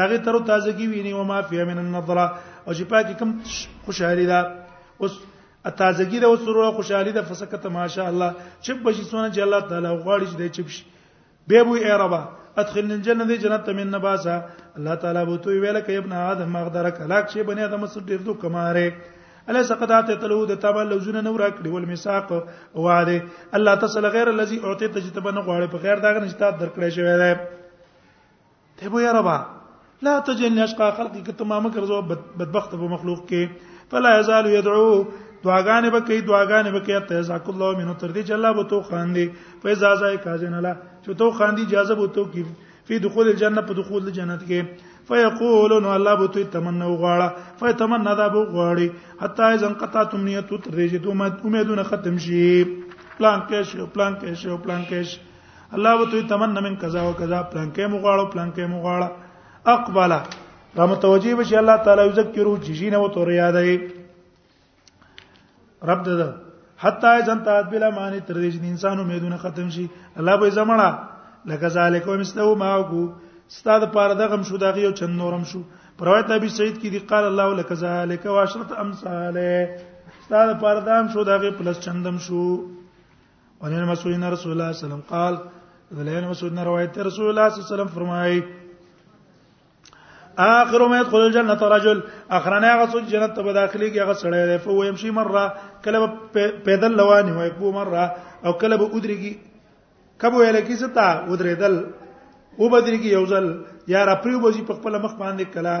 داغه 0.00 0.22
تر 0.28 0.40
تازگی 0.50 0.86
ویني 0.94 1.12
و 1.20 1.28
ما 1.32 1.42
فيه 1.52 1.64
من 1.70 1.84
النظره 1.86 2.26
او 2.26 2.78
چې 2.78 2.92
پاکي 2.94 3.14
کم 3.22 3.36
خوشحالي 3.86 4.26
دا 4.32 4.42
اوس 5.00 5.20
تازگی 5.70 6.20
ده 6.20 6.26
او 6.26 6.36
سرور 6.36 6.70
خوشحالي 6.78 7.12
ده 7.12 7.22
فسکت 7.22 7.66
ماشاء 7.66 8.06
الله 8.08 8.30
چب 8.60 8.78
بشي 8.84 9.02
سونه 9.02 9.30
چې 9.30 9.38
الله 9.40 9.60
تعالی 9.60 9.88
غواړي 10.04 10.26
چې 10.30 10.34
دې 10.40 10.48
چب 10.56 10.68
شي 10.68 10.84
به 11.48 11.64
بو 11.64 11.74
ای 11.74 11.90
ربا 11.90 12.20
ادخلن 12.56 12.90
الجنه 12.92 13.24
دې 13.26 13.36
جنت 13.42 13.68
من 13.70 13.86
نباسا 13.90 14.36
الله 14.78 14.94
تعالی 14.94 15.24
بو 15.26 15.36
تو 15.36 15.50
ویل 15.50 15.80
کې 15.84 15.90
ابن 15.90 16.12
ادم 16.12 16.48
مقدره 16.50 16.90
کلاک 16.90 17.30
شي 17.30 17.42
بنی 17.42 17.62
ادم 17.64 17.86
سر 17.86 18.00
ډیر 18.00 18.20
دو 18.26 18.34
کماره 18.34 18.92
الا 19.48 19.62
سقدات 19.62 20.06
تلو 20.20 20.44
د 20.46 20.58
تابع 20.60 20.82
لوزونه 20.82 21.20
نو 21.20 21.36
راکړي 21.38 21.66
ول 21.66 21.84
میثاق 21.86 22.32
وعده 22.74 23.20
الله 23.56 23.74
تصل 23.74 24.06
غیر 24.06 24.28
الذي 24.28 24.60
اعطيت 24.64 24.94
تجتبن 24.94 25.38
غواړي 25.46 25.70
په 25.74 25.78
غیر 25.84 25.98
داغه 25.98 26.20
نشتا 26.24 26.50
درکړې 26.50 26.88
شوی 26.88 27.16
ده 27.24 27.40
ته 28.78 28.88
بو 28.88 28.98
ای 28.98 29.12
ربا 29.18 29.36
لا 30.02 30.18
تجن 30.20 30.58
اشقى 30.58 30.92
خلقك 30.96 31.30
تمام 31.36 31.70
کرزو 31.70 32.02
بدبخت 32.38 32.70
په 32.70 32.88
مخلوق 32.96 33.20
کې 33.28 33.74
فلا 33.90 34.18
يزال 34.20 34.46
يدعو 34.46 34.90
دعاګانې 35.44 35.90
به 35.92 36.00
کوي 36.06 36.20
دعاګانې 36.28 36.70
به 36.74 36.80
کوي 36.86 36.98
ته 37.08 37.16
ځاک 37.28 37.46
الله 37.52 37.68
مینو 37.78 37.94
تر 38.00 38.10
دې 38.14 38.22
چې 38.26 38.32
الله 38.36 38.52
به 38.58 38.62
تو 38.70 38.80
خاندي 38.88 39.24
فیضا 39.62 39.90
ځای 40.02 40.16
کازن 40.24 40.54
الله 40.60 40.74
چې 41.04 41.10
تو 41.20 41.30
خاندي 41.30 41.62
اجازه 41.68 41.94
به 42.00 42.06
تو 42.16 42.24
کې 42.32 42.44
فی 42.86 42.98
دخول 43.04 43.26
الجنه 43.34 43.60
په 43.68 43.72
دخول 43.82 44.00
الجنت 44.08 44.42
کې 44.48 44.60
فیقولون 45.08 45.84
الله 45.96 46.14
بو 46.20 46.26
تو 46.34 46.44
تمنا 46.54 46.86
وغواړه 46.92 47.28
فتمنا 47.60 48.12
ذا 48.20 48.26
بو 48.34 48.40
غواړي 48.54 48.88
حتا 49.20 49.50
اذا 49.56 49.66
انقطعتم 49.72 50.24
نیت 50.28 50.48
تر 50.50 50.72
دې 50.78 50.86
چې 50.90 50.96
دوه 51.04 51.44
امیدونه 51.46 51.82
ختم 51.90 52.16
شي 52.24 52.44
پلان 53.18 53.40
کې 53.48 53.62
شي 53.68 53.84
پلان 53.94 54.16
کې 54.20 54.32
شي 54.42 54.56
پلان 54.64 54.82
کې 54.84 55.02
شي 55.02 55.18
الله 55.76 55.92
بو 55.98 56.04
تو 56.10 56.22
تمنا 56.32 56.60
من 56.64 56.74
قضا 56.82 57.02
او 57.04 57.12
قضا 57.20 57.42
پلان 57.52 57.70
کې 57.74 57.92
مغواړو 57.94 58.26
پلان 58.34 58.50
کې 58.56 58.72
مغواړه 58.72 59.08
اقبل 59.76 60.16
را 60.76 60.84
متوجي 60.88 61.34
بشي 61.34 61.56
الله 61.60 61.76
تعالی 61.84 62.02
یذکرو 62.08 62.56
چې 62.56 62.72
جینه 62.80 62.98
و 63.02 63.08
تو 63.14 63.24
ریادای 63.24 63.95
رب 65.82 66.02
ده 66.02 66.34
حتا 66.78 67.20
جنتا 67.20 67.60
بلا 67.70 67.90
معنی 67.90 68.20
تر 68.20 68.34
دې 68.34 68.50
چې 68.52 68.58
انسان 68.70 69.00
امیدونه 69.00 69.36
ختم 69.36 69.68
شي 69.76 69.86
الله 70.18 70.36
به 70.40 70.48
زمړه 70.50 70.98
لکه 71.50 71.68
ذالک 71.68 72.08
ومستو 72.08 72.54
ماکو 72.54 73.12
استاد 73.50 73.92
پاره 73.92 74.14
دغم 74.14 74.42
شو 74.42 74.56
دغه 74.56 74.78
یو 74.80 74.90
چن 74.92 75.10
نورم 75.20 75.44
شو 75.52 75.62
پروايت 75.98 76.30
ابي 76.30 76.48
سعيد 76.48 76.76
کې 76.78 76.88
دي 76.94 76.98
قال 76.98 77.24
الله 77.24 77.54
لك 77.54 77.72
ذلك 77.72 78.24
واشرت 78.24 78.72
امثاله 78.72 79.68
استاد 80.22 80.60
پاره 80.60 80.80
دام 80.84 81.08
شو 81.12 81.24
دغه 81.24 81.50
پلس 81.58 81.80
چندم 81.80 82.18
شو 82.18 82.44
ولین 83.60 83.84
مسعود 83.84 84.14
رسول 84.14 84.16
الله 84.16 84.36
صلی 84.36 84.52
الله 84.52 84.68
علیه 84.72 84.86
وسلم 84.86 85.02
قال 85.08 85.36
ولین 85.98 86.28
مسعود 86.28 86.58
روایت 86.58 86.98
رسول 86.98 87.26
الله 87.28 87.48
صلی 87.48 87.60
الله 87.62 87.66
علیه 87.66 87.74
وسلم 87.74 87.94
فرمایي 87.94 88.42
اخر 90.36 90.88
ما 90.88 90.98
يدخل 91.00 91.18
الجنه 91.20 91.54
رجل 91.74 91.98
اخرنا 92.36 92.74
غسو 92.82 92.98
جنت 93.12 93.32
ته 93.36 93.52
داخلي 93.60 93.88
کې 93.90 94.00
غسړې 94.08 94.44
ده 94.50 94.58
فو 94.64 94.84
يمشي 94.84 95.10
مره 95.10 95.44
کله 95.84 96.06
پیدل 96.64 96.92
لواني 96.96 97.32
وي 97.32 97.50
کو 97.58 97.72
مره 97.72 98.04
او 98.44 98.52
کله 98.60 98.76
به 98.76 98.84
ودرېږي 98.92 99.32
کبو 100.20 100.44
یې 100.44 100.52
لکې 100.56 100.74
ستا 100.76 101.24
ودرېدل 101.32 101.74
او 102.60 102.64
بدرېږي 102.70 103.10
یوزل 103.16 103.46
یا 103.88 104.04
را 104.04 104.14
پریو 104.20 104.40
بوزي 104.44 104.62
په 104.68 104.72
خپل 104.76 104.92
مخ 105.02 105.14
باندې 105.18 105.44
کلا 105.54 105.76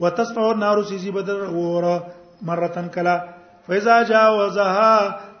وتصفو 0.00 0.50
النار 0.50 0.82
سيزي 0.86 1.10
بدر 1.10 1.44
وره 1.50 1.94
مره 2.42 2.68
کلا 2.94 3.16
فاذا 3.66 4.02
جاوزها 4.02 4.94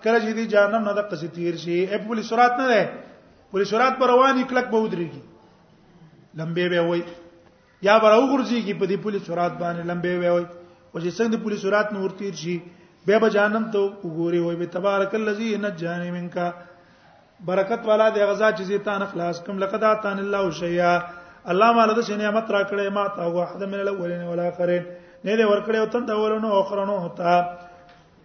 کله 0.04 0.18
چې 0.20 0.32
دي 0.34 0.46
جانم 0.46 0.82
نه 0.84 0.92
د 0.98 1.00
قصې 1.10 1.24
تیر 1.34 1.54
شي 1.56 1.86
اې 1.86 2.00
پولیس 2.06 2.28
سرعت 2.34 2.58
نه 2.58 2.66
ده 2.68 2.82
پولیس 3.54 3.68
سرعت 3.70 3.98
پر 3.98 4.06
رواني 4.10 4.44
کلک 4.50 4.66
به 4.70 4.78
ودرېږي 4.88 5.22
لمبه 6.34 6.68
به 6.70 6.80
وای 6.86 7.02
یا 7.82 7.98
بر 8.02 8.12
او 8.16 8.24
ګرځيږي 8.30 8.74
په 8.80 8.86
دې 8.90 8.96
پولیس 9.04 9.22
سورات 9.26 9.54
باندې 9.60 9.82
لمبه 9.90 10.10
وي 10.18 10.30
وي 10.34 10.44
او 10.92 10.98
چې 11.04 11.10
څنګه 11.18 11.36
پولیس 11.44 11.60
سورات 11.66 11.88
نور 11.92 12.10
تیر 12.18 12.34
شي 12.42 12.54
به 13.06 13.18
به 13.22 13.28
جانم 13.36 13.64
ته 13.74 13.78
وګوري 14.06 14.40
وي 14.42 14.56
به 14.60 14.66
تبارک 14.74 15.14
الذی 15.18 15.56
نجانی 15.62 16.10
منکا 16.14 16.46
برکت 17.48 17.80
والا 17.90 18.08
دی 18.14 18.22
غزا 18.30 18.48
چې 18.52 18.62
زی 18.70 18.78
تان 18.86 19.02
خلاص 19.12 19.42
کوم 19.46 19.58
لقد 19.58 19.82
اتان 19.90 20.18
الله 20.24 20.42
شیا 20.60 20.92
الله 21.54 21.70
مال 21.78 21.90
د 21.98 22.00
نعمت 22.22 22.46
را 22.54 22.60
کړې 22.70 22.94
ما 22.98 23.04
ته 23.16 23.26
واحد 23.38 23.62
من 23.66 23.78
الاولین 23.84 24.22
والاخرین 24.30 24.84
نه 25.26 25.34
دی 25.36 25.42
ور 25.50 25.60
کړې 25.66 25.76
او 25.82 25.86
تن 25.94 26.06
د 26.10 26.14
اولونو 26.18 26.52
او 26.52 26.60
اخرونو 26.62 26.96
هتا 27.06 27.34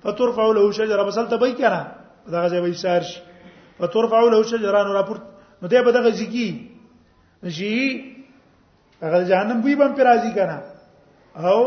فترفع 0.04 0.46
له 0.60 0.64
شجره 0.80 1.02
بسل 1.10 1.26
ته 1.34 1.42
به 1.42 1.58
کړه 1.58 2.30
دا 2.36 2.46
غزا 2.46 2.62
به 2.62 2.70
اشار 2.78 3.02
شي 3.02 3.20
فترفع 3.82 4.22
له 4.30 4.38
شجره 4.54 4.84
نو 4.90 4.94
راپورت 5.00 5.26
نو 5.66 5.74
دی 5.74 5.82
به 5.90 5.96
دغه 5.98 6.12
ځکی 6.22 6.48
شي 7.58 7.74
هغه 9.04 9.24
جهنم 9.24 9.62
بوی 9.62 9.76
بم 9.76 9.94
پرازي 9.98 10.32
کنه 10.36 10.58
او 11.52 11.58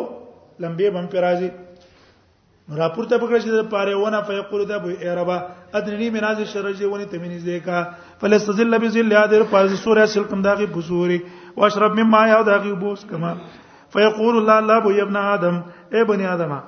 لمبي 0.59 0.91
بم 0.91 1.07
پرازي 1.13 1.51
راپور 2.81 3.05
ته 3.11 3.19
پکړه 3.23 3.39
چې 3.43 3.51
د 3.59 3.63
پاره 3.75 3.97
ونه 3.99 4.21
فیقول 4.29 4.63
ده 4.71 4.79
بو 4.83 4.89
ایربا 5.07 5.37
ادنی 5.79 6.11
مناز 6.17 6.41
شرجه 6.55 6.87
ونی 6.91 7.05
تمنیز 7.11 7.45
ده 7.45 7.59
کا 7.67 7.79
فلستذل 8.21 8.79
بذل 8.83 9.13
یادر 9.13 9.43
پاز 9.53 9.75
سوره 9.85 10.07
سلکم 10.13 10.43
داغي 10.43 10.67
بصوري 10.77 11.21
واشرب 11.57 11.99
مما 12.01 12.27
یا 12.29 12.43
داغي 12.51 12.73
بوس 12.83 13.05
کما 13.11 13.33
فیقول 13.95 14.37
الله 14.39 14.57
الله 14.63 14.79
بو 14.87 14.91
ابن 15.05 15.17
ادم 15.23 15.57
اے 15.95 16.05
بنی 16.11 16.27
ادمه 16.35 16.59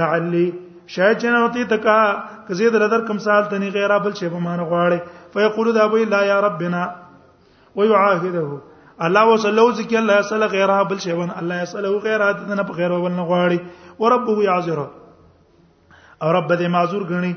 لعلی 0.00 0.46
شاید 0.94 1.18
جن 1.18 1.34
اوتی 1.36 1.64
تکا 1.64 1.98
کزید 2.48 2.74
لدر 2.74 3.06
کم 3.08 3.18
سال 3.18 3.42
تنی 3.50 3.70
غیره 3.76 3.98
بل 3.98 4.14
شی 4.20 4.28
به 4.28 4.38
مان 4.38 4.58
غواړي 4.68 4.98
فیقول 5.34 5.72
ده 5.72 5.86
بو 5.88 6.04
لا 6.04 6.24
یا 6.24 6.40
ربنا 6.40 6.82
ويعاهده 7.76 8.58
الله 9.00 9.24
وسلو 9.32 9.70
ذکی 9.76 9.96
الله 9.98 10.16
يسال 10.20 10.42
غیره 10.46 10.82
بل 10.90 10.98
شی 10.98 11.12
ون 11.12 11.30
الله 11.30 11.62
يساله 11.62 11.88
غیره 12.06 12.32
دنه 12.48 12.62
په 12.68 12.72
غیره 12.80 12.96
ول 12.96 13.12
نه 13.12 13.22
غواړي 13.28 13.58
وربه 14.00 14.38
يعذره 14.48 14.88
او 16.22 16.28
رب 16.32 16.50
دې 16.56 16.68
معذور 16.74 17.02
غني 17.04 17.34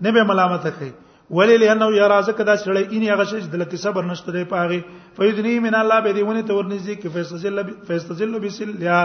نه 0.00 0.10
به 0.12 0.22
ملامت 0.24 0.66
کوي 0.78 0.92
ولی 1.30 1.56
لانه 1.56 1.90
یرا 1.96 2.20
زکه 2.30 2.44
دا 2.44 2.56
سړی 2.56 2.84
اني 2.94 3.10
هغه 3.14 3.24
شی 3.24 3.40
دلته 3.50 3.76
صبر 3.76 4.02
نشته 4.04 4.32
دی 4.32 4.44
پاغه 4.44 4.80
فیدنی 5.16 5.58
من 5.66 5.74
الله 5.74 6.00
به 6.00 6.10
دیونه 6.12 6.42
تور 6.42 6.64
نږدې 6.64 6.94
کې 7.02 7.08
فیستزل 7.08 7.64
فیستزل 7.88 8.38
بسل 8.38 8.82
یا 8.82 8.98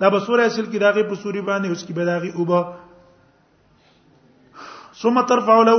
دا 0.00 0.08
به 0.10 0.18
سوره 0.18 0.42
اصل 0.46 0.64
کې 0.66 0.76
داغه 0.84 1.02
په 1.10 1.14
سوري 1.14 1.42
باندې 1.48 1.66
اوس 1.68 1.82
کې 1.86 1.92
به 1.94 2.04
داغه 2.10 2.34
اوبه 2.38 2.60
ثم 5.02 5.20
ترفع 5.28 5.56
له 5.66 5.78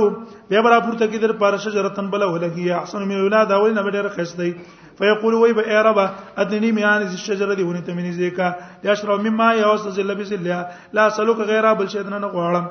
بیا 0.52 0.60
برا 0.66 0.78
پورته 0.84 1.06
کې 1.10 1.18
در 1.24 1.32
پر 1.40 1.56
شجرتن 1.64 2.06
بل 2.12 2.22
ولګي 2.28 2.70
احسن 2.78 3.02
من 3.10 3.18
اولاد 3.24 3.52
اول 3.56 3.74
نه 3.74 3.90
ډېر 3.96 4.08
خستای 4.16 4.52
فیقول 5.00 5.34
وای 5.42 5.52
به 5.58 5.68
ایربا 5.74 6.06
ادنی 6.44 6.70
میان 6.78 7.02
از 7.02 7.12
الشجره 7.18 7.54
دی 7.58 7.62
ونی 7.66 7.80
تمنی 7.88 8.12
زیکا 8.16 8.48
یا 8.88 8.94
شرو 9.00 9.16
مما 9.26 9.52
یوسز 9.58 9.98
لبس 10.10 10.32
لا 10.46 10.56
لا 10.98 11.04
سلوک 11.18 11.36
غیر 11.50 11.68
بل 11.80 11.86
شیطان 11.92 12.14
نه 12.14 12.28
غواړم 12.32 12.64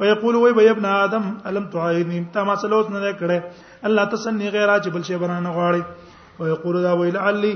فیقول 0.00 0.34
وای 0.42 0.52
به 0.58 0.70
ابن 0.70 0.84
ادم 0.90 1.24
الم 1.52 1.66
تعینی 1.72 2.20
تا 2.36 2.44
ما 2.50 2.56
سلوت 2.64 2.90
نه 2.92 3.10
کړه 3.22 3.42
الله 3.90 4.04
تسنی 4.12 4.50
غیر 4.58 4.74
چې 4.82 4.88
بل 4.88 5.02
شی 5.02 5.16
نه 5.22 5.52
غواړي 5.56 5.84
ويقول 6.40 6.78
دا 6.82 6.92
ویل 7.00 7.14
لعلی 7.16 7.54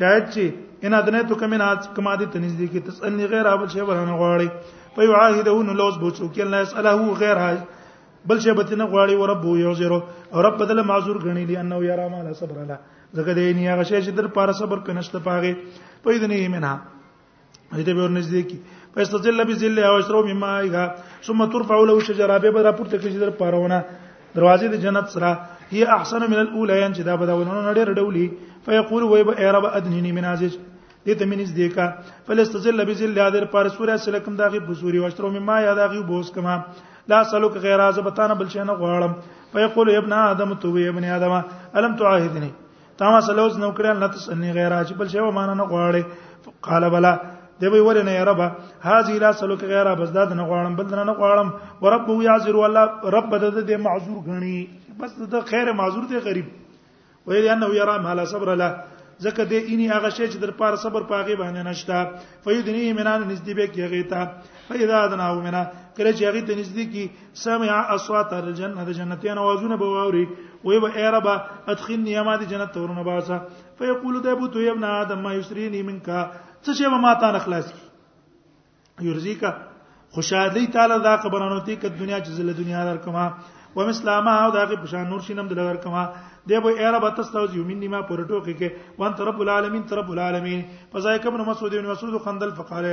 شاید 0.00 0.24
چې 0.30 0.84
ان 0.88 0.94
ادنه 0.98 1.20
تو 1.30 1.34
کمن 1.44 1.60
اج 1.68 1.86
کما 1.96 2.16
دی 2.20 2.26
تنز 2.34 2.56
دی 2.58 2.66
کی 2.74 2.80
تسنی 2.88 3.26
غیره 3.36 3.54
بل 3.62 3.68
شی 3.76 3.84
نه 3.84 4.16
غواړي 4.22 4.98
فیعاهده 4.98 5.62
لوز 5.82 5.98
بوچو 6.02 6.32
کې 6.34 6.40
الله 6.46 7.16
غیر 7.22 7.40
غیره 7.42 7.62
بل 8.26 8.38
شی 8.38 8.52
به 8.52 8.62
نه 8.76 8.86
غواړي 8.86 9.14
او 9.18 9.26
رب 9.26 9.44
یو 9.44 9.72
زیرو 9.74 9.98
او 10.34 10.42
رب 10.42 10.56
بدل 10.62 10.80
معذور 10.82 11.16
غنی 11.24 11.44
دی 11.46 11.56
انه 11.56 11.78
یرا 11.84 12.08
مال 12.08 12.32
صبر 12.40 12.58
لا 12.68 12.76
زګه 13.16 13.32
دی 13.38 13.46
نه 13.58 13.64
هغه 13.74 13.82
شی 13.90 14.00
چې 14.04 14.10
در 14.18 14.26
پار 14.36 14.52
صبر 14.60 14.78
پنشت 14.86 15.16
پاغه 15.24 15.54
پېد 16.04 16.22
نه 16.30 16.34
یمنه 16.42 16.72
دې 17.72 17.92
به 17.98 18.02
ورنږدې 18.06 18.42
کی 18.50 18.58
فاستذل 18.94 19.44
بذل 19.44 19.78
او 19.78 19.96
اشرو 19.98 20.22
مما 20.28 20.50
ایغا 20.58 20.84
ثم 21.26 21.44
ترفع 21.46 21.78
له 21.90 22.00
شجره 22.00 22.38
به 22.38 22.62
در 22.62 22.72
پورته 22.78 22.96
کې 22.98 23.16
در 23.24 23.30
پارونه 23.30 23.82
دروازه 24.34 24.68
د 24.74 24.76
جنت 24.86 25.06
سره 25.14 25.30
هي 25.70 25.84
احسن 25.84 26.22
من 26.32 26.36
الاولين 26.44 26.92
چې 26.94 27.00
دا 27.08 27.16
به 27.16 27.26
دا 27.26 27.36
ونه 27.36 27.72
ډېر 27.74 27.94
ډولي 27.98 28.30
فيقول 28.66 29.02
ويب 29.02 29.28
ارب 29.38 29.64
ادنيني 29.64 30.12
من 30.12 30.24
عزيز 30.24 30.58
دې 31.06 31.14
ته 31.18 31.24
منځ 31.32 31.50
دی 31.58 31.68
کا 31.68 31.86
فلستذل 32.26 32.84
بذل 32.84 33.20
در 33.34 33.44
پار 33.44 33.68
سوره 33.68 33.96
سلکم 34.08 34.36
داغي 34.36 34.58
بصوري 34.70 34.98
واشترو 34.98 35.30
مما 35.38 35.60
یا 35.60 35.74
داغي 35.74 36.02
بوس 36.12 36.30
کما 36.32 36.60
لا 37.08 37.22
سلوک 37.24 37.52
غیر 37.56 37.80
از 37.80 37.98
بتانه 37.98 38.34
بل 38.40 38.48
شي 38.48 38.62
نه 38.62 38.74
غواړم 38.82 39.12
ويقول 39.54 39.88
ابن 39.94 40.12
ادم 40.12 40.54
تو 40.54 40.68
ابن 40.76 41.04
ادم 41.04 41.42
الم 41.74 41.96
تعاهدني 41.96 42.50
تا 42.98 43.10
ما 43.10 43.20
سلوز 43.20 43.58
نو 43.58 43.70
کړل 43.76 43.96
نه 43.98 44.06
تسني 44.08 44.52
غیر 44.52 44.72
از 44.72 44.92
بل 44.92 45.08
شي 45.08 45.18
و 45.20 45.30
مان 45.30 45.50
نه 45.60 45.64
غواړي 45.64 46.04
قال 46.62 46.90
بلا 46.90 47.16
دی 47.60 47.66
وی 47.68 47.80
ور 47.80 48.02
نه 48.02 48.24
رب 48.30 48.40
هاذه 48.82 49.18
لا 49.24 49.32
سلوک 49.32 49.64
غیر 49.72 49.94
بس 49.94 50.10
دا 50.10 50.24
نه 50.24 50.44
غواړم 50.44 50.76
بل 50.76 50.86
نه 51.10 51.14
غواړم 51.20 51.48
ورب 51.82 52.06
يعذر 52.28 52.56
والله 52.56 52.84
رب 53.16 53.36
د 53.36 53.66
دې 53.68 53.76
معذور 53.88 54.22
غني 54.26 54.56
بس 55.02 55.18
د 55.34 55.40
خیر 55.52 55.72
معذور 55.82 56.04
دی 56.12 56.18
غریب 56.30 56.46
وی 57.28 57.48
انه 57.50 57.68
یرا 57.80 57.98
ما 58.06 58.14
لا 58.20 58.24
صبر 58.32 58.54
له 58.62 58.76
ځکه 59.26 59.42
د 59.50 59.54
اني 59.72 59.86
هغه 59.94 60.08
شی 60.16 60.26
چې 60.32 60.38
در 60.42 60.52
پاره 60.60 60.76
صبر 60.84 61.02
پاغه 61.10 61.36
باندې 61.36 61.62
نشتا 61.68 61.98
فیدنی 62.44 62.82
منان 62.98 63.22
نزدې 63.30 63.54
به 63.58 63.66
کې 63.72 63.80
هغه 63.86 64.00
ته 64.12 64.68
فیدا 64.68 65.00
دناو 65.12 65.34
منا 65.46 65.62
کله 65.98 66.12
چې 66.16 66.22
هغه 66.28 66.42
ته 66.48 66.54
نزدې 66.62 66.84
کې 66.92 67.04
سمع 67.44 67.76
اصوات 67.96 68.32
الجنه 68.38 68.84
د 68.90 68.96
جنتیان 69.00 69.38
اوازونه 69.42 69.76
به 69.82 69.90
واوري 69.96 70.24
وای 70.64 70.80
به 70.84 71.02
ایربا 71.02 71.34
ادخلنی 71.74 72.10
یما 72.18 72.36
د 72.42 72.48
جنت 72.54 72.72
تورونه 72.78 73.02
باسا 73.10 73.38
فیقول 73.80 74.20
د 74.26 74.34
ابو 74.36 74.48
تو 74.56 74.66
ابن 74.72 74.84
ادم 74.94 75.20
ما 75.26 75.34
یسرینی 75.38 75.82
منکا 75.90 76.20
څه 76.64 76.76
شی 76.80 76.84
به 76.94 76.98
ما 77.06 77.14
ته 77.24 77.32
نخلاص 77.38 77.72
یورزیکا 79.08 79.50
خوشحالي 80.14 80.66
تعالی 80.76 80.98
دا 81.08 81.16
خبرانو 81.26 81.60
ته 81.66 81.76
ک 81.76 81.86
دنیا 82.02 82.20
چې 82.20 82.40
زله 82.42 82.52
دنیا 82.62 82.84
در 82.90 82.96
کومه 82.96 83.32
و 83.76 83.80
مسلما 83.84 84.32
او 84.44 84.50
دغه 84.52 84.76
پشان 84.84 85.06
نور 85.08 85.20
شینم 85.26 85.48
د 85.48 85.52
لګر 85.52 85.76
کما 85.84 86.04
دی 86.48 86.60
به 86.60 86.68
ایره 86.78 86.98
به 87.00 87.10
تاسو 87.16 87.44
یومین 87.56 87.78
نیمه 87.84 88.00
پرټو 88.08 88.40
کې 88.46 88.54
کې 88.60 88.98
وان 89.00 89.12
ترب 89.18 89.40
العالمین 89.44 89.82
ترب 89.92 90.08
العالمین 90.12 90.62
فزایک 90.92 91.26
ابن 91.26 91.44
مسعود 91.50 91.74
ابن 91.74 91.86
مسعود 91.90 92.20
خندل 92.24 92.50
فقال 92.58 92.88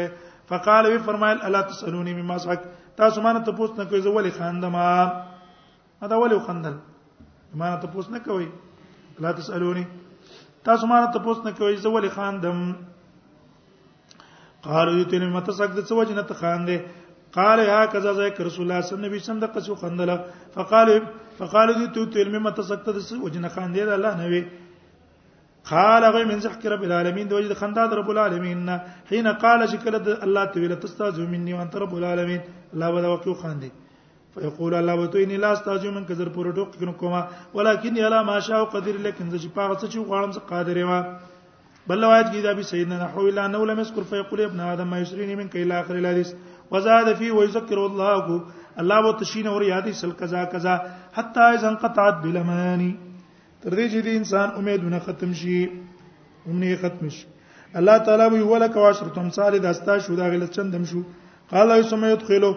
فقال 0.49 0.85
وی 0.91 0.97
فرمایل 1.05 1.37
الا 1.47 1.61
تسالونی 1.71 2.13
مما 2.21 2.37
سحق 2.43 2.61
تاسو 3.01 3.21
مانه 3.21 3.39
ته 3.47 3.51
پوښتنه 3.59 3.87
کوي 3.89 4.01
زه 4.07 4.15
ولی 4.19 4.31
خندما 4.37 4.85
دا 6.11 6.19
ولی 6.21 6.39
خندل 6.47 6.75
مانه 7.55 7.75
ته 7.81 7.87
پوښتنه 7.87 8.25
کوي 8.25 8.47
الا 9.19 9.31
تسالونی 9.41 9.83
تاسو 10.63 10.87
مانه 10.93 11.11
ته 11.13 11.19
پوښتنه 11.19 11.57
کوي 11.59 11.75
زه 11.87 11.97
ولی 11.97 12.09
خندم 12.19 12.71
قالو 14.63 14.95
یتنی 14.99 15.27
متسقد 15.33 15.85
سوجنه 15.89 16.21
ته 16.29 16.33
خاندې 16.33 16.97
قال 17.33 17.59
يا 17.59 17.85
كذا 17.85 18.13
ذاك 18.13 18.41
رسول 18.41 18.63
الله 18.65 18.81
صلى 18.81 18.95
الله 18.97 19.07
عليه 19.07 19.21
وسلم 19.21 19.39
دغه 19.45 19.59
څو 19.67 19.73
خندله 19.81 20.15
فقال 20.55 20.87
فقال 21.39 21.67
دي 21.79 21.85
تو 21.93 22.01
علم 22.19 22.35
متسقط 22.43 22.97
وجن 23.25 23.45
خان 23.53 23.71
دي 23.73 23.83
الله 23.95 24.11
نه 24.19 24.25
وي 24.33 24.41
قال 25.69 26.03
غي 26.15 26.23
من 26.25 26.39
زحك 26.45 26.63
رب 26.73 26.83
العالمين 26.89 27.25
د 27.29 27.31
وجد 27.37 27.53
خنداد 27.61 27.91
رب 27.99 28.09
العالمين 28.15 28.57
حين 29.09 29.27
قال 29.43 29.59
شكل 29.71 29.95
الله 30.25 30.43
تعالى 30.53 30.75
تستاذ 30.83 31.17
مني 31.33 31.53
وانت 31.57 31.73
رب 31.83 31.93
العالمين 32.01 32.41
لا 32.81 32.87
بد 32.93 33.03
وقيو 33.13 33.33
خان 33.41 33.57
دي 33.61 33.69
فيقول 34.33 34.73
الله 34.79 34.93
وتين 35.01 35.31
لا 35.43 35.49
استاذ 35.55 35.83
من 35.95 36.03
كذر 36.09 36.29
پر 36.35 36.45
ټوک 36.57 36.69
کوما 36.99 37.21
ولكن 37.53 37.93
يلا 38.03 38.19
ما 38.29 38.37
شاء 38.47 38.61
قدر 38.73 38.95
لكن 39.05 39.29
زه 39.33 39.37
چې 39.43 39.49
پاغه 39.57 39.75
څه 39.81 39.85
چې 39.93 39.97
غواړم 40.09 40.31
زه 40.37 40.41
قادر 40.49 40.77
یم 40.83 40.91
بل 41.87 41.97
روایت 42.03 42.27
کې 42.33 42.39
دا 42.45 42.53
به 42.53 42.61
سیدنا 42.61 42.97
نحو 43.03 43.27
الا 43.29 43.41
انه 43.45 43.65
لم 43.65 43.79
يذكر 43.79 44.03
فيقول 44.09 44.41
ابن 44.41 44.59
ادم 44.59 44.87
ما 44.89 44.97
يسرني 44.99 45.35
من 45.35 45.47
كيل 45.53 45.71
اخر 45.71 45.95
الحديث 45.95 46.29
وزاد 46.71 47.13
فی 47.17 47.31
ويذكر 47.31 47.85
الله 47.85 48.41
الله 48.79 48.99
وو 49.05 49.11
تشین 49.11 49.47
اور 49.47 49.61
یادی 49.61 49.93
سل 50.01 50.11
قزا 50.19 50.43
قزا 50.53 50.75
حتا 51.13 51.47
اذا 51.53 51.67
انقطعت 51.67 52.21
بلمانی 52.23 52.91
تر 53.63 53.73
دې 53.75 53.85
چې 53.91 54.05
د 54.05 54.07
انسان 54.19 54.49
امیدونه 54.61 54.99
ختم 55.07 55.33
شي 55.41 55.63
امنه 55.65 56.75
ختم 56.83 57.09
شي 57.15 57.27
الله 57.81 57.97
تعالی 58.09 58.29
وی 58.35 58.41
ولک 58.53 58.77
واشر 58.83 59.09
تم 59.17 59.29
سال 59.39 59.59
داستا 59.67 59.97
شو 60.07 60.15
دا 60.21 60.29
غل 60.35 60.45
چندم 60.47 60.85
شو 60.93 61.01
قال 61.51 61.81
ثم 61.93 62.05
يدخلوا 62.05 62.53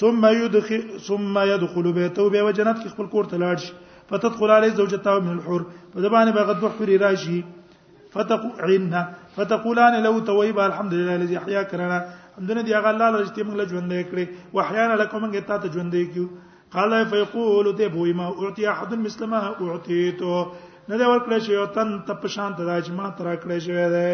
ثم 0.00 0.26
يدخل 0.26 0.82
ثم 1.08 1.38
يدخل 1.38 1.92
بيته 1.92 2.28
به 2.30 2.50
جنت 2.50 2.82
کې 2.82 2.94
خپل 2.96 3.06
کور 3.16 3.30
ته 3.34 3.38
لاړ 3.44 3.66
شي 3.66 3.72
فتدخل 4.14 4.50
عليه 4.58 4.74
زوجته 4.80 5.18
من 5.20 5.36
الحور 5.38 5.66
په 5.92 6.06
دبانې 6.06 6.32
به 6.38 6.42
غد 6.52 6.64
حوري 6.78 6.96
راشي 7.06 7.40
فتقعن 8.14 8.94
فتقولان 9.36 10.02
لو 10.04 10.18
تويب 10.28 10.60
الحمد 10.60 10.94
لله 10.94 11.14
الذي 11.16 11.38
احياك 11.38 11.74
لنا 11.82 12.00
دنه 12.48 12.62
دی 12.66 12.72
هغه 12.78 12.88
الله 12.92 13.06
لږ 13.18 13.28
ته 13.34 13.40
موږ 13.46 13.56
له 13.60 13.64
ژوندې 13.72 14.00
کړې 14.10 14.24
وحیانا 14.56 14.94
لکم 15.02 15.20
موږ 15.24 15.32
ته 15.48 15.56
ته 15.62 15.68
ژوندې 15.74 16.02
کیو 16.12 16.26
قال 16.74 16.92
فیقول 17.12 17.66
ته 17.78 17.86
بو 17.94 18.02
ما 18.18 18.26
اعطي 18.40 18.64
احد 18.74 18.90
مثل 19.06 19.20
ما 19.32 19.38
اعطيته 19.64 20.34
نه 20.88 20.94
دا 21.00 21.06
ورکړې 21.10 21.38
شو 21.46 21.66
تن 21.74 21.88
تپ 22.06 22.22
شانت 22.34 22.56
راځ 22.70 22.86
ما 22.98 23.06
ترا 23.16 23.34
کړې 23.42 23.58
شوې 23.66 23.86
ده 23.94 24.04